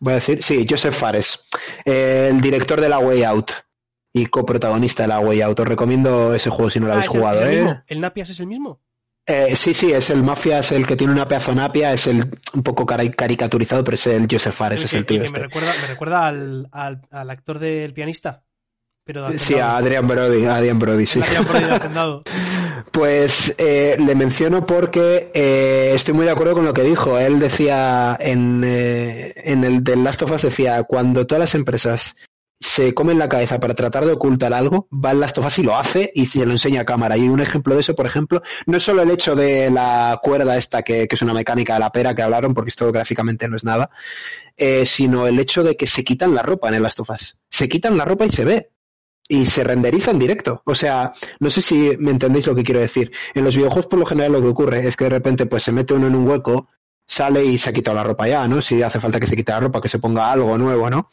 [0.00, 1.46] Voy a decir, sí, Joseph Fares,
[1.84, 3.52] eh, el director de La Way Out
[4.14, 5.60] y coprotagonista de la Way Out.
[5.60, 7.82] Os recomiendo ese juego si no lo Ah, habéis ¿es el- jugado, es el, ¿eh?
[7.86, 8.80] ¿El Napias es el mismo?
[9.24, 12.24] Eh, sí, sí, es el Mafia, es el que tiene una pedazo napia, es el
[12.54, 15.38] un poco cari- caricaturizado, pero es el Joseph Fares, es que, el tío que este.
[15.38, 18.42] me recuerda, me recuerda al, al, al actor del pianista.
[19.04, 19.76] Pero de Sí, a.
[19.76, 21.20] Adrian Brody, a Adrian Brody, sí.
[21.20, 22.20] El Brody.
[22.92, 27.18] Pues eh, le menciono porque eh, estoy muy de acuerdo con lo que dijo.
[27.18, 32.16] Él decía en, eh, en el del Last of Us decía cuando todas las empresas
[32.62, 35.62] se comen la cabeza para tratar de ocultar algo, va el Last of Us y
[35.62, 37.16] lo hace y se lo enseña a cámara.
[37.16, 40.56] Y un ejemplo de eso, por ejemplo, no es solo el hecho de la cuerda
[40.56, 43.56] esta que, que es una mecánica de la pera que hablaron, porque esto gráficamente no
[43.56, 43.90] es nada,
[44.56, 47.00] eh, sino el hecho de que se quitan la ropa en el Last.
[47.48, 48.70] Se quitan la ropa y se ve.
[49.28, 50.62] Y se renderiza en directo.
[50.66, 53.12] O sea, no sé si me entendéis lo que quiero decir.
[53.34, 55.72] En los videojuegos, por lo general, lo que ocurre es que de repente pues se
[55.72, 56.68] mete uno en un hueco,
[57.06, 58.60] sale y se ha quitado la ropa ya, ¿no?
[58.60, 61.08] Si hace falta que se quite la ropa, que se ponga algo nuevo, ¿no?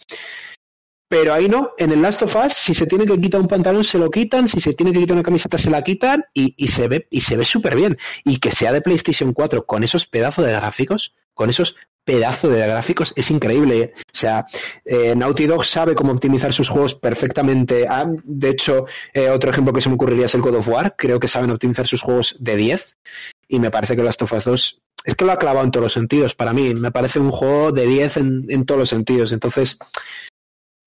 [1.10, 3.84] Pero ahí no, en el Last of Us, si se tiene que quitar un pantalón,
[3.84, 6.68] se lo quitan, si se tiene que quitar una camiseta, se la quitan y, y
[6.68, 7.98] se ve, y se ve súper bien.
[8.24, 12.60] Y que sea de PlayStation 4 con esos pedazos de gráficos, con esos pedazos de
[12.60, 13.94] gráficos, es increíble.
[13.96, 14.46] O sea,
[14.86, 17.88] eh, Naughty Dog sabe cómo optimizar sus juegos perfectamente.
[17.90, 20.96] Ah, de hecho, eh, otro ejemplo que se me ocurriría es el God of War.
[20.96, 22.98] Creo que saben optimizar sus juegos de 10.
[23.48, 25.84] Y me parece que Last of Us 2 es que lo ha clavado en todos
[25.86, 26.36] los sentidos.
[26.36, 29.32] Para mí, me parece un juego de 10 en, en todos los sentidos.
[29.32, 29.78] Entonces,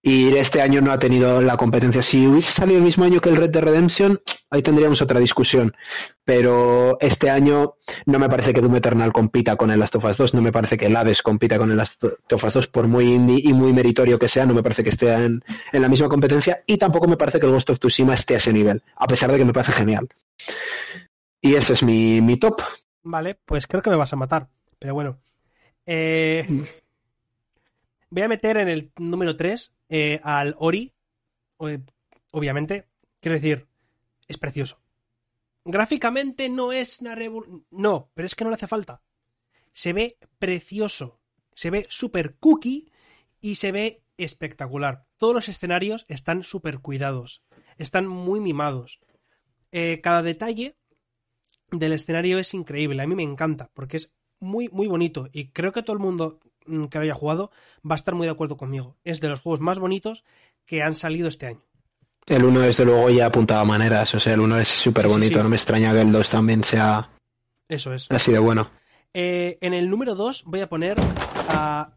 [0.02, 2.02] y este año no ha tenido la competencia.
[2.02, 4.20] Si hubiese salido el mismo año que el Red Dead Redemption,
[4.50, 5.72] ahí tendríamos otra discusión.
[6.24, 7.74] Pero este año
[8.06, 10.50] no me parece que Doom Eternal compita con el Last of Us 2, no me
[10.50, 13.52] parece que el Hades compita con el Last of Us 2, por muy indie y
[13.52, 16.78] muy meritorio que sea, no me parece que esté en, en la misma competencia y
[16.78, 19.38] tampoco me parece que el Ghost of Tsushima esté a ese nivel, a pesar de
[19.38, 20.08] que me parece genial.
[21.40, 22.60] Y ese es mi, mi top.
[23.04, 24.48] Vale, pues creo que me vas a matar.
[24.78, 25.18] Pero bueno.
[25.86, 26.46] Eh,
[28.12, 30.92] voy a meter en el número 3 eh, al Ori
[32.30, 32.88] obviamente,
[33.20, 33.68] quiero decir,
[34.26, 34.82] es precioso.
[35.64, 37.66] Gráficamente no es una revolución.
[37.70, 39.02] No, pero es que no le hace falta.
[39.70, 41.20] Se ve precioso.
[41.54, 42.90] Se ve súper cookie
[43.40, 45.06] y se ve espectacular.
[45.16, 47.44] Todos los escenarios están súper cuidados.
[47.78, 49.00] Están muy mimados.
[49.70, 50.76] Eh, cada detalle
[51.70, 53.02] del escenario es increíble.
[53.02, 55.28] A mí me encanta porque es muy, muy bonito.
[55.32, 57.50] Y creo que todo el mundo que lo haya jugado
[57.88, 58.96] va a estar muy de acuerdo conmigo.
[59.04, 60.24] Es de los juegos más bonitos
[60.66, 61.62] que han salido este año.
[62.26, 65.48] El 1 desde luego ya apuntaba maneras, o sea, el 1 es súper bonito, no
[65.48, 67.10] me extraña que el 2 también sea
[67.68, 68.10] Eso es.
[68.10, 68.70] así de bueno.
[69.12, 70.96] Eh, en el número 2 voy a poner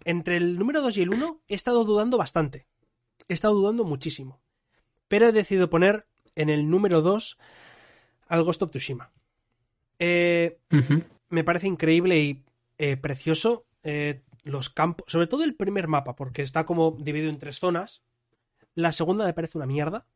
[0.04, 2.68] entre el número 2 y el 1 he estado dudando bastante.
[3.28, 4.42] He estado dudando muchísimo.
[5.08, 7.38] Pero he decidido poner en el número 2
[8.28, 9.12] al Ghost of Tsushima.
[10.00, 10.58] Eh,
[11.30, 12.44] me parece increíble y
[12.78, 13.66] eh, precioso
[14.46, 18.04] los campos, sobre todo el primer mapa, porque está como dividido en tres zonas.
[18.76, 20.08] La segunda me parece una mierda,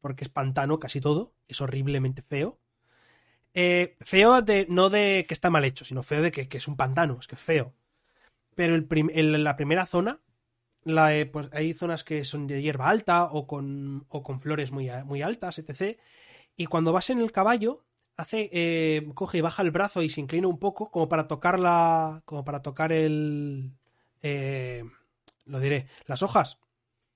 [0.00, 2.58] porque es pantano casi todo, es horriblemente feo.
[3.54, 6.76] Eh, feo de, no de que está mal hecho, sino feo de que, es un
[6.76, 7.74] pantano, es que es feo.
[8.54, 10.20] Pero el la primera zona,
[10.84, 14.72] la, eh, pues hay zonas que son de hierba alta o con, o con flores
[14.72, 15.98] muy, muy altas, etc.
[16.56, 17.84] Y cuando vas en el caballo,
[18.16, 21.58] hace, eh, coge y baja el brazo y se inclina un poco como para tocar
[21.58, 23.72] la, como para tocar el,
[24.22, 26.58] lo diré, las hojas.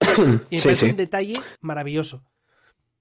[0.51, 2.25] Y me un detalle maravilloso.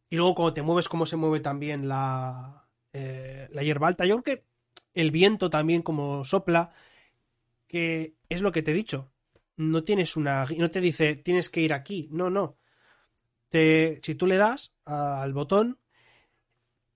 [0.10, 4.06] Y luego cuando te mueves, cómo se mueve también la, eh, la hierba alta.
[4.06, 4.46] Yo creo que
[4.94, 6.72] el viento también como sopla,
[7.68, 9.12] que es lo que te he dicho.
[9.58, 10.46] No tienes una...
[10.58, 12.08] No te dice, tienes que ir aquí.
[12.12, 12.58] No, no.
[13.50, 15.80] Te, si tú le das al botón,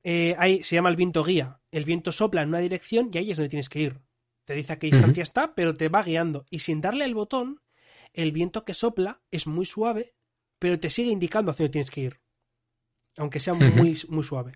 [0.04, 1.60] eh, se llama el viento guía.
[1.72, 4.02] El viento sopla en una dirección y ahí es donde tienes que ir.
[4.46, 6.46] Te dice a qué distancia está, pero te va guiando.
[6.50, 7.62] Y sin darle el botón,
[8.14, 10.16] el viento que sopla es muy suave,
[10.58, 12.20] pero te sigue indicando hacia dónde tienes que ir.
[13.18, 14.54] Aunque sea muy, muy suave.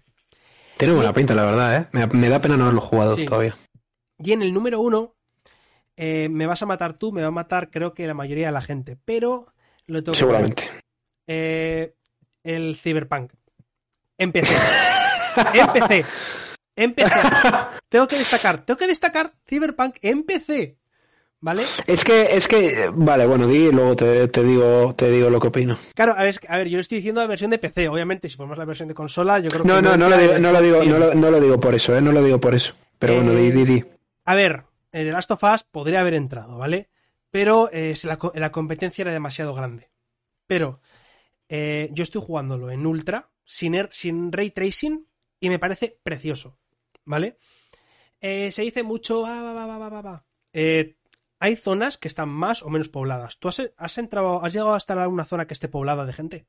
[0.78, 2.08] Tiene buena pinta, la verdad, ¿eh?
[2.12, 3.56] Me, da pena no haberlo jugado todavía.
[4.18, 5.16] Y en el número uno,
[5.96, 8.54] eh, me vas a matar tú, me va a matar creo que la mayoría de
[8.54, 9.54] la gente, pero
[9.86, 10.68] lo tengo Seguramente.
[11.28, 11.96] Eh,
[12.44, 13.34] el Cyberpunk.
[14.18, 14.56] Empecé.
[15.54, 16.06] Empecé.
[16.76, 17.12] Empecé.
[17.90, 20.78] tengo que destacar, tengo que destacar Cyberpunk Empecé.
[21.40, 21.64] ¿Vale?
[21.88, 25.50] Es que, es que, vale, bueno, di y luego te, digo, te digo lo que
[25.50, 25.78] opino.
[25.94, 28.38] Claro, a ver, a ver, yo le estoy diciendo la versión de PC, obviamente, si
[28.38, 29.82] ponemos la versión de consola, yo creo no, que...
[29.82, 30.84] No, no, no, lo digo, no, lo digo,
[31.16, 32.02] no, lo, digo por eso, ¿eh?
[32.02, 32.76] No lo digo por eso.
[32.98, 33.84] Pero bueno, di, di, di.
[34.24, 36.90] A ver, The Last of Us podría haber entrado, ¿vale?
[37.30, 39.90] Pero eh, la, competencia era demasiado grande.
[40.48, 40.80] Pero
[41.50, 45.08] eh, yo estoy jugándolo en Ultra, sin, er, sin ray tracing,
[45.44, 46.58] y me parece precioso,
[47.04, 47.38] ¿vale?
[48.22, 49.26] Eh, se dice mucho...
[49.26, 50.96] Ah, va, va, va, va, eh,
[51.38, 53.38] hay zonas que están más o menos pobladas.
[53.40, 56.46] ¿Tú has, entrado, has llegado a estar en alguna zona que esté poblada de gente?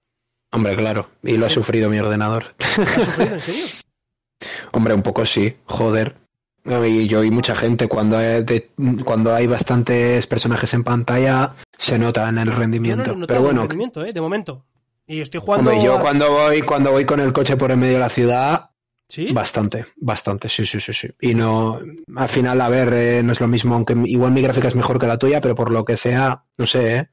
[0.53, 2.55] Hombre, claro, y lo ha sufrido mi ordenador.
[2.77, 3.65] ¿Lo ha sufrido, en serio?
[4.73, 6.15] Hombre, un poco sí, joder.
[6.65, 8.45] Y yo y mucha gente, cuando hay,
[9.05, 13.17] cuando hay bastantes personajes en pantalla, se nota en el rendimiento.
[13.27, 14.13] Pero bueno, el rendimiento, ¿eh?
[14.13, 14.65] de momento.
[15.05, 15.69] Y estoy jugando.
[15.69, 18.71] Hombre, yo cuando voy, cuando voy con el coche por el medio de la ciudad,
[19.09, 19.33] ¿Sí?
[19.33, 21.09] Bastante, bastante, sí, sí, sí, sí.
[21.21, 21.79] Y no,
[22.17, 24.99] al final, a ver, eh, no es lo mismo, aunque igual mi gráfica es mejor
[24.99, 27.09] que la tuya, pero por lo que sea, no sé, ¿eh?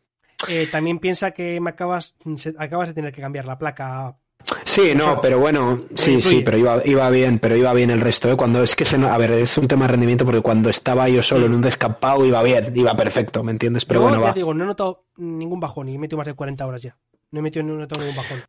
[0.47, 2.15] eh también piensa que me acabas,
[2.57, 4.17] acabas de tener que cambiar la placa.
[4.63, 8.31] Sí, no, pero bueno, sí, sí, pero iba, iba bien, pero iba bien el resto,
[8.31, 8.35] ¿eh?
[8.35, 11.21] Cuando es que se, a ver, es un tema de rendimiento porque cuando estaba yo
[11.21, 13.85] solo en un descampado iba bien, iba perfecto, ¿me entiendes?
[13.85, 16.65] Pero bueno, ya digo, no he notado ningún bajón y he metido más de 40
[16.65, 16.97] horas ya.
[17.29, 18.41] No he metido ningún bajón.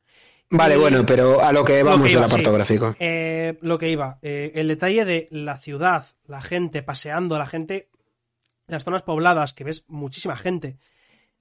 [0.55, 2.95] Vale, bueno, pero a lo que vamos el apartado gráfico.
[2.99, 7.89] Eh, lo que iba, eh, el detalle de la ciudad, la gente paseando, la gente,
[8.67, 10.79] las zonas pobladas, que ves muchísima gente,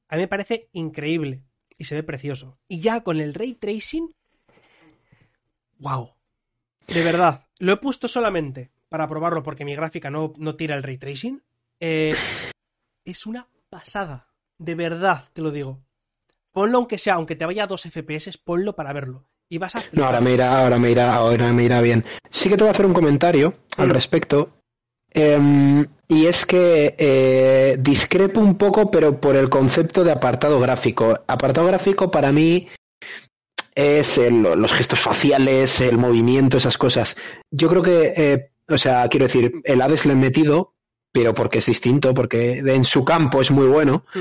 [0.08, 1.44] a mí me parece increíble
[1.78, 2.58] y se ve precioso.
[2.70, 4.16] Y ya con el ray tracing,
[5.80, 6.14] wow,
[6.88, 10.84] de verdad, lo he puesto solamente para probarlo porque mi gráfica no, no tira el
[10.84, 11.44] ray tracing.
[11.82, 12.16] Eh,
[13.04, 15.82] es una pasada, de verdad te lo digo.
[16.52, 19.28] Ponlo aunque sea, aunque te vaya a 2 FPS, ponlo para verlo.
[19.50, 19.84] Y vas a...
[19.92, 22.06] No, ahora me irá, ahora me irá, ahora me irá bien.
[22.30, 23.92] Sí que te voy a hacer un comentario al mm.
[23.92, 24.50] respecto.
[25.14, 31.20] Em, y es que eh, discrepo un poco, pero por el concepto de apartado gráfico.
[31.28, 32.70] Apartado gráfico para mí
[33.76, 37.18] es los gestos faciales, el movimiento, esas cosas.
[37.50, 40.74] Yo creo que, eh, o sea, quiero decir, el Hades le he metido,
[41.12, 44.06] pero porque es distinto, porque en su campo es muy bueno.
[44.14, 44.20] Mm.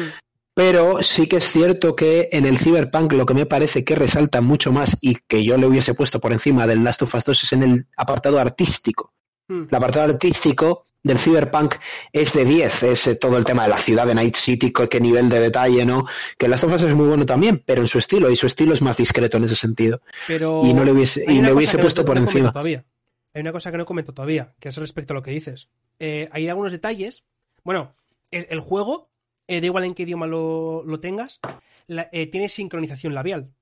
[0.61, 4.43] Pero sí que es cierto que en el Cyberpunk lo que me parece que resalta
[4.43, 7.45] mucho más y que yo le hubiese puesto por encima del Last of Us 2
[7.45, 9.15] es en el apartado artístico.
[9.49, 9.62] Hmm.
[9.70, 11.77] El apartado artístico del Cyberpunk
[12.12, 15.01] es de 10, es eh, todo el tema de la ciudad de Night City, qué
[15.01, 16.05] nivel de detalle, ¿no?
[16.37, 18.74] Que Last of Us es muy bueno también, pero en su estilo, y su estilo
[18.74, 20.03] es más discreto en ese sentido.
[20.27, 22.53] Pero y no le hubiese, y le hubiese puesto por encima.
[22.53, 22.85] Todavía.
[23.32, 25.70] Hay una cosa que no comento todavía, que es respecto a lo que dices.
[25.99, 27.24] Eh, hay algunos detalles.
[27.65, 27.95] Bueno,
[28.31, 29.10] el juego,
[29.51, 31.40] eh, da igual en qué idioma lo, tengas,
[31.86, 33.52] tiene sincronización labial.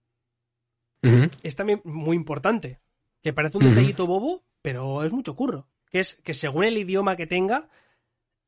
[1.42, 2.80] Es también muy importante.
[3.22, 5.68] Que parece un detallito bobo, pero es mucho curro.
[5.90, 7.70] Que es que según el idioma que tenga,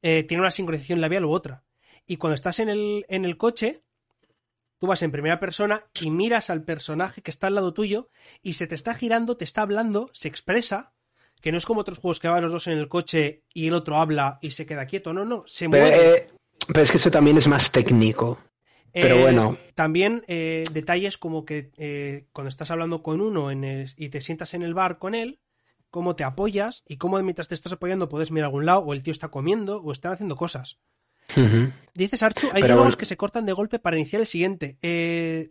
[0.03, 1.65] eh, tiene una sincronización labial u otra.
[2.07, 3.83] Y cuando estás en el, en el coche,
[4.79, 8.11] tú vas en primera persona y miras al personaje que está al lado tuyo
[8.43, 10.93] y se te está girando, te está hablando, se expresa,
[11.41, 13.75] que no es como otros juegos que van los dos en el coche y el
[13.75, 16.17] otro habla y se queda quieto, no, no, se mueve.
[16.17, 16.31] Eh,
[16.73, 18.39] pero es que eso también es más técnico.
[18.93, 19.57] Pero eh, bueno.
[19.75, 24.63] También eh, detalles como que eh, cuando estás hablando con uno y te sientas en
[24.63, 25.41] el bar con él,
[25.91, 28.93] cómo te apoyas y cómo mientras te estás apoyando puedes mirar a algún lado o
[28.93, 30.79] el tío está comiendo o están haciendo cosas.
[31.95, 34.77] Dices Archu, hay diálogos que se cortan de golpe para iniciar el siguiente.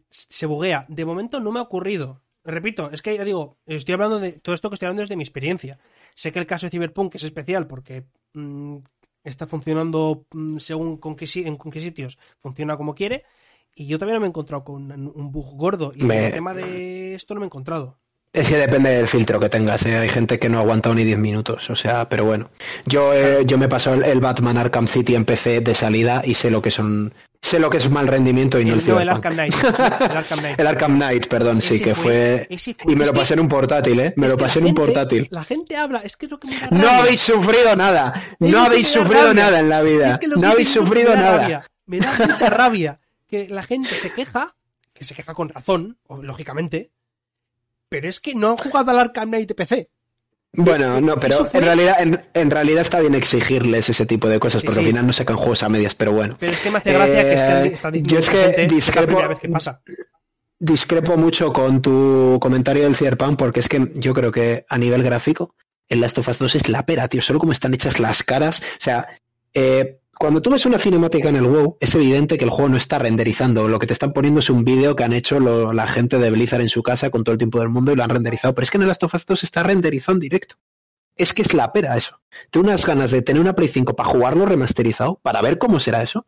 [0.09, 0.85] se buguea.
[0.89, 2.21] De momento no me ha ocurrido.
[2.43, 5.15] Repito, es que ya digo, estoy hablando de todo esto que estoy hablando es de
[5.15, 5.77] mi experiencia.
[6.15, 8.77] Sé que el caso de Cyberpunk es especial porque mm,
[9.23, 13.25] está funcionando mm, según con qué, en con qué sitios funciona como quiere.
[13.75, 15.93] Y yo todavía no me he encontrado con un bug gordo.
[15.95, 17.99] Y el tema de esto no me he encontrado.
[18.39, 19.85] Es que depende del filtro que tengas.
[19.85, 19.97] ¿eh?
[19.97, 21.69] Hay gente que no ha aguantado ni 10 minutos.
[21.69, 22.49] O sea, pero bueno.
[22.85, 26.49] Yo, eh, yo me pasó el, Batman Arkham City en PC de salida y sé
[26.49, 27.13] lo que son.
[27.41, 29.53] Sé lo que es mal rendimiento y no el, no, el Arkham Knight.
[29.61, 30.59] El Arkham Knight.
[30.59, 32.47] el Arkham Knight, perdón, sí, que fue...
[32.85, 34.13] Y me lo pasé en un portátil, ¿eh?
[34.15, 35.27] Me lo pasé en un portátil.
[35.31, 36.81] La gente habla, es que es lo que me da rabia.
[36.81, 38.13] No habéis sufrido nada.
[38.39, 40.19] no habéis sufrido nada en la vida.
[40.37, 41.65] no habéis sufrido nada.
[41.85, 44.55] Me da mucha rabia que la gente se queja,
[44.93, 46.91] que se queja con razón, lógicamente,
[47.89, 49.89] pero es que no han jugado al Arkham Knight de PC.
[50.53, 51.97] Bueno, no, pero en realidad,
[52.33, 55.61] en, realidad está bien exigirles ese tipo de cosas, porque al final no sacan juegos
[55.61, 56.37] a medias, pero bueno.
[56.39, 59.39] Pero es que me hace gracia que, es está diciendo yo es que discrepo, vez
[59.39, 59.81] que pasa.
[60.57, 65.03] discrepo mucho con tu comentario del Cyberpunk, porque es que yo creo que a nivel
[65.03, 65.53] gráfico,
[65.87, 68.59] el Last of Us 2 es la pera, tío, solo como están hechas las caras,
[68.59, 69.07] o sea,
[69.53, 72.75] eh, cuando tú ves una cinemática en el WoW, es evidente que el juego no
[72.75, 73.69] está renderizando.
[73.69, 76.59] Lo que te están poniendo es un vídeo que han hecho la gente de Blizzard
[76.59, 78.53] en su casa con todo el tiempo del mundo y lo han renderizado.
[78.53, 80.55] Pero es que en el Last of Us 2 está renderizado en directo.
[81.15, 82.19] Es que es la pera eso.
[82.51, 86.03] Tengo unas ganas de tener una Play 5 para jugarlo remasterizado, para ver cómo será
[86.03, 86.25] eso.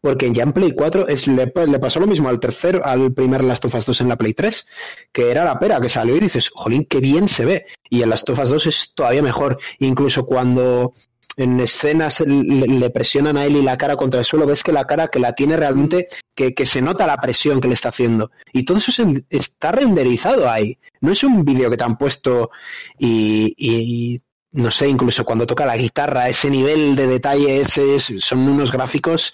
[0.00, 3.64] Porque ya en Play 4 es, le, pasó lo mismo al tercero, al primer Last
[3.66, 4.66] of Us 2 en la Play 3,
[5.12, 7.66] que era la pera, que salió y dices, jolín, qué bien se ve.
[7.88, 9.60] Y el Last of Us 2 es todavía mejor.
[9.78, 10.92] Incluso cuando
[11.38, 14.84] en escenas le, presionan a él y la cara contra el suelo, ves que la
[14.86, 18.32] cara que la tiene realmente, que, se nota la presión que le está haciendo.
[18.52, 18.90] Y todo eso
[19.30, 20.78] está renderizado ahí.
[21.00, 22.50] No es un vídeo que te han puesto
[22.98, 24.20] y,
[24.50, 29.32] no sé, incluso cuando toca la guitarra, ese nivel de detalle, ese, son unos gráficos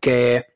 [0.00, 0.46] que,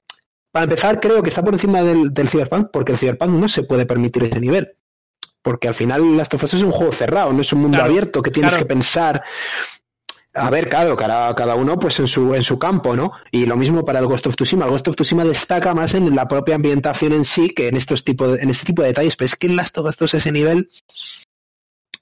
[0.51, 3.65] para empezar, creo que está por encima del, del Cyberpunk, porque el Cyberpunk no se
[3.65, 4.73] puede permitir ese nivel
[5.43, 8.21] porque al final Last of Us es un juego cerrado, no es un mundo abierto
[8.21, 9.23] que tienes que pensar
[10.37, 13.13] a ver, claro, cada, cada uno pues en su, en su campo, ¿no?
[13.31, 14.67] Y lo mismo para el Ghost of Tsushima.
[14.67, 18.05] El Ghost of Tsushima destaca más en la propia ambientación en sí que en estos
[18.05, 19.17] tipo en este tipo de detalles.
[19.17, 20.69] Pero es que en Last of Us ese nivel,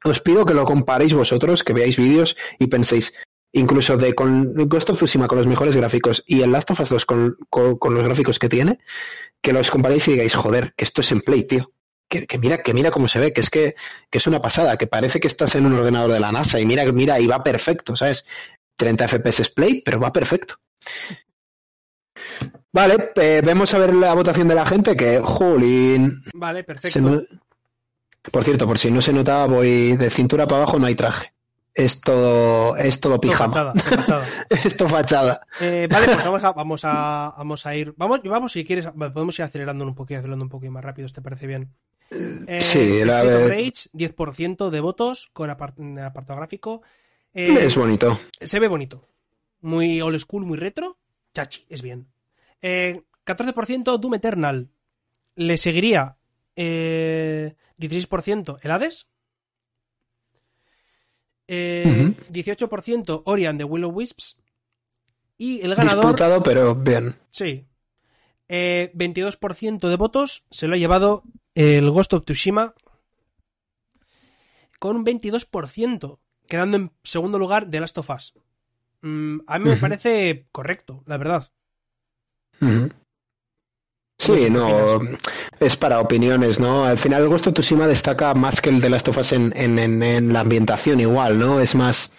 [0.02, 3.14] os pido que lo comparéis vosotros, que veáis vídeos y penséis,
[3.52, 6.88] incluso de con Ghost of Tsushima con los mejores gráficos y el Last of Us
[6.88, 8.80] 2 con, con los gráficos que tiene,
[9.40, 11.70] que los comparéis y digáis, joder, que esto es en Play, tío
[12.08, 13.74] que, mira, que mira cómo se ve, que es que,
[14.10, 16.84] es una pasada, que parece que estás en un ordenador de la NASA y mira,
[16.92, 18.24] mira, y va perfecto, ¿sabes?
[18.76, 20.56] 30 FPS play, pero va perfecto.
[22.72, 26.22] Vale, eh, vemos a ver la votación de la gente, que, jolín.
[26.34, 27.24] Vale, perfecto.
[28.30, 31.34] Por cierto, por si no se notaba, voy de cintura para abajo, no hay traje.
[31.74, 33.74] Es todo, es todo pijama.
[33.74, 35.40] fachada, Esto fachada.
[35.60, 37.92] Eh, vale, pues vamos a, vamos a, vamos a ir.
[37.96, 41.20] Vamos, vamos, si quieres, podemos ir acelerando un poquito, acelerando un poquito más rápido, ¿te
[41.20, 41.74] parece bien?
[42.46, 46.82] Eh, sí, la Street Rage, 10% de votos con apartado gráfico.
[47.32, 48.18] Eh, es bonito.
[48.40, 49.08] Se ve bonito.
[49.60, 50.98] Muy old school, muy retro.
[51.32, 52.06] Chachi, es bien.
[52.62, 54.70] 14% Doom Eternal.
[55.36, 56.16] Le seguiría
[56.56, 59.08] 16% el Hades.
[61.48, 64.38] 18% Orion de Willow Wisps.
[65.36, 66.04] Y el ganador.
[66.04, 67.16] Disputado, pero bien.
[67.28, 67.66] Sí.
[68.48, 71.24] 22% de votos se lo ha llevado
[71.54, 72.74] el Ghost of Tsushima
[74.78, 78.34] con un 22%, quedando en segundo lugar de Last of Us.
[79.00, 81.50] Mm, a mí me parece correcto, la verdad.
[84.16, 85.00] Sí, no,
[85.58, 86.84] es para opiniones, ¿no?
[86.84, 89.52] Al final el Ghost of Tsushima destaca más que el de Last of Us en,
[89.56, 91.60] en, en, la ambientación igual, ¿no?
[91.60, 92.12] Es más,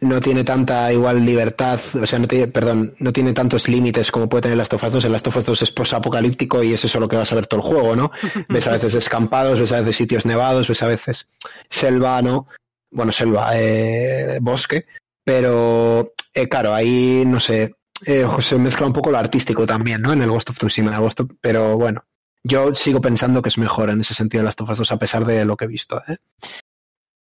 [0.00, 4.28] no tiene tanta igual libertad, o sea, no tiene, perdón, no tiene tantos límites como
[4.28, 5.04] puede tener Last of Us 2.
[5.04, 7.46] El Last of Us 2 es post-apocalíptico y es eso lo que vas a ver
[7.46, 8.10] todo el juego, ¿no?
[8.48, 11.28] ves a veces escampados, ves a veces sitios nevados, ves a veces
[11.68, 12.46] selva, ¿no?
[12.90, 14.86] Bueno, selva, eh, bosque,
[15.22, 17.74] pero eh, claro, ahí, no sé,
[18.06, 20.12] eh, se mezcla un poco lo artístico también, ¿no?
[20.12, 21.00] En el Ghost of Tsushima,
[21.40, 22.04] pero bueno,
[22.42, 25.44] yo sigo pensando que es mejor en ese sentido las Us 2 a pesar de
[25.44, 26.18] lo que he visto, ¿eh?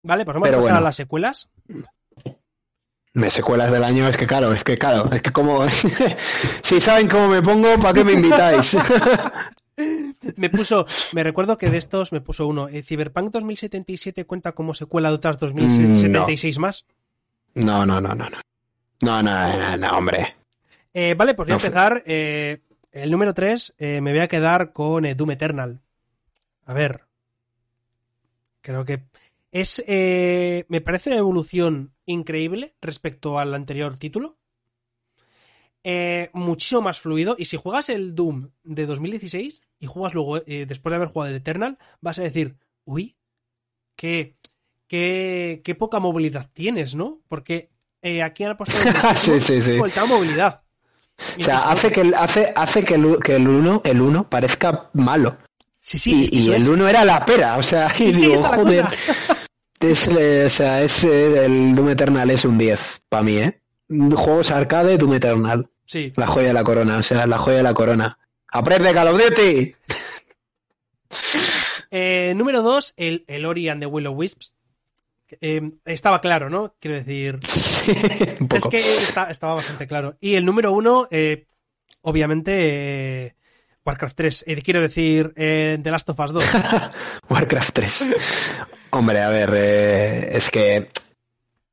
[0.03, 1.49] Vale, pues vamos a pasar a las secuelas.
[3.13, 5.67] Me secuelas del año, es que claro, es que claro, es que como
[6.63, 8.77] si saben cómo me pongo, ¿para qué me invitáis?
[10.37, 14.75] me puso, me recuerdo que de estos me puso uno, ¿el Cyberpunk 2077 cuenta como
[14.75, 16.85] secuela de otras 2076 más?
[17.55, 18.39] No, no, no, no, no.
[19.01, 20.37] No, no, no, hombre.
[20.99, 22.03] Eh, vale, pues voy a empezar.
[22.07, 25.83] Eh, el número 3 eh, me voy a quedar con Doom Eternal.
[26.65, 27.03] A ver.
[28.63, 29.03] Creo que
[29.53, 29.85] es.
[29.87, 34.39] me parece una evolución increíble respecto al anterior título.
[36.33, 37.37] muchísimo más fluido.
[37.39, 41.37] Y si juegas el Doom de 2016 y juegas luego, después de haber jugado el
[41.37, 42.57] Eternal, vas a decir,
[42.87, 43.19] uy,
[43.97, 44.39] qué,
[44.87, 47.21] qué, qué poca movilidad tienes, ¿no?
[47.29, 47.69] Porque
[48.25, 49.79] aquí han apostado sí, sí, sí.
[50.09, 50.66] movilidad.
[51.39, 55.37] O sea, hace que, hace, hace que el, que el uno, el uno parezca malo.
[55.81, 56.29] Sí, sí.
[56.31, 58.87] Y, el uno era la pera, o sea, y digo, joder.
[59.79, 63.61] Es, o sea, es, eh, el Doom Eternal es un 10 para mí, ¿eh?
[63.89, 65.69] Juegos arcade, Doom Eternal.
[65.85, 66.13] Sí.
[66.17, 68.19] La joya de la corona, o sea, la joya de la corona.
[68.49, 69.77] ¡Aprende, Call of Duty!
[71.91, 74.53] eh, número 2, el, el Ori and the Willow Wisps.
[75.41, 76.75] Eh, estaba claro, ¿no?
[76.81, 77.39] Quiero decir.
[78.55, 78.99] Es que
[79.31, 80.17] estaba bastante claro.
[80.21, 81.47] Y el número uno, eh,
[82.03, 83.35] obviamente, eh,
[83.85, 84.45] Warcraft 3.
[84.65, 86.45] quiero decir, The Last of Us 2.
[87.31, 88.05] Warcraft 3.
[88.91, 89.51] Hombre, a ver,
[90.33, 90.89] es que.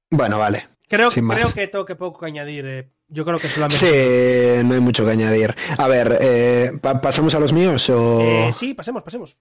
[0.10, 0.70] Bueno, vale.
[0.88, 2.92] Creo, creo que tengo que poco que añadir.
[3.08, 3.80] yo creo que solamente.
[3.80, 5.56] Sí, no hay mucho que añadir.
[5.78, 8.52] A ver, ¿pasamos a los míos o.?
[8.54, 9.38] sí, pasemos, pasemos.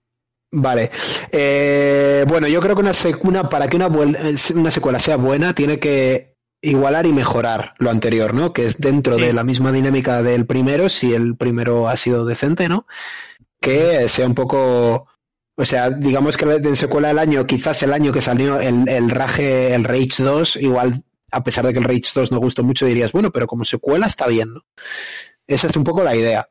[0.55, 0.91] Vale.
[1.31, 2.83] Eh, bueno, yo creo que
[3.23, 6.32] una, para que una, una secuela sea buena tiene que
[6.63, 8.53] igualar y mejorar lo anterior, ¿no?
[8.53, 12.69] Que es dentro de la misma dinámica del primero, si el primero ha sido decente,
[12.69, 12.87] ¿no?
[13.61, 15.09] Que sea un poco...
[15.55, 19.11] O sea, digamos que en secuela del año, quizás el año que salió el, el
[19.11, 22.87] Rage, el Rage 2, igual, a pesar de que el Rage 2 no gustó mucho,
[22.87, 24.63] dirías, bueno, pero como secuela está bien, ¿no?
[25.47, 26.49] Esa es un poco la idea.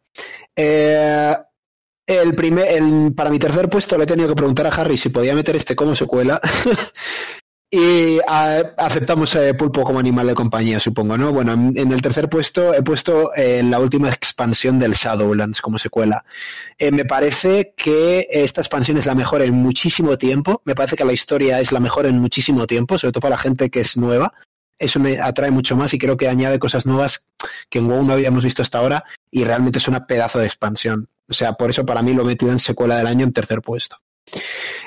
[0.55, 1.35] Eh,
[2.05, 5.09] el primer, el, para mi tercer puesto le he tenido que preguntar a Harry si
[5.09, 6.39] podía meter este como secuela.
[7.73, 11.31] y aceptamos eh, Pulpo como animal de compañía, supongo, ¿no?
[11.31, 16.25] Bueno, en, el tercer puesto he puesto eh, la última expansión del Shadowlands como secuela.
[16.77, 20.61] Eh, me parece que esta expansión es la mejor en muchísimo tiempo.
[20.65, 23.41] Me parece que la historia es la mejor en muchísimo tiempo, sobre todo para la
[23.41, 24.33] gente que es nueva
[24.81, 27.27] eso me atrae mucho más y creo que añade cosas nuevas
[27.69, 31.07] que en WoW no habíamos visto hasta ahora y realmente es una pedazo de expansión.
[31.29, 33.61] O sea, por eso para mí lo he metido en secuela del año en tercer
[33.61, 33.97] puesto.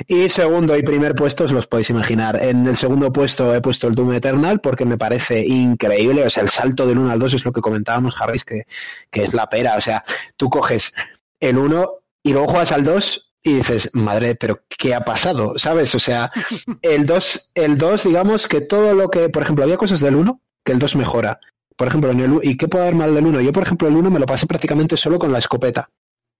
[0.07, 2.43] Y segundo y primer puesto os los podéis imaginar.
[2.43, 6.25] En el segundo puesto he puesto el Doom Eternal porque me parece increíble.
[6.25, 8.62] O sea, el salto del 1 al 2 es lo que comentábamos, Harris, que,
[9.11, 9.77] que es la pera.
[9.77, 10.03] O sea,
[10.37, 10.93] tú coges
[11.41, 11.91] el 1
[12.23, 15.59] y luego juegas al 2 y dices, madre, pero ¿qué ha pasado?
[15.59, 15.95] ¿Sabes?
[15.95, 16.33] O sea,
[16.81, 20.41] el 2, el 2, digamos que todo lo que, por ejemplo, había cosas del 1
[20.65, 21.39] que el 2 mejora.
[21.77, 23.43] Por ejemplo, en el ¿y qué puede haber mal del 1?
[23.43, 25.91] Yo, por ejemplo, el 1 me lo pasé prácticamente solo con la escopeta.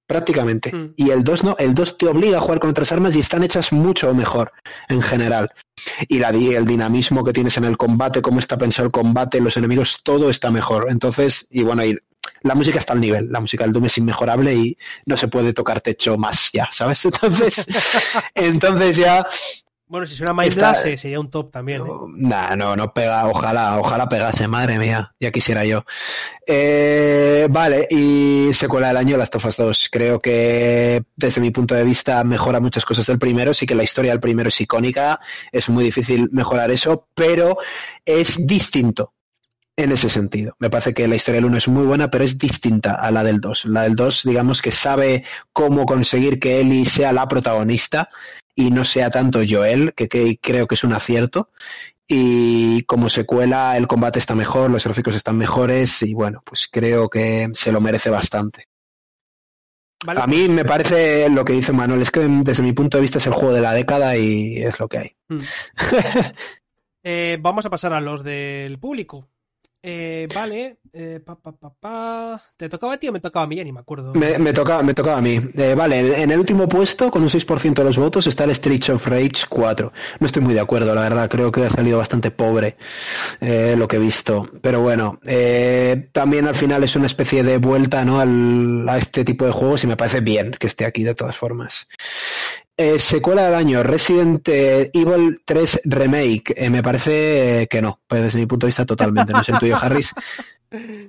[0.07, 0.75] Prácticamente.
[0.75, 0.95] Mm.
[0.97, 3.43] Y el 2 no, el 2 te obliga a jugar con otras armas y están
[3.43, 4.53] hechas mucho mejor
[4.89, 5.51] en general.
[6.09, 9.57] Y la, el dinamismo que tienes en el combate, cómo está pensado el combate, los
[9.57, 10.89] enemigos, todo está mejor.
[10.91, 11.99] Entonces, y bueno, y
[12.43, 14.77] la música está al nivel, la música del Doom es inmejorable y
[15.07, 17.05] no se puede tocar techo más ya, ¿sabes?
[17.05, 17.67] Entonces,
[18.35, 19.27] entonces ya...
[19.87, 21.83] Bueno, si suena más Blast sería un top también.
[21.83, 21.91] ¿eh?
[22.17, 25.85] No, no, no pega, ojalá, ojalá pegase, madre mía, ya quisiera yo.
[26.47, 29.89] Eh, vale, y secuela del año, Las Tofas 2.
[29.93, 33.83] Creo que desde mi punto de vista mejora muchas cosas del primero, sí que la
[33.83, 35.21] historia del primero es icónica,
[35.53, 37.59] es muy difícil mejorar eso, pero
[38.07, 39.13] es distinto
[39.77, 40.57] en ese sentido.
[40.61, 43.23] Me parece que la historia del 1 es muy buena, pero es distinta a la
[43.23, 43.67] del 2.
[43.67, 48.09] La del 2, digamos que sabe cómo conseguir que Ellie sea la protagonista
[48.55, 51.51] y no sea tanto Joel, que, creo que es un acierto.
[52.07, 57.09] Y como secuela, el combate está mejor, los gráficos están mejores y bueno, pues creo
[57.09, 58.69] que se lo merece bastante.
[60.07, 63.19] A mí me parece lo que dice Manuel, es que desde mi punto de vista
[63.19, 65.17] es el juego de la década y es lo que hay.
[65.29, 65.39] Mm.
[67.07, 69.29] Eh, vamos a pasar a los del público.
[69.87, 72.43] Eh, vale, eh, pa, pa, pa.
[72.57, 73.57] ¿te tocaba a ti o me tocaba a mí?
[73.57, 74.15] Ya ni me acuerdo.
[74.15, 75.39] Me, me tocaba, me tocaba a mí.
[75.59, 78.89] Eh, vale, en el último puesto, con un 6% de los votos, está el Streets
[78.89, 79.93] of Rage 4.
[80.21, 81.29] No estoy muy de acuerdo, la verdad.
[81.29, 82.79] Creo que ha salido bastante pobre
[83.43, 84.49] eh, lo que he visto.
[84.63, 88.21] Pero bueno, eh, también al final es una especie de vuelta ¿no?
[88.21, 91.37] al, a este tipo de juegos y me parece bien que esté aquí de todas
[91.37, 91.89] formas.
[92.77, 96.55] Eh, secuela del año, Resident eh, Evil 3 Remake.
[96.57, 99.33] Eh, me parece eh, que no, pues desde mi punto de vista totalmente.
[99.33, 100.13] No es el tuyo, Harris.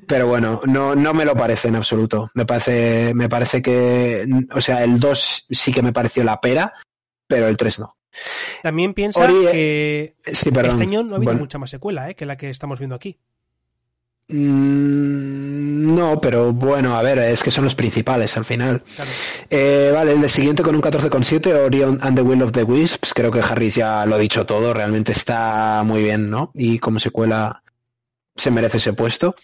[0.07, 2.29] Pero bueno, no, no me lo parece en absoluto.
[2.35, 6.71] Me parece, me parece que, o sea, el 2 sí que me pareció la pera,
[7.27, 7.97] pero el 3 no.
[8.61, 10.71] También piensa Ori, eh, que Sí, perdón.
[10.71, 11.39] este año no ha habido Bueno.
[11.39, 12.15] mucha más secuela ¿eh?
[12.15, 13.17] que la que estamos viendo aquí.
[14.27, 18.83] Mm, no, pero bueno, a ver, es que son los principales al final.
[18.95, 19.11] Claro.
[19.49, 23.13] Eh, vale, el de siguiente con un 14,7, Orion and the Will of the Wisps.
[23.13, 26.51] Creo que Harris ya lo ha dicho todo, realmente está muy bien, ¿no?
[26.53, 27.63] Y como secuela
[28.35, 29.35] se merece ese puesto.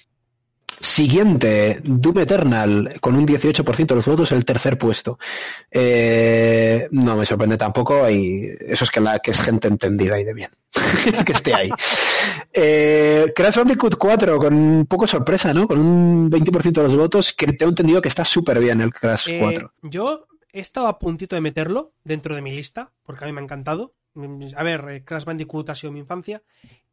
[0.79, 5.19] Siguiente, Doom Eternal, con un 18% de los votos, el tercer puesto.
[5.69, 10.23] Eh, no me sorprende tampoco, y eso es que, la, que es gente entendida y
[10.23, 10.51] de bien,
[11.25, 11.69] que esté ahí.
[12.53, 15.67] Eh, Crash Bandicoot 4, con un poco sorpresa, ¿no?
[15.67, 19.29] Con un 20% de los votos, que tengo entendido que está súper bien el Crash
[19.29, 19.73] Eh, 4.
[19.83, 23.41] yo he estado a puntito de meterlo dentro de mi lista, porque a mí me
[23.41, 23.93] ha encantado.
[24.13, 26.41] Mm, A ver, eh, Crash Bandicoot ha sido mi infancia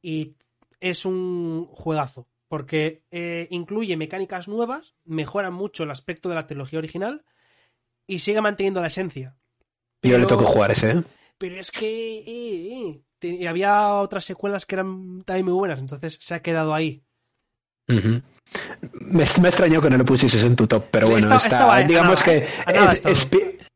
[0.00, 0.34] y
[0.80, 6.78] es un juegazo, porque eh, incluye mecánicas nuevas, mejora mucho el aspecto de la trilogía
[6.78, 7.24] original
[8.06, 9.36] y sigue manteniendo la esencia.
[10.02, 11.02] Yo le que jugar ese, ¿eh?
[11.38, 16.18] Pero es que eh, eh, te- había otras secuelas que eran también muy buenas, entonces
[16.20, 17.04] se ha quedado ahí.
[18.92, 21.76] Me, me extrañó que no lo pusieses en tu top, pero bueno, Está- está, estaba,
[21.76, 22.44] a digamos nada, que
[23.12, 23.28] es-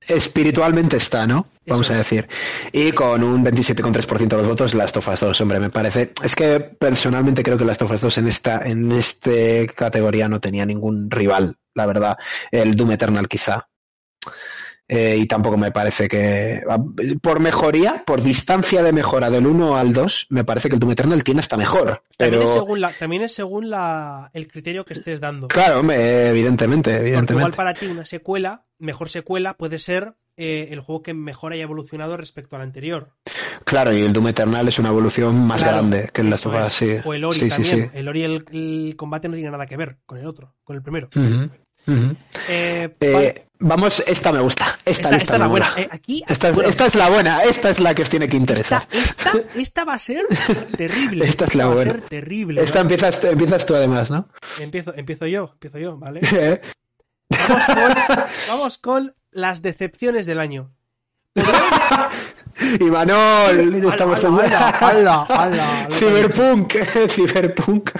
[0.09, 1.49] espiritualmente está, ¿no?
[1.66, 2.29] Vamos Eso a decir.
[2.73, 6.12] Y con un 27,3% de los votos, Last of Us 2, hombre, me parece.
[6.23, 10.41] Es que personalmente creo que Last of Us 2 en esta, en este categoría no
[10.41, 12.16] tenía ningún rival, la verdad.
[12.51, 13.69] El Doom Eternal quizá.
[14.94, 16.62] Eh, y tampoco me parece que.
[17.23, 20.93] Por mejoría, por distancia de mejora del 1 al 2, me parece que el Doom
[20.93, 22.02] Eternal tiene hasta mejor.
[22.19, 22.43] También Pero.
[22.43, 25.48] es según, la, también es según la, el criterio que estés dando.
[25.48, 27.32] Claro, evidentemente, Porque evidentemente.
[27.40, 31.62] igual para ti una secuela, mejor secuela puede ser eh, el juego que mejor haya
[31.62, 33.12] evolucionado respecto al anterior.
[33.64, 36.55] Claro, y el Doom Eternal es una evolución más Claro, grande que el Last of
[36.66, 36.97] Us, sí.
[37.05, 37.85] O el Ori sí, sí, también.
[37.85, 37.90] sí.
[37.98, 40.82] El Ori, el, el combate no tiene nada que ver con el otro, con el
[40.82, 41.09] primero.
[41.87, 43.47] Eh, Eh, vale.
[43.65, 44.77] Vamos, esta me gusta.
[44.85, 45.73] Esta, esta, es la buena.
[45.77, 48.27] Eh, aquí, Esta, es, bueno, esta es la buena, esta es la que os tiene
[48.27, 48.89] que interesar.
[48.91, 50.27] esta, esta, esta va a ser
[50.77, 51.27] terrible.
[51.29, 51.91] Esta es la va buena.
[51.93, 52.61] a ser terrible.
[52.61, 52.95] Esta ¿vale?
[52.95, 54.29] empiezas, empiezas tú además, ¿no?
[54.59, 56.21] Empiezo, empiezo yo, empiezo yo, ¿vale?
[56.33, 56.61] Eh,
[57.49, 60.73] Vamos con, vamos con las decepciones del año.
[62.79, 65.97] y Manol, estamos Ala, ala, ala, ala, ala.
[65.97, 66.75] Cyberpunk,
[67.09, 67.91] Cyberpunk.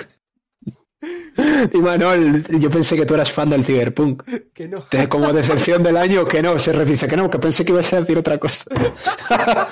[1.73, 4.23] Y Manol, yo pensé que tú eras fan del Cyberpunk.
[4.55, 4.81] Que no.
[4.81, 7.93] Te- Como decepción del año, que no, se dice que no, que pensé que ibas
[7.93, 8.65] a decir otra cosa.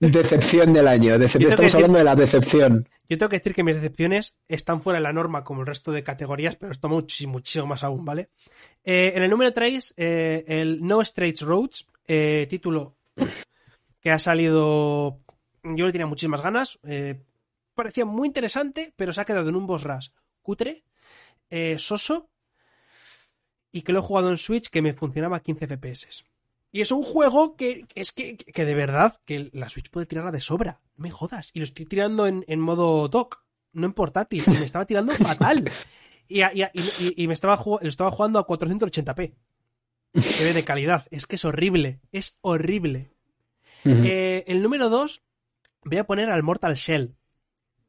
[0.00, 2.88] decepción del año, estamos decir- hablando de la decepción.
[3.08, 5.90] Yo tengo que decir que mis decepciones están fuera de la norma como el resto
[5.92, 8.30] de categorías, pero esto muchísimo, muchísimo más aún, ¿vale?
[8.84, 12.96] Eh, en el número 3, el No Straight Roads, eh, título
[14.00, 15.18] que ha salido.
[15.62, 16.78] Yo le tenía muchísimas ganas.
[16.84, 17.20] eh,
[17.80, 20.08] parecía muy interesante, pero se ha quedado en un boss rush
[20.42, 20.84] cutre,
[21.48, 22.28] eh, soso,
[23.72, 26.24] y que lo he jugado en Switch que me funcionaba a 15 FPS.
[26.72, 30.30] Y es un juego que es que, que de verdad, que la Switch puede tirarla
[30.30, 30.80] de sobra.
[30.96, 31.50] No me jodas.
[31.52, 34.44] Y lo estoy tirando en, en modo dock, no en portátil.
[34.46, 35.70] Y me estaba tirando fatal.
[36.28, 39.34] Y, me estaba, lo estaba jugando a 480p.
[40.14, 41.06] Se ve de calidad.
[41.10, 42.00] Es que es horrible.
[42.12, 43.12] Es horrible.
[43.84, 45.22] Eh, el número 2,
[45.84, 47.16] voy a poner al Mortal Shell.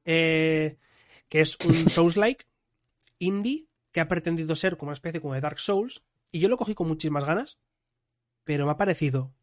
[0.06, 0.78] Eh,
[1.30, 2.46] que es un Souls-like
[3.20, 6.02] indie que ha pretendido ser como una especie como de Dark Souls.
[6.32, 7.58] Y yo lo cogí con muchísimas ganas.
[8.44, 9.34] Pero me ha parecido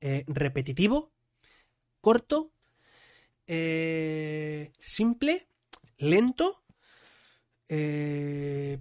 [0.00, 1.12] eh, repetitivo,
[2.00, 2.52] corto,
[3.46, 5.46] eh, simple,
[5.96, 6.64] lento,
[7.68, 8.80] eh,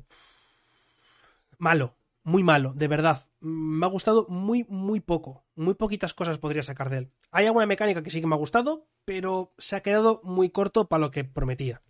[1.59, 3.29] malo, muy malo, de verdad.
[3.39, 5.40] Me ha gustado muy, muy poco.
[5.55, 7.11] Muy poquitas cosas podría sacar de él.
[7.31, 10.87] Hay alguna mecánica que sí que me ha gustado, pero se ha quedado muy corto
[10.87, 11.81] para lo que prometía.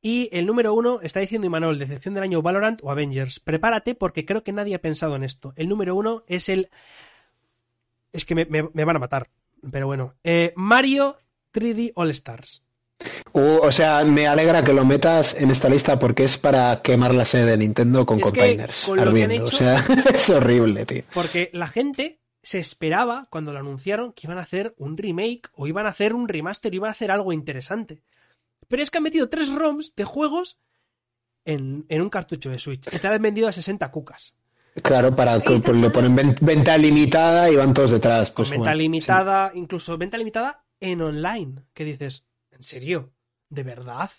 [0.00, 3.38] Y el número uno está diciendo Imanol, decepción del año Valorant o Avengers.
[3.40, 5.52] Prepárate porque creo que nadie ha pensado en esto.
[5.56, 6.70] El número uno es el...
[8.12, 9.28] Es que me, me- me van a matar.
[9.70, 10.14] Pero bueno.
[10.24, 11.16] Eh, Mario
[11.54, 12.64] 3D All Stars.
[13.32, 17.14] Uh, o sea, me alegra que lo metas en esta lista porque es para quemar
[17.14, 19.46] la sede de Nintendo con Es que containers con lo que han ardiendo.
[19.46, 19.84] hecho- O sea,
[20.14, 21.02] es horrible, tío.
[21.14, 25.66] Porque la gente se esperaba, cuando lo anunciaron, que iban a hacer un remake o
[25.66, 28.02] iban a hacer un remaster o iban a hacer algo interesante.
[28.68, 30.58] Pero es que han metido tres ROMs de juegos
[31.44, 32.86] en, en un cartucho de Switch.
[32.92, 34.34] Y te han vendido a 60 cucas.
[34.82, 38.30] Claro, para que pues, le ponen ven- venta limitada y van todos detrás.
[38.30, 41.64] Pues, venta bueno, limitada, incluso venta limitada en online.
[41.74, 43.12] Que dices, ¿en serio?
[43.50, 44.10] ¿De verdad?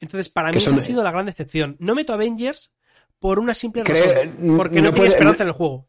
[0.00, 1.76] Entonces, para mí esa ha sido la gran decepción.
[1.78, 2.72] No meto Avengers
[3.18, 4.56] por una simple Creo- razón.
[4.56, 5.88] Porque no, no tiene puede- esperanza en el juego.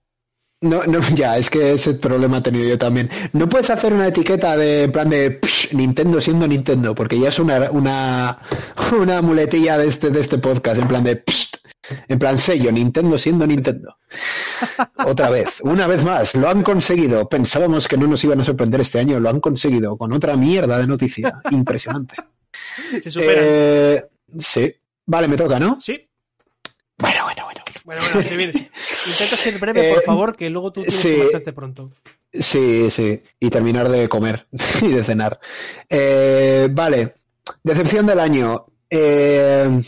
[0.64, 3.10] No, no, ya, es que ese problema he tenido yo también.
[3.34, 7.28] No puedes hacer una etiqueta de en plan de psh, Nintendo siendo Nintendo, porque ya
[7.28, 8.40] es una, una,
[8.98, 11.52] una muletilla de este, de este podcast, en plan de psh,
[12.08, 13.98] en plan sello, Nintendo siendo Nintendo.
[15.06, 17.28] Otra vez, una vez más, lo han conseguido.
[17.28, 20.78] Pensábamos que no nos iban a sorprender este año, lo han conseguido con otra mierda
[20.78, 21.42] de noticia.
[21.52, 22.16] Impresionante.
[23.02, 23.20] Se.
[23.22, 24.06] Eh,
[24.40, 24.74] sí.
[25.06, 25.78] Vale, me toca, ¿no?
[25.82, 26.08] Sí.
[26.98, 27.63] Bueno, bueno, bueno.
[27.84, 28.54] Bueno, bueno, se viene.
[29.08, 31.10] Intenta ser breve, Eh, por favor, que luego tú tienes sí.
[31.10, 31.92] que marcharte pronto.
[32.32, 34.48] Sí, sí, y terminar de comer
[34.82, 35.40] y de cenar.
[35.90, 37.16] Eh, vale,
[37.64, 38.66] decepción del año.
[38.90, 39.82] Eh,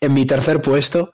[0.00, 1.12] en mi tercer puesto,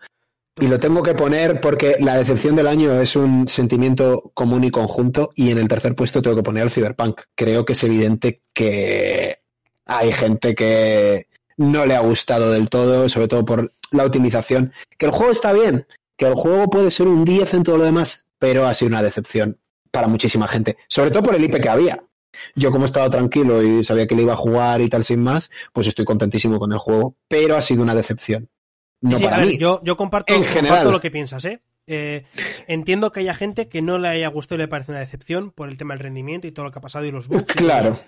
[0.59, 4.71] y lo tengo que poner porque la decepción del año es un sentimiento común y
[4.71, 7.21] conjunto, y en el tercer puesto tengo que poner el Cyberpunk.
[7.35, 9.39] Creo que es evidente que
[9.87, 14.73] hay gente que no le ha gustado del todo, sobre todo por la optimización.
[14.99, 15.87] Que el juego está bien,
[16.17, 19.03] que el juego puede ser un 10 en todo lo demás, pero ha sido una
[19.03, 19.59] decepción
[19.91, 22.03] para muchísima gente, sobre todo por el IP que había.
[22.55, 25.51] Yo como estaba tranquilo y sabía que le iba a jugar y tal sin más,
[25.73, 28.49] pues estoy contentísimo con el juego, pero ha sido una decepción.
[29.03, 29.59] No Sí, para ver, mí.
[29.59, 30.93] Yo, yo comparto, En comparto general.
[30.93, 31.61] lo que piensas, ¿eh?
[31.87, 32.25] Eh,
[32.67, 35.69] Entiendo que haya gente que no le haya gustado y le parece una decepción por
[35.69, 37.45] el tema del rendimiento y todo lo que ha pasado y los bugs.
[37.55, 37.99] Claro.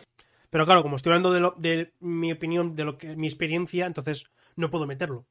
[0.50, 3.86] Pero claro, como estoy hablando de, lo- de mi opinión, de lo que mi experiencia,
[3.86, 5.24] entonces no puedo meterlo.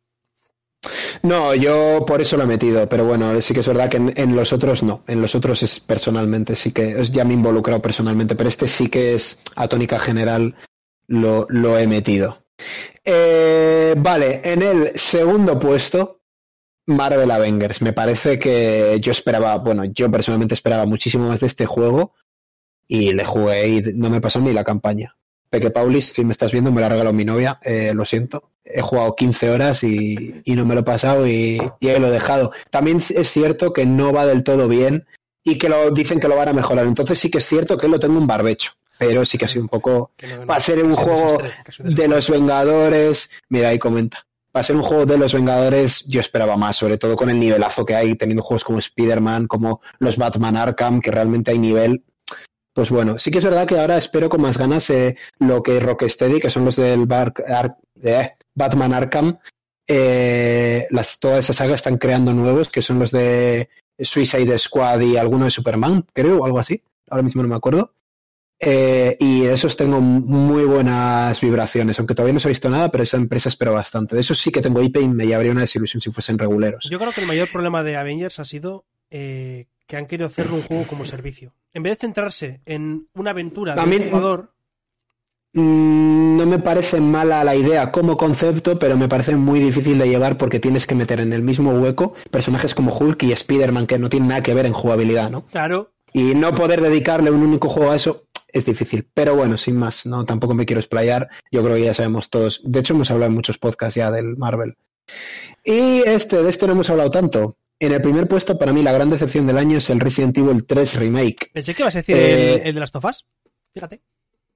[1.23, 4.35] No, yo por eso lo he metido, pero bueno, sí que es verdad que en,
[4.35, 8.35] los otros no, en los otros es personalmente, sí que ya me he involucrado personalmente,
[8.35, 10.55] pero este sí que es a tónica general
[11.07, 12.43] lo, lo he metido.
[13.03, 16.21] Eh, vale, en el segundo puesto,
[16.87, 17.81] Marvel Avengers.
[17.81, 22.13] Me parece que yo esperaba, bueno, yo personalmente esperaba muchísimo más de este juego
[22.87, 25.15] y le jugué y no me pasó ni la campaña.
[25.51, 28.49] Peque Paulis, si me estás viendo, me la regaló mi novia, eh, lo siento.
[28.63, 32.07] He jugado 15 horas y, y no me lo he pasado y, y ahí lo
[32.07, 32.53] he dejado.
[32.69, 35.05] También es cierto que no va del todo bien
[35.43, 36.85] y que lo dicen que lo van a mejorar.
[36.85, 39.63] Entonces sí que es cierto que lo tengo un barbecho, pero sí que ha sido
[39.63, 43.29] un poco no- Va a ser un juego desastre, de los Vengadores.
[43.49, 44.25] Mira, ahí comenta.
[44.55, 46.05] Va a ser un juego de los Vengadores.
[46.07, 49.81] Yo esperaba más, sobre todo con el nivelazo que hay, teniendo juegos como Spider-Man, como
[49.99, 52.03] los Batman Arkham, que realmente hay nivel.
[52.73, 55.79] Pues bueno, sí que es verdad que ahora espero con más ganas eh, lo que
[55.79, 57.05] Rocksteady, que son los del
[58.03, 59.37] eh, Batman Arkham,
[59.87, 63.69] eh, las, toda esa están creando nuevos, que son los de
[63.99, 66.81] Suicide Squad y alguno de Superman, creo, o algo así.
[67.09, 67.93] Ahora mismo no me acuerdo.
[68.63, 73.03] Eh, y esos tengo muy buenas vibraciones, aunque todavía no se ha visto nada, pero
[73.03, 74.15] esa empresa espero bastante.
[74.15, 76.87] De esos sí que tengo IP y me llevaría una desilusión si fuesen reguleros.
[76.89, 78.85] Yo creo que el mayor problema de Avengers ha sido
[79.91, 81.53] que han querido hacer un juego como servicio.
[81.73, 84.53] En vez de centrarse en una aventura de un jugador,
[85.53, 90.07] Mm, no me parece mala la idea como concepto, pero me parece muy difícil de
[90.07, 93.99] llevar porque tienes que meter en el mismo hueco personajes como Hulk y Spider-Man que
[93.99, 95.45] no tienen nada que ver en jugabilidad, ¿no?
[95.47, 99.09] claro, Y no poder dedicarle un único juego a eso es difícil.
[99.13, 101.27] Pero bueno, sin más, no tampoco me quiero explayar.
[101.51, 102.61] Yo creo que ya sabemos todos.
[102.63, 104.77] De hecho, hemos hablado en muchos podcasts ya del Marvel.
[105.65, 107.57] Y este, de este no hemos hablado tanto.
[107.81, 110.65] En el primer puesto, para mí, la gran decepción del año es el Resident Evil
[110.67, 111.49] 3 Remake.
[111.51, 113.25] pensé que ibas a decir Eh, el, el de las tofas.
[113.73, 114.01] Fíjate.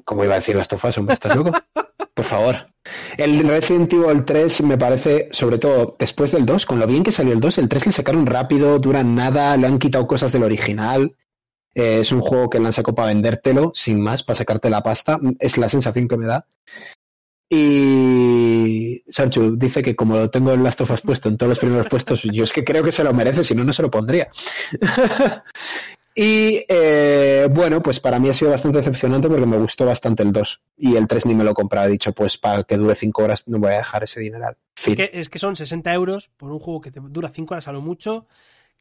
[0.03, 1.49] Como iba a decir las tofas, hombre, ¿estás loco?
[2.13, 2.67] Por favor.
[3.17, 7.11] El Resident Evil 3 me parece, sobre todo después del 2, con lo bien que
[7.11, 10.43] salió el 2, el 3 le sacaron rápido, duran nada, le han quitado cosas del
[10.43, 11.15] original.
[11.73, 14.83] Eh, es un juego que le han sacado para vendértelo, sin más, para sacarte la
[14.83, 15.19] pasta.
[15.39, 16.45] Es la sensación que me da.
[17.49, 21.87] Y Sancho dice que como lo tengo en las tofas puesto en todos los primeros
[21.87, 24.29] puestos, yo es que creo que se lo merece, si no, no se lo pondría.
[26.15, 30.31] y eh, bueno, pues para mí ha sido bastante decepcionante porque me gustó bastante el
[30.31, 31.87] 2 y el 3 ni me lo he comprado.
[31.87, 34.57] He dicho, pues para que dure 5 horas no voy a dejar ese dineral.
[34.75, 34.95] Fin.
[34.95, 37.71] Que- es que son 60 euros por un juego que te dura 5 horas a
[37.73, 38.27] lo mucho,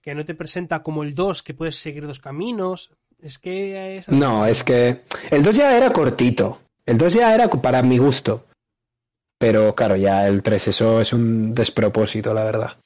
[0.00, 2.90] que no te presenta como el 2, que puedes seguir dos caminos.
[3.20, 4.08] Es que es...
[4.08, 6.60] No, es que el 2 ya era cortito.
[6.86, 8.46] El 2 ya era para mi gusto.
[9.44, 12.78] Pero claro, ya el 3, eso es un despropósito, la verdad.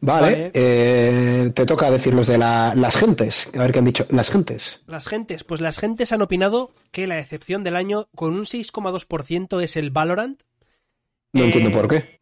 [0.00, 0.50] Vale, Vale.
[0.54, 3.50] eh, te toca decir los de la- las gentes.
[3.54, 4.06] A ver qué han dicho.
[4.10, 4.82] Las gentes.
[4.86, 9.60] Las gentes, pues las gentes han opinado que la decepción del año con un 6,2%
[9.60, 10.40] es el Valorant.
[11.32, 12.20] No Eh, entiendo por qué.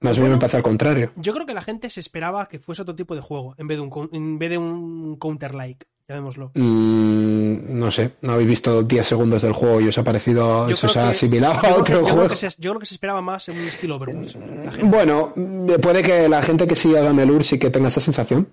[0.00, 0.36] Más bien bueno.
[0.36, 1.10] me parece al contrario.
[1.16, 3.78] Yo creo que la gente se esperaba que fuese otro tipo de juego en vez
[3.78, 5.86] de un, en vez de un Counter-Like.
[6.08, 6.50] Llamémoslo.
[6.54, 10.74] Mm, no sé, no habéis visto 10 segundos del juego y os ha parecido, Yo
[10.76, 12.16] se os ha asimilado a otro que- yo juego.
[12.18, 14.32] creo que se- yo creo que se esperaba más en un estilo Overwatch.
[14.34, 14.82] gente.
[14.84, 18.52] Bueno, mm, puede que la gente que siga Gamelur sí que tenga esa sensación,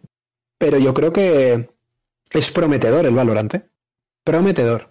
[0.57, 1.69] pero yo creo que
[2.31, 3.69] es prometedor el Valorante.
[4.23, 4.89] Prometedor.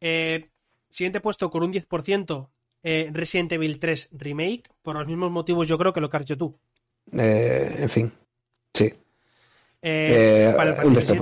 [0.00, 0.48] Eh,
[0.90, 2.50] siguiente puesto con un 10%,
[2.82, 6.24] eh, Resident Evil 3 Remake, por los mismos motivos yo creo que lo que has
[6.26, 6.58] tú.
[7.12, 8.12] Eh, en fin,
[8.74, 8.92] sí.
[9.82, 11.18] Eh, Eh, Fantasy.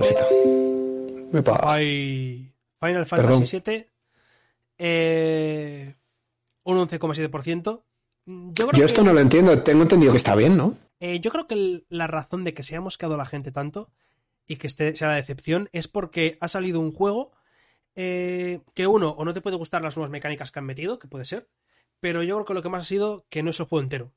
[1.32, 1.60] Epa.
[1.62, 3.46] Ay, Final Fantasy.
[3.46, 3.90] 7
[4.78, 5.94] eh,
[6.64, 7.82] un 11,7%.
[8.26, 10.76] Yo creo, Yo que, esto no lo entiendo, tengo entendido que está bien, ¿no?
[11.00, 13.90] eh, yo creo que el- la razón de que se haya mosqueado la gente tanto
[14.46, 17.32] y que este sea la decepción es porque ha salido un juego
[17.94, 21.08] eh, que uno, o no te puede gustar las nuevas mecánicas que han metido, que
[21.08, 21.48] puede ser,
[22.00, 24.12] pero yo creo que lo que más ha sido que no es el juego entero.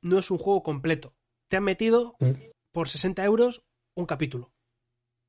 [0.00, 1.14] No es un juego completo.
[1.48, 2.32] Te han metido Mm.
[2.72, 3.64] por 60 euros
[3.96, 4.50] un capítulo.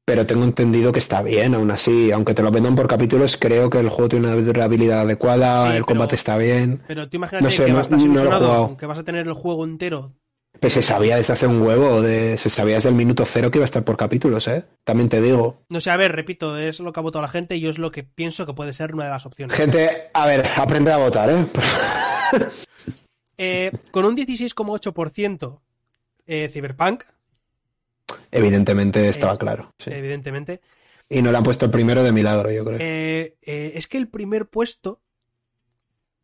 [0.06, 2.12] Pero tengo entendido que está bien, aún así.
[2.14, 5.68] Aunque te lo vendan por capítulos, creo que el juego tiene una durabilidad adecuada, Sí,
[5.70, 6.82] el pero- combate está bien.
[6.88, 10.14] Pero tú imagínate No sé, que no- ilusionado que vas a tener el juego entero.
[10.62, 13.58] Pues se sabía desde hace un huevo, de, se sabía desde el minuto cero que
[13.60, 14.64] iba a estar por capítulos, ¿eh?
[14.86, 15.62] También te digo.
[15.70, 17.78] No sé, a ver, repito, es lo que ha votado la gente y yo es
[17.78, 19.56] lo que pienso que puede ser una de las opciones.
[19.56, 21.46] Gente, a ver, aprende a votar, ¿eh?
[23.38, 25.60] Eh, con un 16,8%
[26.26, 27.04] eh, Cyberpunk,
[28.32, 29.74] Evidentemente estaba Eh, claro.
[29.78, 29.92] sí.
[29.92, 30.62] evidentemente.
[31.10, 32.80] Y no le han puesto el primero de milagro, yo creo.
[32.80, 35.02] Eh, eh, es que el primer puesto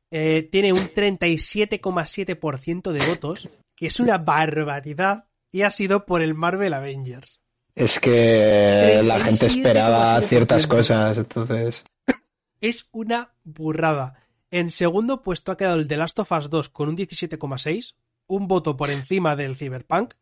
[0.09, 6.73] tiene un 37,7% de votos, que es una barbaridad, y ha sido por el Marvel
[6.73, 7.41] Avengers.
[7.73, 9.55] Es que la gente 37,7%.
[9.55, 11.83] esperaba ciertas cosas, entonces.
[12.61, 14.19] Es una burrada.
[14.51, 17.95] En segundo puesto ha quedado el The Last of Us 2 con un 17,6,
[18.27, 20.13] un voto por encima del Cyberpunk.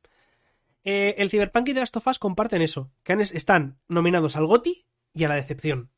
[0.84, 4.46] Eh, el Cyberpunk y The Last of Us comparten eso, que han- están nominados al
[4.48, 5.92] GOTY y a la decepción.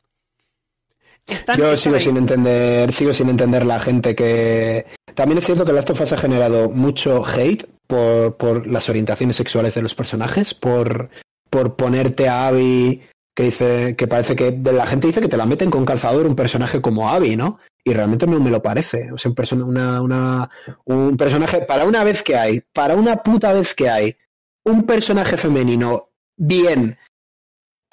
[1.26, 2.02] Están, Yo están sigo ahí.
[2.02, 4.86] sin entender, sigo sin entender la gente que.
[5.16, 9.36] También es cierto que Last of Us ha generado mucho hate por, por las orientaciones
[9.38, 11.10] sexuales de los personajes, por,
[11.50, 13.02] por ponerte a Abby,
[13.34, 16.36] que dice, que parece que la gente dice que te la meten con calzador un
[16.36, 17.58] personaje como Abby, ¿no?
[17.86, 19.12] Y realmente no me lo parece.
[19.14, 20.50] O sea, un, una, una,
[20.86, 24.18] un personaje, para una vez que hay, para una puta vez que hay,
[24.66, 26.98] un personaje femenino bien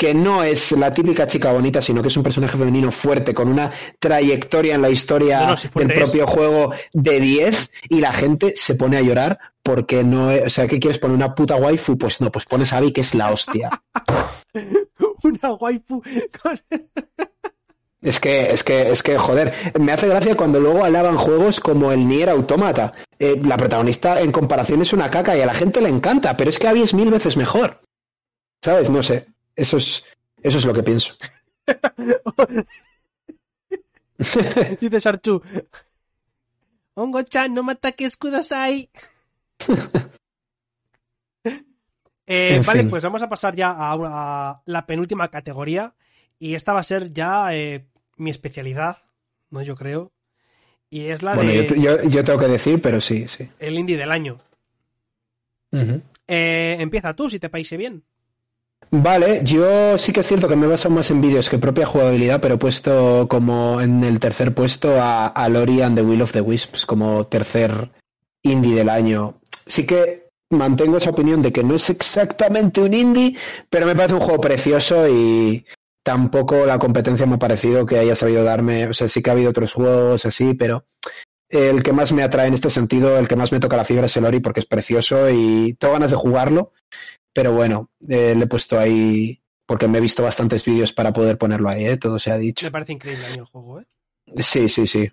[0.01, 3.48] que no es la típica chica bonita, sino que es un personaje femenino fuerte, con
[3.48, 5.98] una trayectoria en la historia No, no, si del es.
[5.98, 10.48] propio juego de 10, y la gente se pone a llorar porque no es, o
[10.48, 11.98] sea, ¿qué quieres poner una puta waifu?
[11.98, 13.82] Pues no, pues pones a Abby que es la hostia.
[15.22, 16.02] Una waifu
[16.42, 16.59] con...
[18.02, 21.93] Es que, es que, es que, joder, me hace gracia cuando luego alaban juegos como
[21.93, 22.93] el Nier Automata.
[23.18, 26.48] Eh, la protagonista en comparación es una caca y a la gente le encanta, pero
[26.48, 27.82] es que Abby es mil veces mejor.
[28.62, 28.89] ¿Sabes?
[28.89, 29.27] No sé.
[29.55, 30.02] Eso es,
[30.43, 31.14] eso es lo que pienso.
[34.81, 35.43] Dice Sarchu.
[36.94, 38.90] Hongo-chan, no me ataques, kudasai.
[42.32, 42.90] Eh, vale, fin.
[42.90, 45.97] pues vamos a pasar ya a, a la penúltima categoría.
[46.39, 47.89] Y esta va a ser ya eh,
[48.20, 48.98] mi especialidad,
[49.51, 49.62] ¿no?
[49.62, 50.12] Yo creo.
[50.90, 53.48] Y es la Bueno, de yo, yo, yo tengo que decir, pero sí, sí.
[53.59, 54.38] el indie del año.
[56.26, 58.02] Eh, empieza tú, si te paise bien.
[58.90, 61.86] Vale, yo sí que es cierto que me he basado más en vídeos que propia
[61.86, 66.22] jugabilidad, pero he puesto como en el tercer puesto a, a Lori and the Will
[66.22, 67.90] of the Wisps como tercer
[68.42, 69.38] indie del año.
[69.66, 73.36] Sí que mantengo esa opinión de que no es exactamente un indie,
[73.68, 75.64] pero me parece un juego precioso y
[76.02, 79.32] tampoco la competencia me ha parecido que haya sabido darme, o sea, sí que ha
[79.35, 80.86] habido otros juegos así, pero
[81.48, 84.06] el que más me atrae en este sentido, el que más me toca la fibra
[84.06, 86.72] es el Ori porque es precioso y tengo ganas de jugarlo.
[87.32, 91.39] Pero bueno, eh, le he puesto ahí porque me he visto bastantes vídeos para poder
[91.39, 91.97] ponerlo ahí, ¿eh?
[91.97, 92.66] todo se ha dicho.
[92.66, 93.86] Me parece increíble a mí el juego, ¿eh?
[94.39, 95.10] Sí, sí, sí.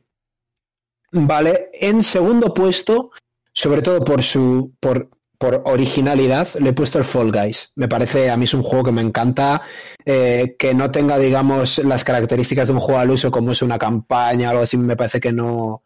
[1.11, 3.11] Vale, en segundo puesto,
[3.53, 7.71] sobre todo por su por, por originalidad, le he puesto el Fall Guys.
[7.75, 9.61] Me parece, a mí es un juego que me encanta,
[10.05, 13.77] eh, que no tenga, digamos, las características de un juego al uso como es una
[13.77, 15.83] campaña o algo así, me parece que no,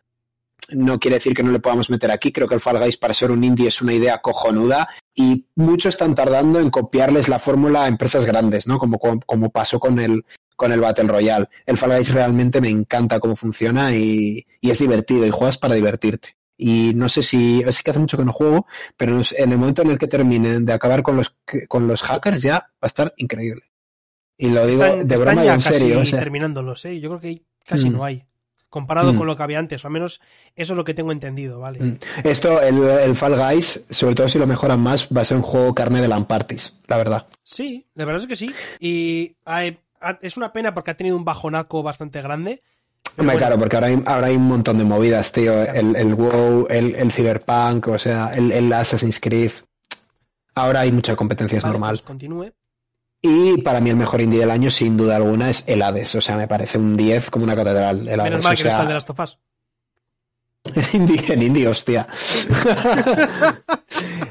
[0.69, 2.31] no quiere decir que no le podamos meter aquí.
[2.31, 5.95] Creo que el Fall Guys para ser un indie es una idea cojonuda y muchos
[5.95, 8.79] están tardando en copiarles la fórmula a empresas grandes, ¿no?
[8.79, 10.25] Como, como pasó con el,
[10.55, 11.49] con el Battle Royale.
[11.65, 15.75] El Fall Guys realmente me encanta cómo funciona y, y es divertido y juegas para
[15.75, 16.37] divertirte.
[16.63, 19.81] Y no sé si, es que hace mucho que no juego, pero en el momento
[19.81, 21.35] en el que terminen de acabar con los,
[21.67, 23.63] con los hackers ya va a estar increíble.
[24.37, 25.99] Y lo digo Están, de broma y en casi serio.
[26.01, 26.99] o sea, terminándolos, ¿eh?
[26.99, 27.93] Yo creo que casi Mm.
[27.93, 28.23] no hay.
[28.69, 29.17] comparado Mm.
[29.17, 30.21] con lo que había antes, o al menos
[30.55, 31.79] eso es lo que tengo entendido, ¿vale?
[31.83, 31.97] Mm.
[32.23, 35.43] Esto, el, el Fall Guys, sobre todo si lo mejoran más, va a ser un
[35.43, 37.27] juego carne de Lampartis, la verdad.
[37.43, 38.49] Sí, la verdad es que sí.
[38.79, 39.77] Y hay-
[40.21, 42.61] es una pena porque ha tenido un bajonaco bastante grande.
[43.17, 45.53] Hombre, bueno, claro, porque ahora hay, ahora hay un montón de movidas, tío.
[45.53, 45.73] Claro.
[45.73, 49.51] El, el WoW, el, el Cyberpunk, o sea, el, el Assassin's Creed.
[50.55, 51.91] Ahora hay mucha competencia, es vale, normal.
[51.91, 52.51] pues continúe.
[53.21, 56.15] Y para mí el mejor indie del año, sin duda alguna, es el Hades.
[56.15, 58.07] O sea, me parece un 10 como una catedral.
[58.07, 58.31] El Hades.
[58.31, 59.37] Menos mal o que no está el de sea, las tofas.
[60.93, 62.07] en indie, en indie, hostia.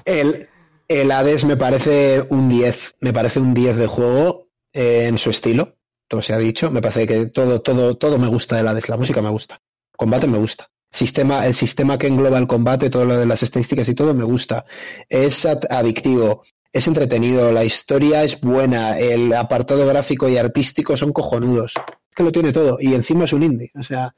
[0.04, 0.48] el,
[0.88, 2.96] el Hades me parece un 10.
[3.00, 5.76] Me parece un 10 de juego eh, en su estilo.
[6.10, 6.72] Todo se ha dicho.
[6.72, 8.88] Me parece que todo, todo, todo me gusta del Hades.
[8.88, 9.60] La música me gusta.
[9.96, 10.68] Combate me gusta.
[10.90, 14.24] Sistema, el sistema que engloba el combate, todo lo de las estadísticas y todo me
[14.24, 14.64] gusta.
[15.08, 16.42] Es ad- adictivo,
[16.72, 21.74] es entretenido, la historia es buena, el apartado gráfico y artístico son cojonudos.
[21.76, 22.78] Es que lo tiene todo.
[22.80, 23.70] Y encima es un indie.
[23.78, 24.12] O sea,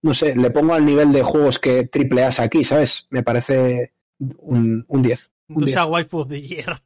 [0.00, 3.06] no sé, le pongo al nivel de juegos que triple A aquí, ¿sabes?
[3.10, 5.30] Me parece un, un 10.
[5.50, 5.74] Un Tú 10.
[5.74, 6.80] seas waifu of the year.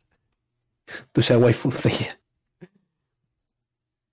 [1.12, 2.19] Tú seas waifu the year.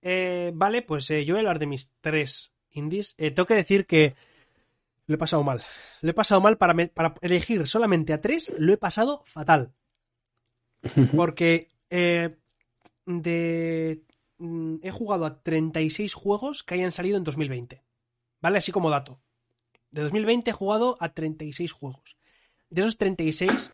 [0.02, 3.14] Eh, vale, pues eh, yo voy a hablar de mis tres indies.
[3.18, 4.14] Eh, tengo que decir que
[5.06, 5.62] lo he pasado mal.
[6.02, 8.52] Lo he pasado mal para, me- para elegir solamente a tres.
[8.58, 9.74] Lo he pasado fatal.
[11.16, 12.36] Porque eh,
[13.06, 14.02] de,
[14.38, 17.82] mm, he jugado a 36 juegos que hayan salido en 2020.
[18.40, 18.58] ¿Vale?
[18.58, 19.20] Así como dato.
[19.90, 22.16] De 2020 he jugado a 36 juegos.
[22.70, 23.72] De esos 36,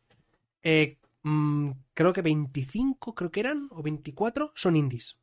[0.63, 5.17] eh, mm, creo que 25, creo que eran, o 24, son indies.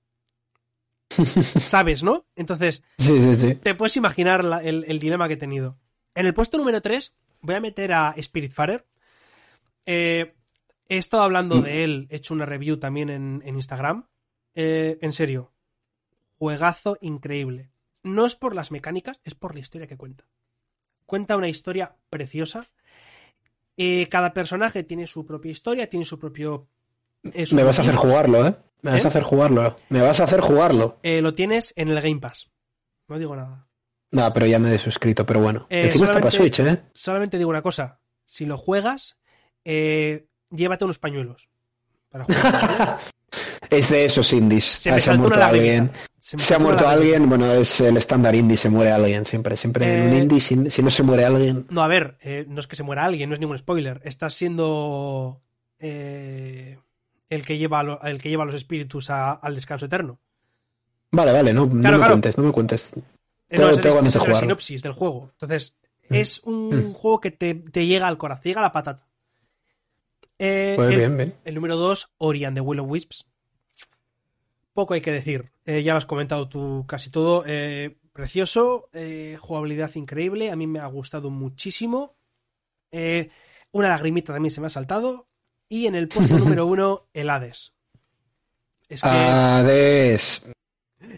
[1.60, 2.26] ¿Sabes, no?
[2.36, 3.56] Entonces, Sí, sí, sí.
[3.56, 5.78] te puedes imaginar la- el, el dilema que he tenido.
[6.14, 8.86] En el puesto número 3 voy a meter a Spiritfarer.
[9.86, 10.34] Eh,
[10.90, 14.08] he estado hablando de él, he hecho una review también en, en Instagram.
[14.56, 15.52] Eh, en serio,
[16.38, 17.72] juegazo increíble.
[18.04, 20.26] No es por las mecánicas, es por la historia que cuenta.
[21.06, 22.66] Cuenta una historia preciosa.
[23.78, 26.68] Eh, cada personaje tiene su propia historia, tiene su propio...
[27.34, 28.56] eh, su Me vas a hacer jugarlo, ¿eh?
[28.86, 29.07] Me vas ¿Eh?
[29.07, 29.76] a hacer jugarlo.
[29.90, 30.99] Me vas a hacer jugarlo.
[31.02, 32.52] Eh, lo tienes en el Game Pass.
[33.07, 33.68] No digo nada.
[34.12, 35.66] No, pero ya me he suscrito, pero bueno.
[35.72, 36.84] Eh, Encima está para Switch, ¿eh?
[36.94, 37.99] solamente digo una cosa.
[38.26, 39.18] Si lo juegas,
[39.64, 41.49] eh, llévate unos pañuelos.
[42.10, 42.99] Para jugar.
[43.72, 44.64] Es de esos indies.
[44.66, 45.90] Se Ah, ha muerto alguien.
[46.20, 49.57] Se, ha muerto alguien, bueno, es el estándar indie, se muere alguien siempre.
[49.57, 51.66] Siempre en un indie, si, si no se muere alguien.
[51.72, 52.18] No, a ver,
[52.48, 53.99] no es que se muera alguien, no es ningún spoiler.
[54.06, 55.41] Estás siendo
[55.80, 56.78] eh,
[57.30, 60.19] el, que lleva a lo- el que lleva los espíritus a- al descanso eterno.
[61.11, 62.07] Vale, vale, no, no me claro.
[62.07, 62.91] cuentes, no me cuentes.
[62.95, 63.02] Eh,
[63.47, 65.30] Tengo- no, es, tengo es- ganas esa de es la sinopsis del juego.
[65.34, 65.77] Entonces,
[66.10, 66.14] Mm.
[66.15, 66.93] es un Mm.
[66.93, 69.07] juego que te, te llega al corazón, te llega a la patata.
[70.38, 71.35] Eh, Pues el, bien, bien.
[71.45, 73.26] el número 2, Ori and the Will of Wisps.
[74.73, 75.52] Poco hay que decir.
[75.65, 77.43] Eh, ya lo has comentado tú casi todo.
[77.47, 78.89] Eh, precioso,
[79.39, 80.52] jugabilidad increíble.
[80.52, 82.15] A mí me ha gustado muchísimo.
[83.72, 85.27] Una lagrimita también se me ha saltado.
[85.70, 87.74] Y en el puesto número uno, el Hades.
[88.88, 90.44] Es que, Hades.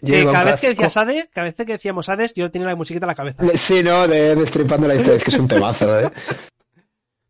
[0.04, 3.04] que cada vez que decías Hades, cada vez que decíamos Hades, yo tenía la musiquita
[3.04, 3.42] en la cabeza.
[3.54, 6.10] Sí, no, de Destripando la historia, es que es un temazo, ¿eh?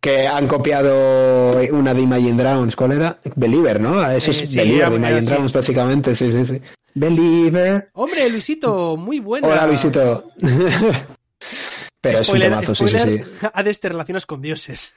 [0.00, 3.18] Que han copiado una de Imagine Dragons, ¿cuál era?
[3.34, 4.08] Believer, ¿no?
[4.08, 5.20] Eso es Eh, sí, Believer de Imagine.
[5.22, 6.62] Dragons, básicamente, sí, sí, sí.
[6.94, 7.90] Believer.
[7.94, 9.48] Hombre, Luisito, muy buena.
[9.48, 10.28] Hola, Luisito.
[12.00, 13.48] Pero Spoiler, es un temazo, sí, sí, sí.
[13.52, 14.94] Hades te relacionas con dioses.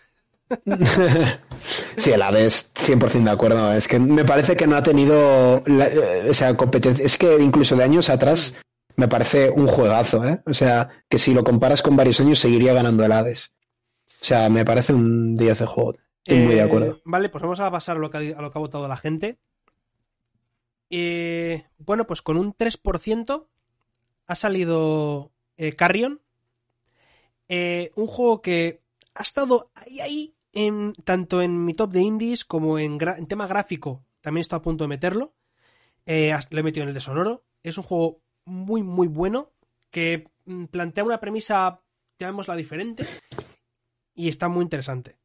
[1.97, 3.73] Sí, el Hades, 100% de acuerdo.
[3.73, 7.05] Es que me parece que no ha tenido la- eh, o sea, competencia.
[7.05, 8.53] Es que incluso de años atrás
[8.95, 10.41] me parece un juegazo, ¿eh?
[10.45, 13.55] O sea, que si lo comparas con varios años seguiría ganando el Hades.
[14.07, 15.93] O sea, me parece un 10 de juego.
[16.23, 17.01] Estoy muy de Eh, acuerdo.
[17.05, 18.97] Vale, pues vamos a pasar a lo que ha, a lo que ha votado la
[18.97, 19.39] gente.
[20.89, 23.47] Eh, bueno, pues con un 3%
[24.27, 26.21] ha salido eh, Carrion.
[27.47, 28.81] Eh, un juego que
[29.15, 30.35] ha estado ahí, ahí,
[31.03, 32.97] tanto en mi top de indies como en,
[33.27, 34.05] tema gráfico.
[34.21, 35.33] También está a punto de meterlo.
[36.05, 37.45] Eh, lo he metido en el de Sonoro.
[37.63, 39.51] Es un juego muy, muy bueno
[39.89, 41.81] que mm, plantea una premisa,
[42.19, 43.05] llamémosla diferente,
[44.15, 45.17] y está muy interesante.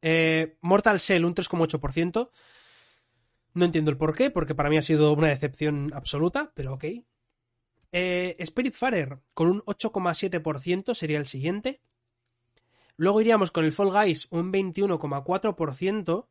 [0.00, 2.30] Eh, Mortal Shell, un 3,8%.
[3.54, 6.84] No entiendo el por qué, porque para mí ha sido una decepción absoluta, pero ok.
[7.90, 11.80] Eh, Spiritfarer, con un 8,7% sería el siguiente.
[12.98, 16.26] Luego iríamos con el Fall Guys, un 21,4%.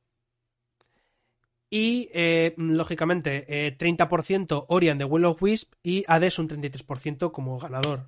[1.69, 7.31] Y, eh, lógicamente, eh, 30% Ori and the Will of Wisp y Hades un 33%
[7.31, 8.07] como ganador.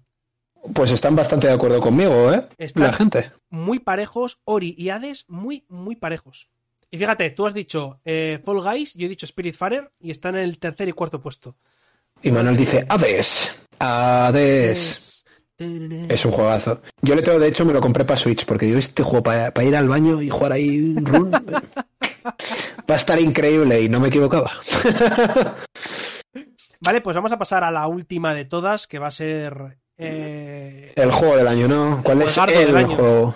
[0.73, 2.47] Pues están bastante de acuerdo conmigo, ¿eh?
[2.57, 3.31] Están- La gente.
[3.49, 6.49] muy parejos, Ori y Hades muy, muy parejos.
[6.91, 10.43] Y fíjate, tú has dicho eh, Fall Guys, yo he dicho Spiritfarer y están en
[10.43, 11.55] el tercer y cuarto puesto.
[12.21, 13.61] Y Manuel dice, Hades.
[13.77, 15.25] Hades.
[15.59, 16.81] Es- un juegazo.
[17.01, 19.63] Yo le tengo, de hecho, me lo compré para Switch, porque digo, este juego para
[19.63, 21.63] ir al baño y jugar ahí run, va
[22.87, 24.51] a estar increíble y no me equivocaba.
[26.81, 29.77] vale, pues vamos a pasar a la última de todas, que va a ser...
[29.97, 30.93] Eh...
[30.95, 32.01] El juego del año, ¿no?
[32.03, 33.35] ¿Cuál es el juego?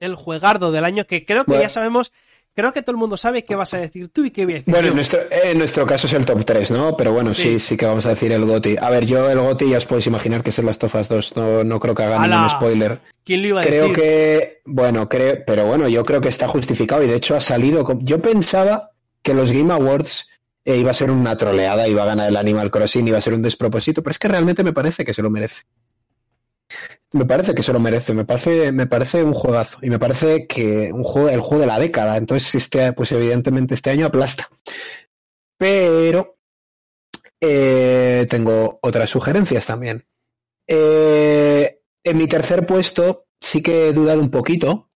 [0.00, 2.12] El juegardo del año, que creo que ya sabemos
[2.54, 4.56] Creo que todo el mundo sabe qué vas a decir tú y qué voy a
[4.58, 6.96] decir Bueno, En, nuestro, en nuestro caso es el top 3, ¿no?
[6.96, 7.58] Pero bueno, sí.
[7.58, 8.76] sí, que vamos a decir el GOTI.
[8.80, 11.36] A ver, yo el GOTI ya os podéis imaginar que Last of Us 2.
[11.36, 13.00] No, no creo que haga ningún spoiler.
[13.24, 13.94] ¿Quién lo iba a creo decir?
[13.94, 17.40] Creo que, bueno, creo, pero bueno, yo creo que está justificado y de hecho ha
[17.40, 17.84] salido.
[18.00, 20.28] Yo pensaba que los Game Awards
[20.64, 23.34] eh, iba a ser una troleada, iba a ganar el Animal Crossing, iba a ser
[23.34, 25.64] un despropósito, pero es que realmente me parece que se lo merece.
[27.14, 30.48] Me parece que se lo merece, me parece, me parece un juegazo y me parece
[30.48, 32.16] que un juego, el juego de la década.
[32.16, 34.48] Entonces, este, pues evidentemente este año aplasta.
[35.56, 36.38] Pero
[37.40, 40.04] eh, tengo otras sugerencias también.
[40.66, 44.90] Eh, en mi tercer puesto sí que he dudado un poquito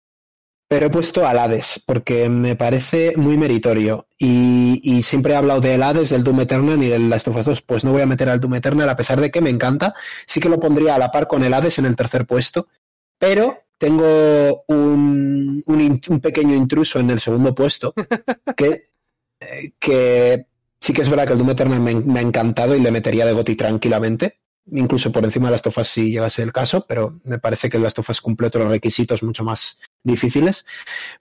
[0.68, 4.06] pero he puesto al Hades, porque me parece muy meritorio.
[4.18, 7.62] Y, siempre he hablado del Hades, del Doom Eternal y del Last of Us 2.
[7.62, 9.94] Pues no voy a meter al Doom Eternal, a pesar de que me encanta.
[10.26, 12.68] Sí que lo pondría a la par con el Hades en el tercer puesto.
[13.18, 17.94] Pero tengo un, un, pequeño intruso en el segundo puesto,
[18.56, 18.90] que,
[19.78, 20.46] que
[20.78, 23.24] sí que es verdad que el Doom Eternal me, me ha encantado y le metería
[23.24, 24.38] de goti tranquilamente
[24.72, 27.94] incluso por encima de las tofas si llegase el caso, pero me parece que las
[27.94, 30.64] tofas cumple otros requisitos mucho más difíciles.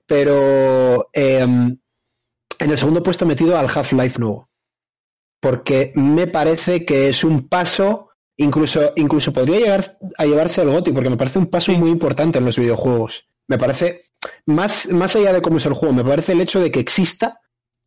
[0.06, 1.78] Pero em,
[2.60, 4.50] en el segundo puesto he metido al Half-Life nuevo,
[5.40, 9.86] porque me parece que es un paso, incluso, incluso podría llegar
[10.18, 13.28] a llevarse el GOTI, porque me parece un paso muy importante en los videojuegos.
[13.48, 14.06] Me parece,
[14.46, 17.40] más, más allá de cómo es el juego, me parece el hecho de que exista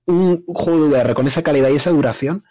[0.06, 2.44] un juego de VR con esa calidad y esa duración,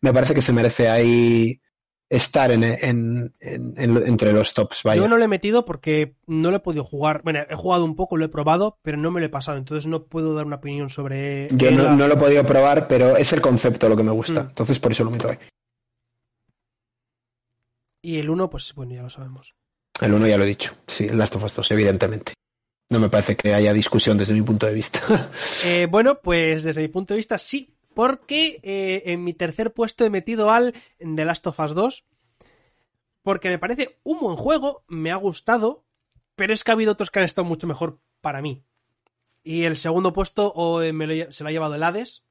[0.00, 1.60] me parece que se merece ahí
[2.08, 3.34] estar en, en,
[3.76, 4.82] entre los tops.
[4.84, 5.02] Vaya.
[5.02, 7.22] Yo no lo he metido porque no lo he podido jugar.
[7.24, 9.86] Bueno, he jugado un poco, lo he probado, pero no me lo he pasado, entonces
[9.86, 11.48] no puedo dar una opinión sobre.
[11.52, 14.48] Yo no, lo he podido probar, pero es el concepto lo que me gusta, mm.
[14.48, 15.38] entonces por eso lo meto ahí.
[18.02, 19.54] Y el 1, pues bueno, ya lo sabemos.
[20.00, 22.34] El 1 ya lo he dicho, sí, el Last of Us 2, evidentemente.
[22.88, 25.00] No me parece que haya discusión desde mi punto de vista.
[25.64, 30.04] Eh, bueno, pues desde mi punto de vista sí, porque eh, en mi tercer puesto
[30.04, 32.04] he metido al The Last of Us 2.
[33.22, 35.86] Porque me parece un buen juego, me ha gustado,
[36.34, 38.62] pero es que ha habido otros que han estado mucho mejor para mí.
[39.42, 40.52] Y el segundo puesto
[41.30, 42.22] se lo ha llevado el Hades.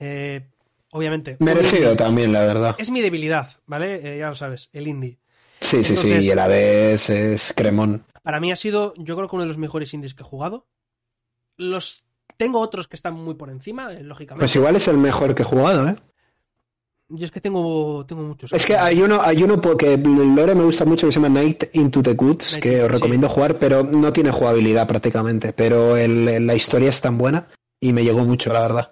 [0.00, 0.50] Eh,
[0.90, 1.36] obviamente.
[1.38, 2.74] Merecido también, la verdad.
[2.78, 4.16] Es mi debilidad, ¿vale?
[4.16, 5.20] Eh, ya lo sabes, el indie.
[5.60, 8.04] Sí, sí, sí, y el Hades es cremón.
[8.24, 10.66] Para mí ha sido, yo creo que uno de los mejores indies que he jugado.
[11.56, 12.06] Los
[12.42, 14.40] tengo otros que están muy por encima, eh, lógicamente.
[14.40, 15.94] Pues igual es el mejor que he jugado, ¿eh?
[17.08, 18.52] Yo es que tengo, tengo muchos.
[18.52, 21.64] Es que hay uno, hay uno porque lore me gusta mucho que se llama Night
[21.74, 25.52] into the Goods, que os recomiendo jugar, pero no tiene jugabilidad prácticamente.
[25.52, 27.46] Pero la historia es tan buena
[27.78, 28.90] y me llegó mucho, la verdad.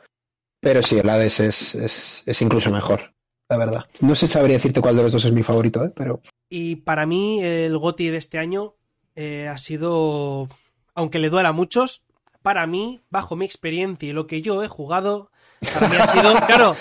[0.61, 3.15] Pero sí, el Hades es, es, es incluso mejor,
[3.49, 3.87] la verdad.
[4.01, 5.93] No sé sabría decirte cuál de los dos es mi favorito, ¿eh?
[5.97, 6.21] Pero...
[6.49, 8.75] Y para mí el GOTI de este año
[9.17, 10.49] eh, ha sido,
[10.95, 12.03] aunque le duela a muchos,
[12.43, 15.31] para mí, bajo mi experiencia y lo que yo he jugado,
[15.75, 16.77] para mí ha sido, claro,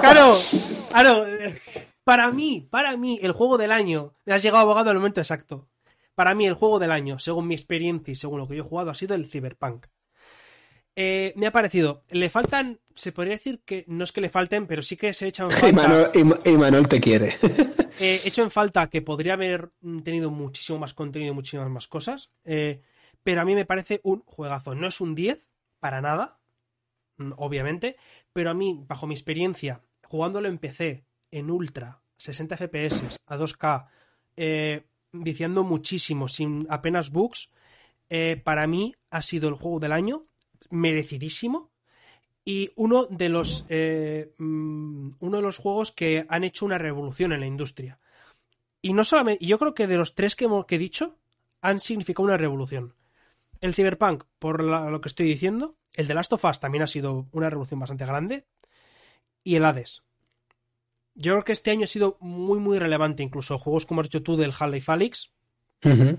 [0.00, 0.38] claro,
[0.90, 1.24] claro,
[2.04, 5.68] para mí, para mí, el juego del año, has llegado abogado al momento exacto.
[6.14, 8.66] Para mí, el juego del año, según mi experiencia y según lo que yo he
[8.66, 9.86] jugado, ha sido el Cyberpunk.
[10.98, 14.66] Eh, me ha parecido, le faltan, se podría decir que no es que le falten,
[14.66, 16.10] pero sí que se echan falta.
[16.44, 17.36] Y Manuel, te quiere.
[18.00, 19.70] He hecho en falta que podría haber
[20.02, 22.30] tenido muchísimo más contenido, muchísimas más cosas.
[22.44, 22.80] Eh,
[23.26, 24.76] pero a mí me parece un juegazo.
[24.76, 25.42] No es un 10,
[25.80, 26.38] para nada,
[27.16, 27.96] mm, obviamente,
[28.32, 33.88] pero a mí, bajo mi experiencia, jugándolo en PC, en Ultra, 60 FPS, a 2K,
[34.36, 37.50] eh, viciando muchísimo, sin apenas bugs,
[38.10, 40.26] eh, para mí ha sido el juego del año,
[40.70, 41.72] merecidísimo,
[42.44, 47.32] y uno de los, eh, mm, uno de los juegos que han hecho una revolución
[47.32, 47.98] en la industria.
[48.82, 51.16] Y no solamente, yo creo que de los tres que, que he dicho,
[51.60, 52.94] han significado una revolución.
[53.60, 57.26] El Cyberpunk, por lo que estoy diciendo, el de Last of Us también ha sido
[57.32, 58.44] una revolución bastante grande.
[59.42, 60.02] Y el Hades.
[61.14, 63.22] Yo creo que este año ha sido muy, muy relevante.
[63.22, 65.30] Incluso juegos como has dicho tú del Half-Life Alyx,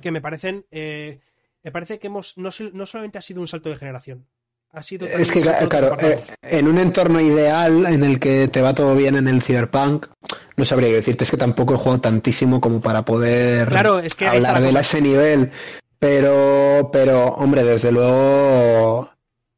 [0.01, 0.65] que me parecen.
[0.71, 1.19] Eh,
[1.63, 4.25] me parece que hemos no, solamente ha sido un salto de generación.
[4.71, 8.73] Ha sido es que, claro, eh, en un entorno ideal en el que te va
[8.73, 10.07] todo bien en el Cyberpunk,
[10.55, 14.27] no sabría decirte, es que tampoco he jugado tantísimo como para poder claro, es que
[14.27, 15.51] hablar de ese nivel.
[15.99, 18.99] Pero, pero, hombre, desde luego.
[18.99, 19.09] O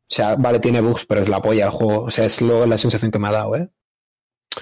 [0.08, 2.04] sea, vale, tiene bugs, pero es la polla el juego.
[2.04, 3.70] O sea, es luego la sensación que me ha dado, ¿eh?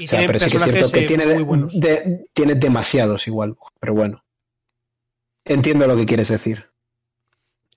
[0.03, 4.23] o sea, pero sí que es cierto que tiene, tiene demasiados igual, pero bueno.
[5.45, 6.69] entiendo lo que quieres decir.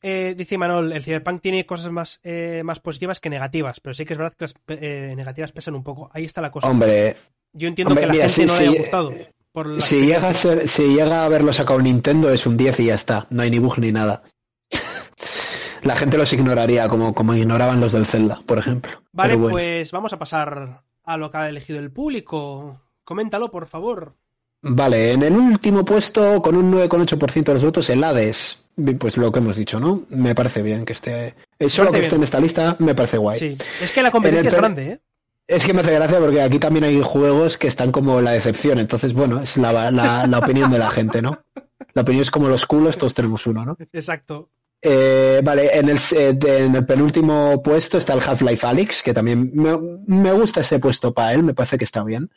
[0.02, 4.04] Eh, dice Manol, el Cyberpunk tiene cosas más, eh, más positivas que negativas, pero sí
[4.04, 6.10] que es verdad que las eh, negativas pesan un poco.
[6.12, 6.68] Ahí está la cosa.
[6.68, 7.16] Hombre,
[7.52, 9.12] Yo entiendo hombre, que a la mira, gente sí, no le haya gustado.
[9.52, 12.80] Por la si llega, a ser, si llega a haberlo sacado Nintendo es un 10
[12.80, 13.26] y ya está.
[13.30, 14.22] No hay ni bug ni nada.
[15.82, 19.02] La gente los ignoraría como, como ignoraban los del Zelda, por ejemplo.
[19.12, 19.54] Vale, bueno.
[19.54, 22.80] pues vamos a pasar a lo que ha elegido el público.
[23.04, 24.14] Coméntalo, por favor.
[24.62, 28.62] Vale, en el último puesto, con un 9,8% de los votos, el Hades.
[28.98, 30.02] Pues lo que hemos dicho, ¿no?
[30.10, 31.34] Me parece bien que esté.
[31.58, 33.38] eh, Solo que esté en esta lista me parece guay.
[33.38, 35.00] Sí, es que la competencia es grande, ¿eh?
[35.50, 38.78] Es que me hace gracia porque aquí también hay juegos que están como la decepción.
[38.78, 41.42] Entonces, bueno, es la, la- la opinión de la gente, ¿no?
[41.94, 43.76] La opinión es como los culos, todos tenemos uno, ¿no?
[43.92, 44.48] Exacto.
[44.82, 49.50] Eh, vale, en el, eh, en el penúltimo puesto está el Half-Life Alyx, que también
[49.52, 52.30] me, me gusta ese puesto para él, me parece que está bien,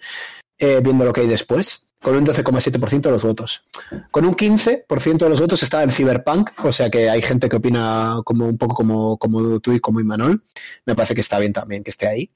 [0.57, 3.65] eh, viendo lo que hay después, con un 12,7% de los votos.
[4.11, 7.55] Con un 15% de los votos está el Cyberpunk, o sea que hay gente que
[7.55, 10.43] opina como un poco como, como tú y como Imanol,
[10.85, 12.30] me parece que está bien también que esté ahí.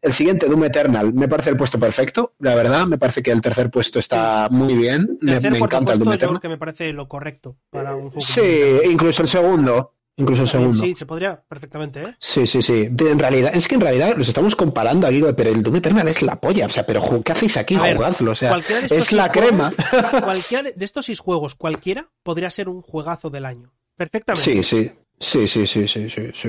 [0.00, 3.42] El siguiente, Doom Eternal, me parece el puesto perfecto, la verdad, me parece que el
[3.42, 6.40] tercer puesto está muy bien, me, Tercer, me encanta el Doom Eternal.
[6.40, 8.20] que me parece lo correcto para un juego.
[8.20, 9.92] Sí, incluso el segundo.
[10.20, 10.78] Incluso segundo.
[10.78, 12.14] Sí, se podría perfectamente, ¿eh?
[12.18, 12.88] Sí, sí, sí.
[12.90, 16.06] De- en realidad, es que en realidad los estamos comparando aquí, pero el Doom Eternal
[16.08, 16.66] es la polla.
[16.66, 17.76] O sea, pero ¿qué hacéis aquí?
[17.76, 18.32] Ver, Jugadlo.
[18.32, 18.50] O sea,
[18.96, 19.70] es la crema.
[19.72, 23.72] juegos- Cualquiera de estos seis juegos, cualquiera, podría ser un juegazo del año.
[23.96, 24.42] Perfectamente.
[24.50, 24.92] Sí, sí.
[25.22, 26.48] Sí, sí, sí, sí, sí, sí.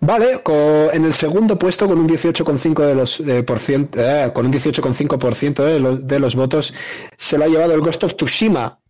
[0.00, 4.30] Vale, co- en el segundo puesto con un 18,5 de los eh, por cien- eh,
[4.34, 6.74] con un 18,5% de los, de los votos
[7.16, 8.80] se lo ha llevado el Ghost of Tsushima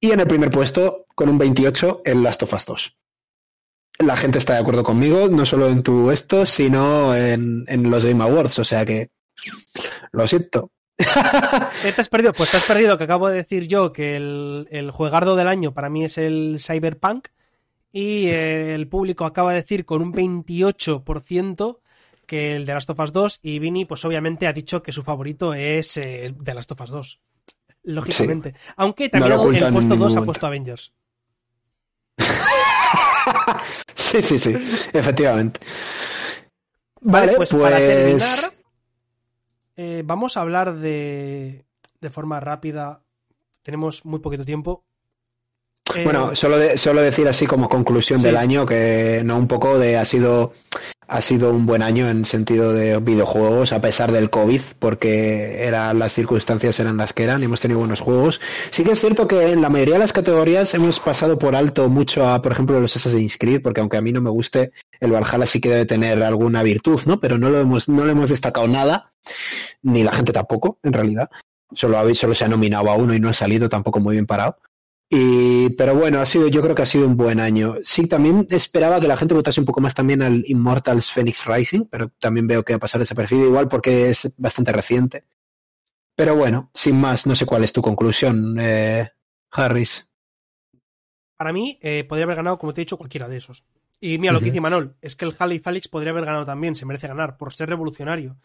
[0.00, 2.96] y en el primer puesto con un 28 el Last of Us 2.
[3.98, 8.04] La gente está de acuerdo conmigo, no solo en tu esto, sino en, en los
[8.04, 9.10] Game Awards, o sea que
[10.12, 10.70] lo siento.
[11.84, 12.32] ¿Eh, ¿Te has perdido?
[12.32, 15.72] Pues te has perdido que acabo de decir yo que el, el juegardo del año
[15.72, 17.28] para mí es el Cyberpunk
[17.92, 21.78] y eh, el público acaba de decir con un 28%
[22.26, 25.02] que el de Last of Us 2 y Vini pues obviamente ha dicho que su
[25.02, 27.20] favorito es eh, el de Last of Us 2.
[27.84, 28.54] Lógicamente.
[28.76, 30.92] Aunque también No el puesto ningún 2 ha puesto Avengers.
[34.10, 34.54] Sí, sí, sí,
[34.92, 35.60] efectivamente.
[37.00, 38.52] Vale, Vale, pues, pues, para terminar,
[39.76, 41.64] eh, vamos a hablar de,
[42.00, 43.02] de forma rápida.
[43.62, 44.84] Tenemos muy poquito tiempo.
[45.94, 48.26] Eh, Bueno, solo, de- solo decir así como conclusión Sí.
[48.26, 50.52] del año que no un poco de ha sido
[51.08, 55.94] ha sido un buen año en sentido de videojuegos a pesar del COVID porque era,
[55.94, 58.42] las circunstancias eran las que eran y hemos tenido buenos juegos.
[58.70, 61.88] Sí que es cierto que en la mayoría de las categorías hemos pasado por alto
[61.88, 65.10] mucho a, por ejemplo, los Assassin's Creed porque aunque a mí no me guste, el
[65.10, 67.18] Valhalla sí que debe tener alguna virtud, ¿no?
[67.18, 69.12] Pero no lo hemos, no le hemos destacado nada,
[69.82, 71.30] ni la gente tampoco, en realidad.
[71.72, 74.58] Solo, solo se ha nominado a uno y no ha salido tampoco muy bien parado.
[75.10, 77.76] Y, pero bueno, ha sido, yo creo que ha sido un buen año.
[77.82, 81.86] Sí, también esperaba que la gente votase un poco más también al Immortals Phoenix Rising,
[81.90, 85.24] pero también veo que va a pasar desapercibido igual porque es bastante reciente.
[86.14, 89.10] Pero bueno, sin más, no sé cuál es tu conclusión, eh,
[89.52, 90.10] Harris.
[91.36, 93.64] Para mí, eh, podría haber ganado, como te he dicho, cualquiera de esos.
[94.00, 96.74] Y mira lo que dice Manol, es que el Halley Félix podría haber ganado también,
[96.74, 98.36] se merece ganar, por ser revolucionario.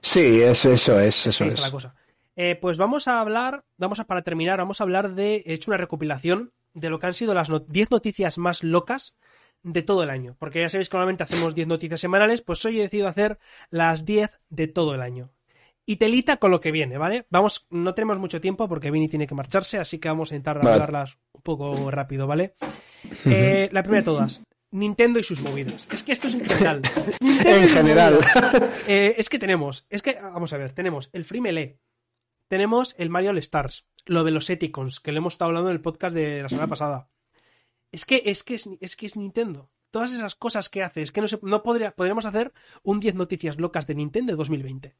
[0.00, 1.72] Sí, eso, eso es, eso Ahí está la es.
[1.72, 1.94] cosa.
[2.40, 5.72] Eh, pues vamos a hablar, vamos a para terminar, vamos a hablar de, he hecho
[5.72, 9.16] una recopilación de lo que han sido las no- 10 noticias más locas
[9.64, 10.36] de todo el año.
[10.38, 13.40] Porque ya sabéis que normalmente hacemos 10 noticias semanales, pues hoy he decidido hacer
[13.70, 15.32] las 10 de todo el año.
[15.84, 17.26] Y telita con lo que viene, ¿vale?
[17.28, 20.58] Vamos, no tenemos mucho tiempo porque Vini tiene que marcharse, así que vamos a intentar
[20.58, 20.74] Vale.
[20.74, 22.54] hablarlas un poco rápido, ¿vale?
[23.24, 25.88] Eh, la primera de todas, Nintendo y sus movidas.
[25.90, 26.82] Es que esto es en general.
[27.20, 28.18] Nintendo En general.
[28.86, 31.78] Eh, es que tenemos, es que, vamos a ver, tenemos el Free Melee,
[32.48, 35.76] tenemos el Mario All Stars, lo de los Eticons, que lo hemos estado hablando en
[35.76, 37.08] el podcast de la semana pasada.
[37.92, 39.70] Es que es, que es, es que es Nintendo.
[39.90, 42.52] Todas esas cosas que hace, es que no, se, no podría, podríamos hacer
[42.82, 44.96] un 10 noticias locas de Nintendo de 2020.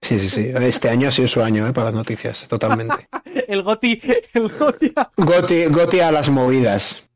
[0.00, 0.52] Sí, sí, sí.
[0.60, 3.08] Este año ha sido su año, eh, para las noticias, totalmente.
[3.48, 3.98] El Goti,
[4.34, 7.08] el Goti, Goti, Goti a las movidas.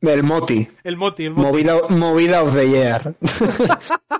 [0.00, 0.66] El Moti.
[0.82, 1.46] el Moti, el Moti.
[1.46, 3.14] Movida, movida of the year.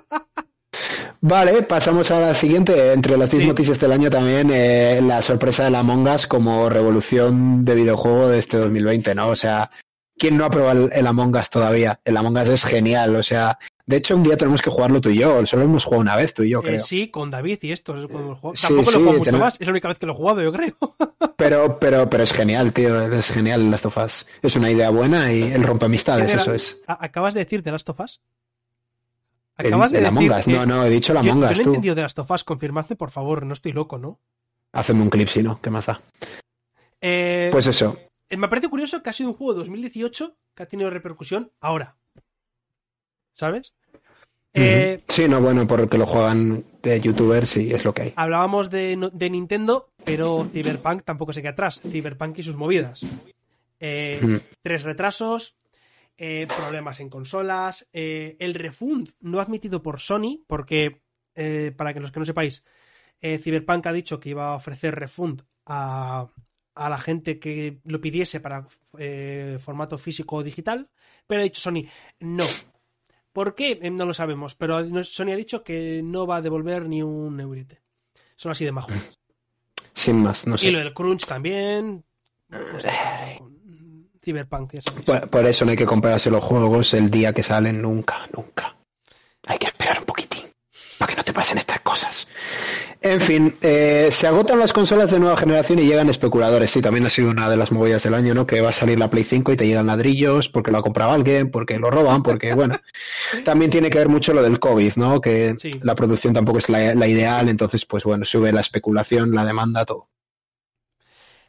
[1.21, 2.93] vale, pasamos a la siguiente.
[2.93, 3.49] Entre las 10 Sí.
[3.49, 8.29] noticias del año también eh, la sorpresa de la Among Us como revolución de videojuego
[8.29, 9.29] de este 2020, ¿no?
[9.29, 9.71] O sea,
[10.19, 12.01] ¿quién no ha probado el, Among Us todavía?
[12.05, 15.11] El Among Us es genial, o sea, de hecho un día tenemos que jugarlo tú
[15.11, 16.79] y yo, solo hemos jugado una vez tú y yo, Eh, creo.
[16.79, 17.97] sí, con David y esto.
[17.99, 18.55] es cuando hemos jugado.
[18.57, 20.43] Sí, Tampoco lo sí, mucho tenemos- más, es la única vez que lo he jugado,
[20.43, 20.77] yo creo.
[21.37, 24.27] Pero, pero, pero es genial, tío, es genial Last of Us.
[24.43, 26.83] Es una idea buena y el rompe amistades, eso es.
[26.87, 28.21] ¿Acabas de decir The Last of Us?
[29.57, 31.95] Acabas de decir Us, que- no, no, he dicho Yo, Among yo no he entendido
[31.95, 34.19] de las tofas, confirmadme por favor, no estoy loco, ¿no?
[34.73, 36.01] Haceme un clip si no, ¿qué da?
[37.01, 37.99] Eh, Pues eso.
[38.29, 41.51] eh, me parece curioso que ha sido un juego de 2018 que ha tenido repercusión
[41.61, 41.97] ahora.
[43.35, 43.73] ¿Sabes?
[44.53, 48.13] Eh, sí, no, bueno, porque lo juegan de youtubers y es lo que hay.
[48.17, 51.81] Hablábamos de, de Nintendo, pero Cyberpunk tampoco se queda atrás.
[51.89, 53.01] Cyberpunk y sus movidas.
[53.79, 55.57] Eh, tres retrasos,
[56.23, 61.01] eh, problemas en consolas, eh, el refund no admitido por Sony, porque,
[61.77, 62.63] para que los que no sepáis,
[63.23, 66.29] Cyberpunk ha dicho que iba a ofrecer refund a,
[66.75, 68.67] a la gente que lo pidiese para
[69.59, 70.91] formato físico o digital,
[71.27, 71.89] pero ha dicho Sony,
[72.19, 72.45] no.
[73.33, 73.91] ¿Por qué?
[73.91, 77.81] No lo sabemos, pero Sony ha dicho que no va a devolver ni un eurite.
[78.37, 78.91] Son así de majo.
[79.95, 80.67] Sin más, no sé.
[80.67, 82.05] Y lo del crunch también.
[82.49, 82.85] Pues,
[84.23, 84.75] Cyberpunk.
[85.31, 88.77] Por, eso no hay que comprarse los juegos el día que salen, nunca, nunca.
[89.47, 90.45] Hay que esperar un poquitín
[90.99, 92.29] para que no te pasen estas cosas.
[93.03, 96.71] En fin, eh, se agotan las consolas de nueva generación y llegan especuladores.
[96.71, 98.47] Sí, también ha sido una de las movidas del año, ¿no?
[98.47, 101.13] Que va a salir la Play 5 y te llegan ladrillos porque lo ha comprado
[101.13, 102.79] alguien, porque lo roban, porque, bueno.
[103.45, 105.23] también tiene que ver mucho lo del COVID, ¿no?
[105.23, 109.47] Que la producción tampoco es la, la, ideal, entonces, pues bueno, sube la especulación, la
[109.47, 110.11] demanda, todo.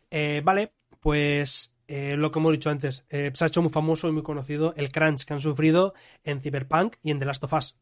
[0.09, 0.71] Eh, vale,
[1.01, 4.23] pues eh, lo que hemos dicho antes, eh, se ha hecho muy famoso y muy
[4.23, 5.93] conocido el crunch que han sufrido
[6.23, 7.75] en Cyberpunk y en The Last of Us.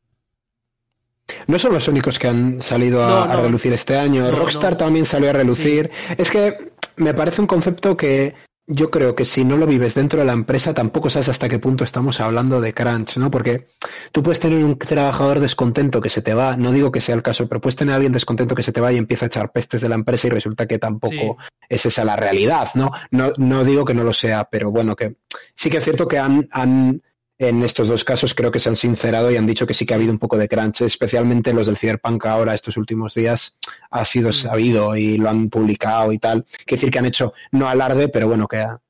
[1.46, 4.32] No son los únicos que han salido a, relucir este año.
[4.32, 5.92] Rockstar también salió a relucir.
[6.18, 8.34] Es que me parece un concepto que
[8.72, 11.58] yo creo que si no lo vives dentro de la empresa, tampoco sabes hasta qué
[11.58, 13.32] punto estamos hablando de crunch, ¿no?
[13.32, 13.66] Porque
[14.12, 17.24] tú puedes tener un trabajador descontento que se te va, no digo que sea el
[17.24, 19.52] caso, pero puedes tener a alguien descontento que se te va y empieza a echar
[19.52, 21.38] pestes de la empresa y resulta que tampoco
[21.68, 22.92] es esa la realidad, ¿no?
[23.10, 23.34] ¿no?
[23.38, 25.16] No digo que no lo sea, pero bueno, que
[25.56, 27.02] sí que es cierto que han, han
[27.40, 29.94] en estos dos casos creo que se han sincerado y han dicho que sí que
[29.94, 33.58] ha habido un poco de crunch, especialmente los del Cyberpunk ahora estos últimos días
[33.90, 34.34] ha sido mm.
[34.34, 36.44] sabido y lo han publicado y tal.
[36.44, 38.82] Quiere decir que han hecho no alarde, pero bueno, que ha,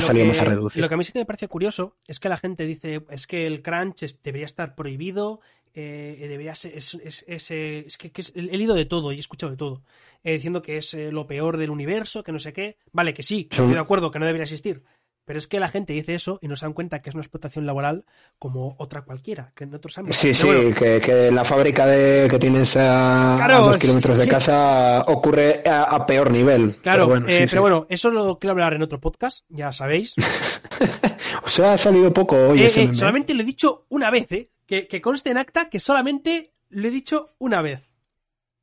[0.00, 0.80] salido más a reducir.
[0.80, 3.26] Lo que a mí sí que me parece curioso es que la gente dice es
[3.26, 5.40] que el crunch debería estar prohibido,
[5.74, 9.82] eh, debería ser, es, es, que, he leído de todo y he escuchado de todo,
[10.24, 12.78] eh, diciendo que es eh, lo peor del universo, que no sé qué.
[12.92, 14.82] Vale, que sí, estoy de acuerdo, que no debería existir
[15.30, 17.22] pero es que la gente dice eso y no se dan cuenta que es una
[17.22, 18.04] explotación laboral
[18.36, 20.16] como otra cualquiera, que en otros ámbitos.
[20.16, 26.04] Sí, sí, que, la fábrica de, que tienes a, dos kilómetros de casa ocurre a,
[26.04, 26.78] peor nivel.
[26.82, 30.16] Claro, pero bueno, eh, pero bueno, eso lo quiero hablar en otro podcast, ya sabéis.
[31.44, 32.62] o sea, ha salido poco hoy.
[32.62, 34.50] Eh, eh, solamente lo he dicho una vez, ¿eh?
[34.66, 37.88] Que, que, conste en acta que solamente lo he dicho una vez.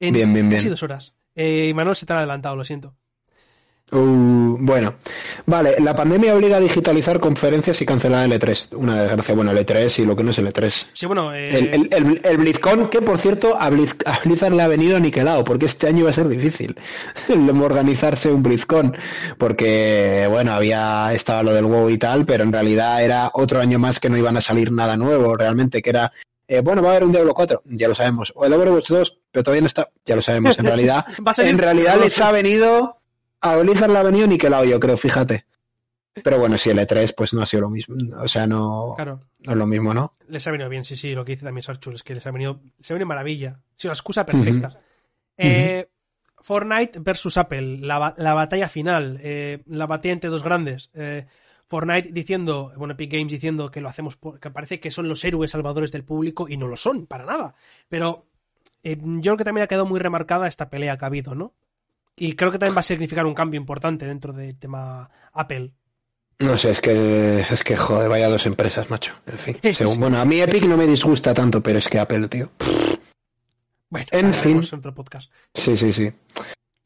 [0.02, 0.68] En bien, bien, bien.
[0.70, 1.14] dos horas.
[1.34, 2.98] Eh, Manuel se te ha adelantado, lo siento.
[3.90, 4.96] Uh, bueno,
[5.46, 8.76] vale, la pandemia obliga a digitalizar conferencias y cancelar el E3.
[8.76, 10.88] Una desgracia, bueno, el E3 y lo que no es el E3.
[10.92, 11.72] Sí, bueno, eh...
[11.74, 15.88] el, el, el, BlizzCon, que por cierto, a, Blizzard le ha venido aniquilado, porque este
[15.88, 16.76] año va a ser difícil
[17.62, 18.94] organizarse un BlizzCon,
[19.38, 23.80] porque, bueno, había estaba lo del WoW y tal, pero en realidad era otro año
[23.80, 26.12] más que no iban a salir nada nuevo, realmente, que era
[26.50, 28.32] eh, bueno, va a haber un Diablo 4, ya lo sabemos.
[28.36, 30.58] O el Overwatch 2, pero todavía no está, ya lo sabemos.
[30.58, 31.06] En realidad,
[31.38, 32.97] en realidad les ha venido
[33.42, 35.46] a Blizzard le ha venido niquelado, yo creo, fíjate.
[36.24, 37.96] Pero bueno, si el E3 pues no ha sido lo mismo.
[38.18, 40.16] O sea, no, no es lo mismo, ¿no?
[40.28, 42.32] Les ha venido bien, sí, sí, lo que dice también Sarchul, es que les ha
[42.32, 43.60] venido, se ha venido maravilla.
[43.76, 44.80] Sí, una excusa perfecta.
[45.38, 45.88] eh,
[46.40, 50.90] Fortnite versus Apple, la, la batalla final, eh, la batalla entre dos grandes.
[50.94, 51.28] Eh,
[51.68, 55.24] Fortnite diciendo, bueno, Epic Games diciendo que lo hacemos, por, que parece que son los
[55.24, 57.56] héroes salvadores del público y no lo son, para nada.
[57.90, 58.26] Pero
[58.84, 61.54] eh, yo creo que también ha quedado muy remarcada esta pelea que ha habido, ¿no?
[62.20, 65.72] Y creo que también va a significar un cambio importante dentro del tema Apple.
[66.40, 69.14] No sé, es que, es que, joder, vaya dos empresas, macho.
[69.28, 72.28] En fin, según, bueno, a mí Epic no me disgusta tanto, pero es que Apple,
[72.28, 72.50] tío.
[73.90, 74.62] Bueno, en fin.
[74.72, 75.32] Otro podcast.
[75.54, 76.12] Sí, sí, sí.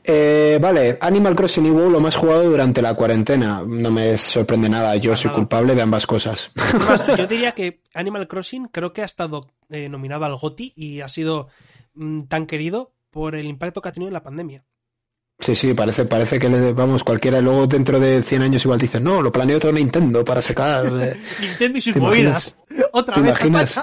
[0.04, 3.64] Eh, vale, Animal Crossing y WoW lo más jugado durante la cuarentena.
[3.66, 6.52] No me sorprende nada, yo soy culpable de ambas cosas.
[7.18, 11.10] yo diría que Animal Crossing creo que ha estado eh, nominado al GOTI y ha
[11.10, 11.48] sido
[11.94, 14.66] mm, tan querido por el impacto que ha tenido en la pandemia.
[15.42, 19.04] Sí, sí, parece, parece que le, vamos, cualquiera, luego dentro de 100 años igual dicen,
[19.04, 20.86] no, lo planeo todo Nintendo para sacar.
[21.02, 21.20] Eh".
[21.42, 22.56] Nintendo y sus movidas.
[22.92, 23.82] Otra ¿te Imaginas,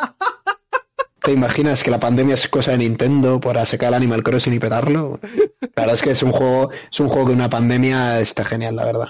[1.20, 5.18] ¿Te imaginas que la pandemia es cosa de Nintendo para sacar Animal Crossing y petarlo?
[5.60, 8.76] La verdad es que es un juego, es un juego que una pandemia está genial,
[8.76, 9.09] la verdad.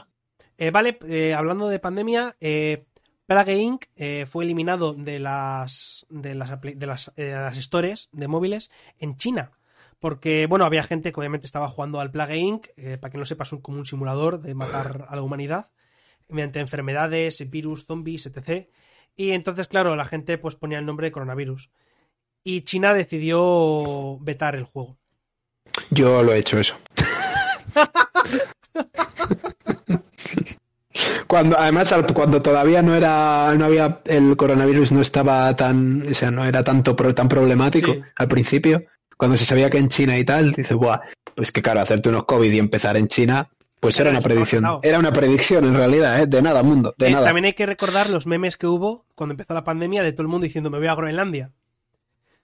[0.56, 2.86] Eh, vale, eh, hablando de pandemia, eh,
[3.26, 3.84] Plague Inc.
[4.26, 9.52] fue eliminado de las de las, de las, de las stores de móviles en China
[10.00, 13.24] porque, bueno, había gente que obviamente estaba jugando al Plague Inc., eh, para que no
[13.24, 15.70] sepa, es como un simulador de matar a la humanidad
[16.28, 18.68] mediante enfermedades, virus, zombies, etc.
[19.16, 21.70] Y entonces, claro, la gente pues ponía el nombre de coronavirus.
[22.44, 24.98] Y China decidió vetar el juego.
[25.90, 26.76] Yo lo he hecho eso.
[31.26, 36.30] cuando además cuando todavía no era no había el coronavirus no estaba tan o sea
[36.30, 38.00] no era tanto tan problemático Sí.
[38.16, 38.84] al principio
[39.18, 41.00] cuando se sabía que en China y tal dice buah
[41.34, 43.50] pues que claro hacerte unos covid y empezar en China
[43.80, 46.26] pues Era era una predicción era una predicción en realidad ¿eh?
[46.26, 49.34] de nada mundo de Eh, nada También hay que recordar los memes que hubo cuando
[49.34, 51.52] empezó la pandemia de todo el mundo diciendo me voy a Groenlandia.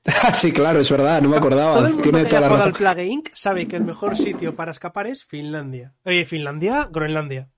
[0.34, 2.64] sí claro es verdad no me acordaba Todo el mundo tiene que toda la jugado
[2.64, 3.28] al razón Plague Inc.
[3.34, 5.94] sabe que el mejor sitio para escapar es Finlandia.
[6.04, 7.48] Oye, Finlandia, Groenlandia.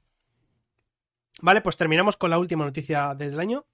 [1.40, 3.66] Vale, pues terminamos con la última noticia del año.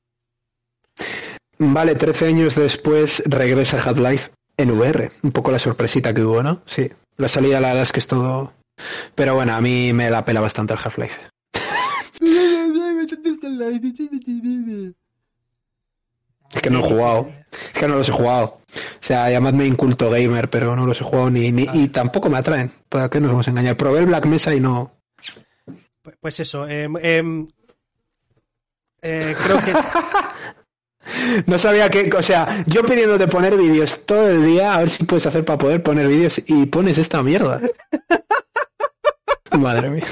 [1.59, 6.63] vale 13 años después regresa Half-Life en VR un poco la sorpresita que hubo no
[6.67, 8.53] sí la salida la verdad es que es todo
[9.15, 11.21] pero bueno a mí me la pela bastante el Half-Life
[16.55, 17.31] Es que no he jugado.
[17.51, 18.45] Es que no los he jugado.
[18.45, 18.61] O
[19.01, 22.71] sea, llamadme inculto gamer, pero no los he jugado ni, ni y tampoco me atraen.
[22.89, 23.77] ¿Para qué nos vamos a engañar?
[23.77, 24.93] Probé el Black Mesa y no.
[26.21, 27.49] Pues- eso, em, em,
[29.01, 29.73] eh, creo que
[31.47, 32.11] No sabía que.
[32.17, 35.59] O sea, yo pidiéndote poner vídeos todo el día, a ver si puedes hacer para
[35.59, 37.61] poder poner vídeos y pones esta mierda.
[39.59, 40.05] Madre mía.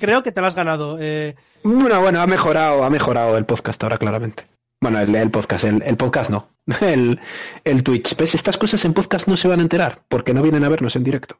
[0.00, 0.98] creo que te lo has ganado.
[1.00, 4.44] eh, Bueno, bueno, ha mejorado, ha mejorado el podcast ahora, claramente.
[4.80, 6.48] Bueno, el, el podcast, el, el podcast no.
[6.80, 7.20] El,
[7.64, 8.16] el Twitch.
[8.16, 8.34] ¿Ves?
[8.34, 11.04] Estas cosas en podcast no se van a enterar porque no vienen a vernos en
[11.04, 11.38] directo.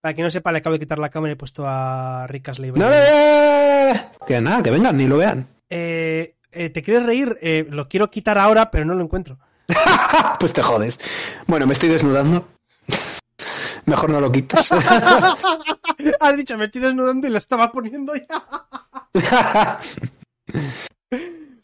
[0.00, 2.72] para quien no sepa, le acabo de quitar la cámara y he puesto a no,
[2.76, 4.26] no, no.
[4.26, 5.46] Que nada, que vengan, ni lo vean.
[5.68, 7.38] Eh, eh, ¿Te quieres reír?
[7.40, 9.38] Eh, lo quiero quitar ahora, pero no lo encuentro.
[10.40, 10.98] Pues te jodes.
[11.46, 12.48] Bueno, me estoy desnudando.
[13.86, 14.70] Mejor no lo quites.
[16.20, 19.78] Has dicho, me estoy desnudando y lo estaba poniendo ya.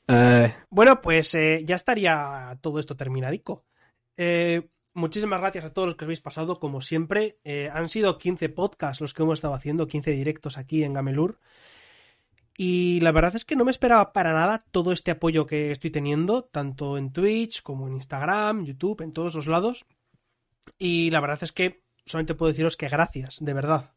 [0.08, 3.64] Eh, Bueno, pues ya estaría todo esto terminadico.
[4.16, 7.38] Eh, muchísimas gracias a todos los que habéis pasado, como siempre.
[7.44, 11.38] Eh, han sido 15 podcasts los que hemos estado haciendo, 15 directos aquí en Gamelur.
[12.56, 15.90] Y la verdad es que no me esperaba para nada todo este apoyo que estoy
[15.90, 19.84] teniendo, tanto en Twitch como en Instagram, YouTube, en todos los lados.
[20.78, 23.92] Y la verdad es que solamente puedo deciros que gracias, de verdad.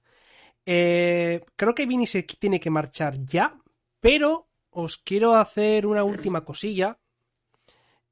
[0.66, 3.58] Eh, creo que Vini se tiene que marchar ya,
[4.00, 7.00] pero os quiero hacer una última cosilla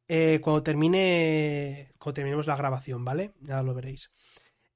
[0.07, 3.33] eh, cuando termine cuando terminemos la grabación, ¿vale?
[3.41, 4.11] Ya lo veréis.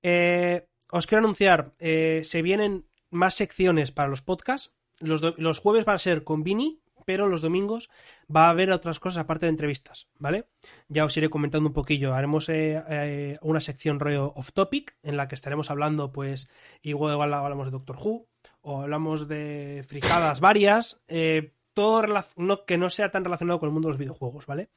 [0.04, 4.74] Eh, os quiero anunciar, eh, se vienen más secciones para los podcasts.
[5.02, 7.90] Los, los jueves van a ser con Vini, pero los domingos
[8.34, 10.46] va a haber otras cosas aparte de entrevistas, ¿vale?
[10.88, 12.14] Ya os iré comentando un poquillo.
[12.14, 16.48] Haremos eh, eh, una sección rollo off topic en la que estaremos hablando, pues,
[16.82, 18.28] igual, igual hablamos de Doctor Who
[18.62, 22.04] o hablamos de fricadas varias, eh, todo
[22.38, 24.70] no, que no sea tan relacionado con el mundo de los videojuegos, ¿vale?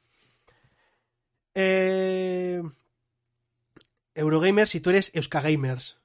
[4.13, 5.99] Eurogamers, si tú eres Euskagamers.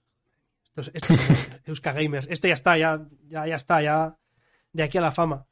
[0.75, 2.27] Esto es- esto es- Euskagamers.
[2.31, 4.17] Esto ya está, ya, ya, ya está, ya
[4.73, 5.47] de aquí a la fama.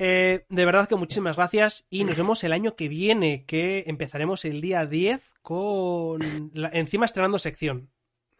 [0.00, 4.44] Eh, de verdad que muchísimas gracias y nos vemos el año que viene, que empezaremos
[4.44, 6.20] el día 10 con...
[6.54, 7.90] la- encima estrenando sección.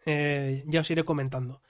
[0.05, 1.61] Eh, ya os iré comentando.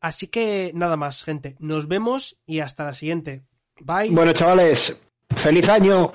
[0.00, 1.56] Así que nada más, gente.
[1.58, 3.42] Nos vemos y hasta la siguiente.
[3.80, 4.10] Bye.
[4.10, 5.00] bueno, chavales,
[5.34, 6.12] feliz año.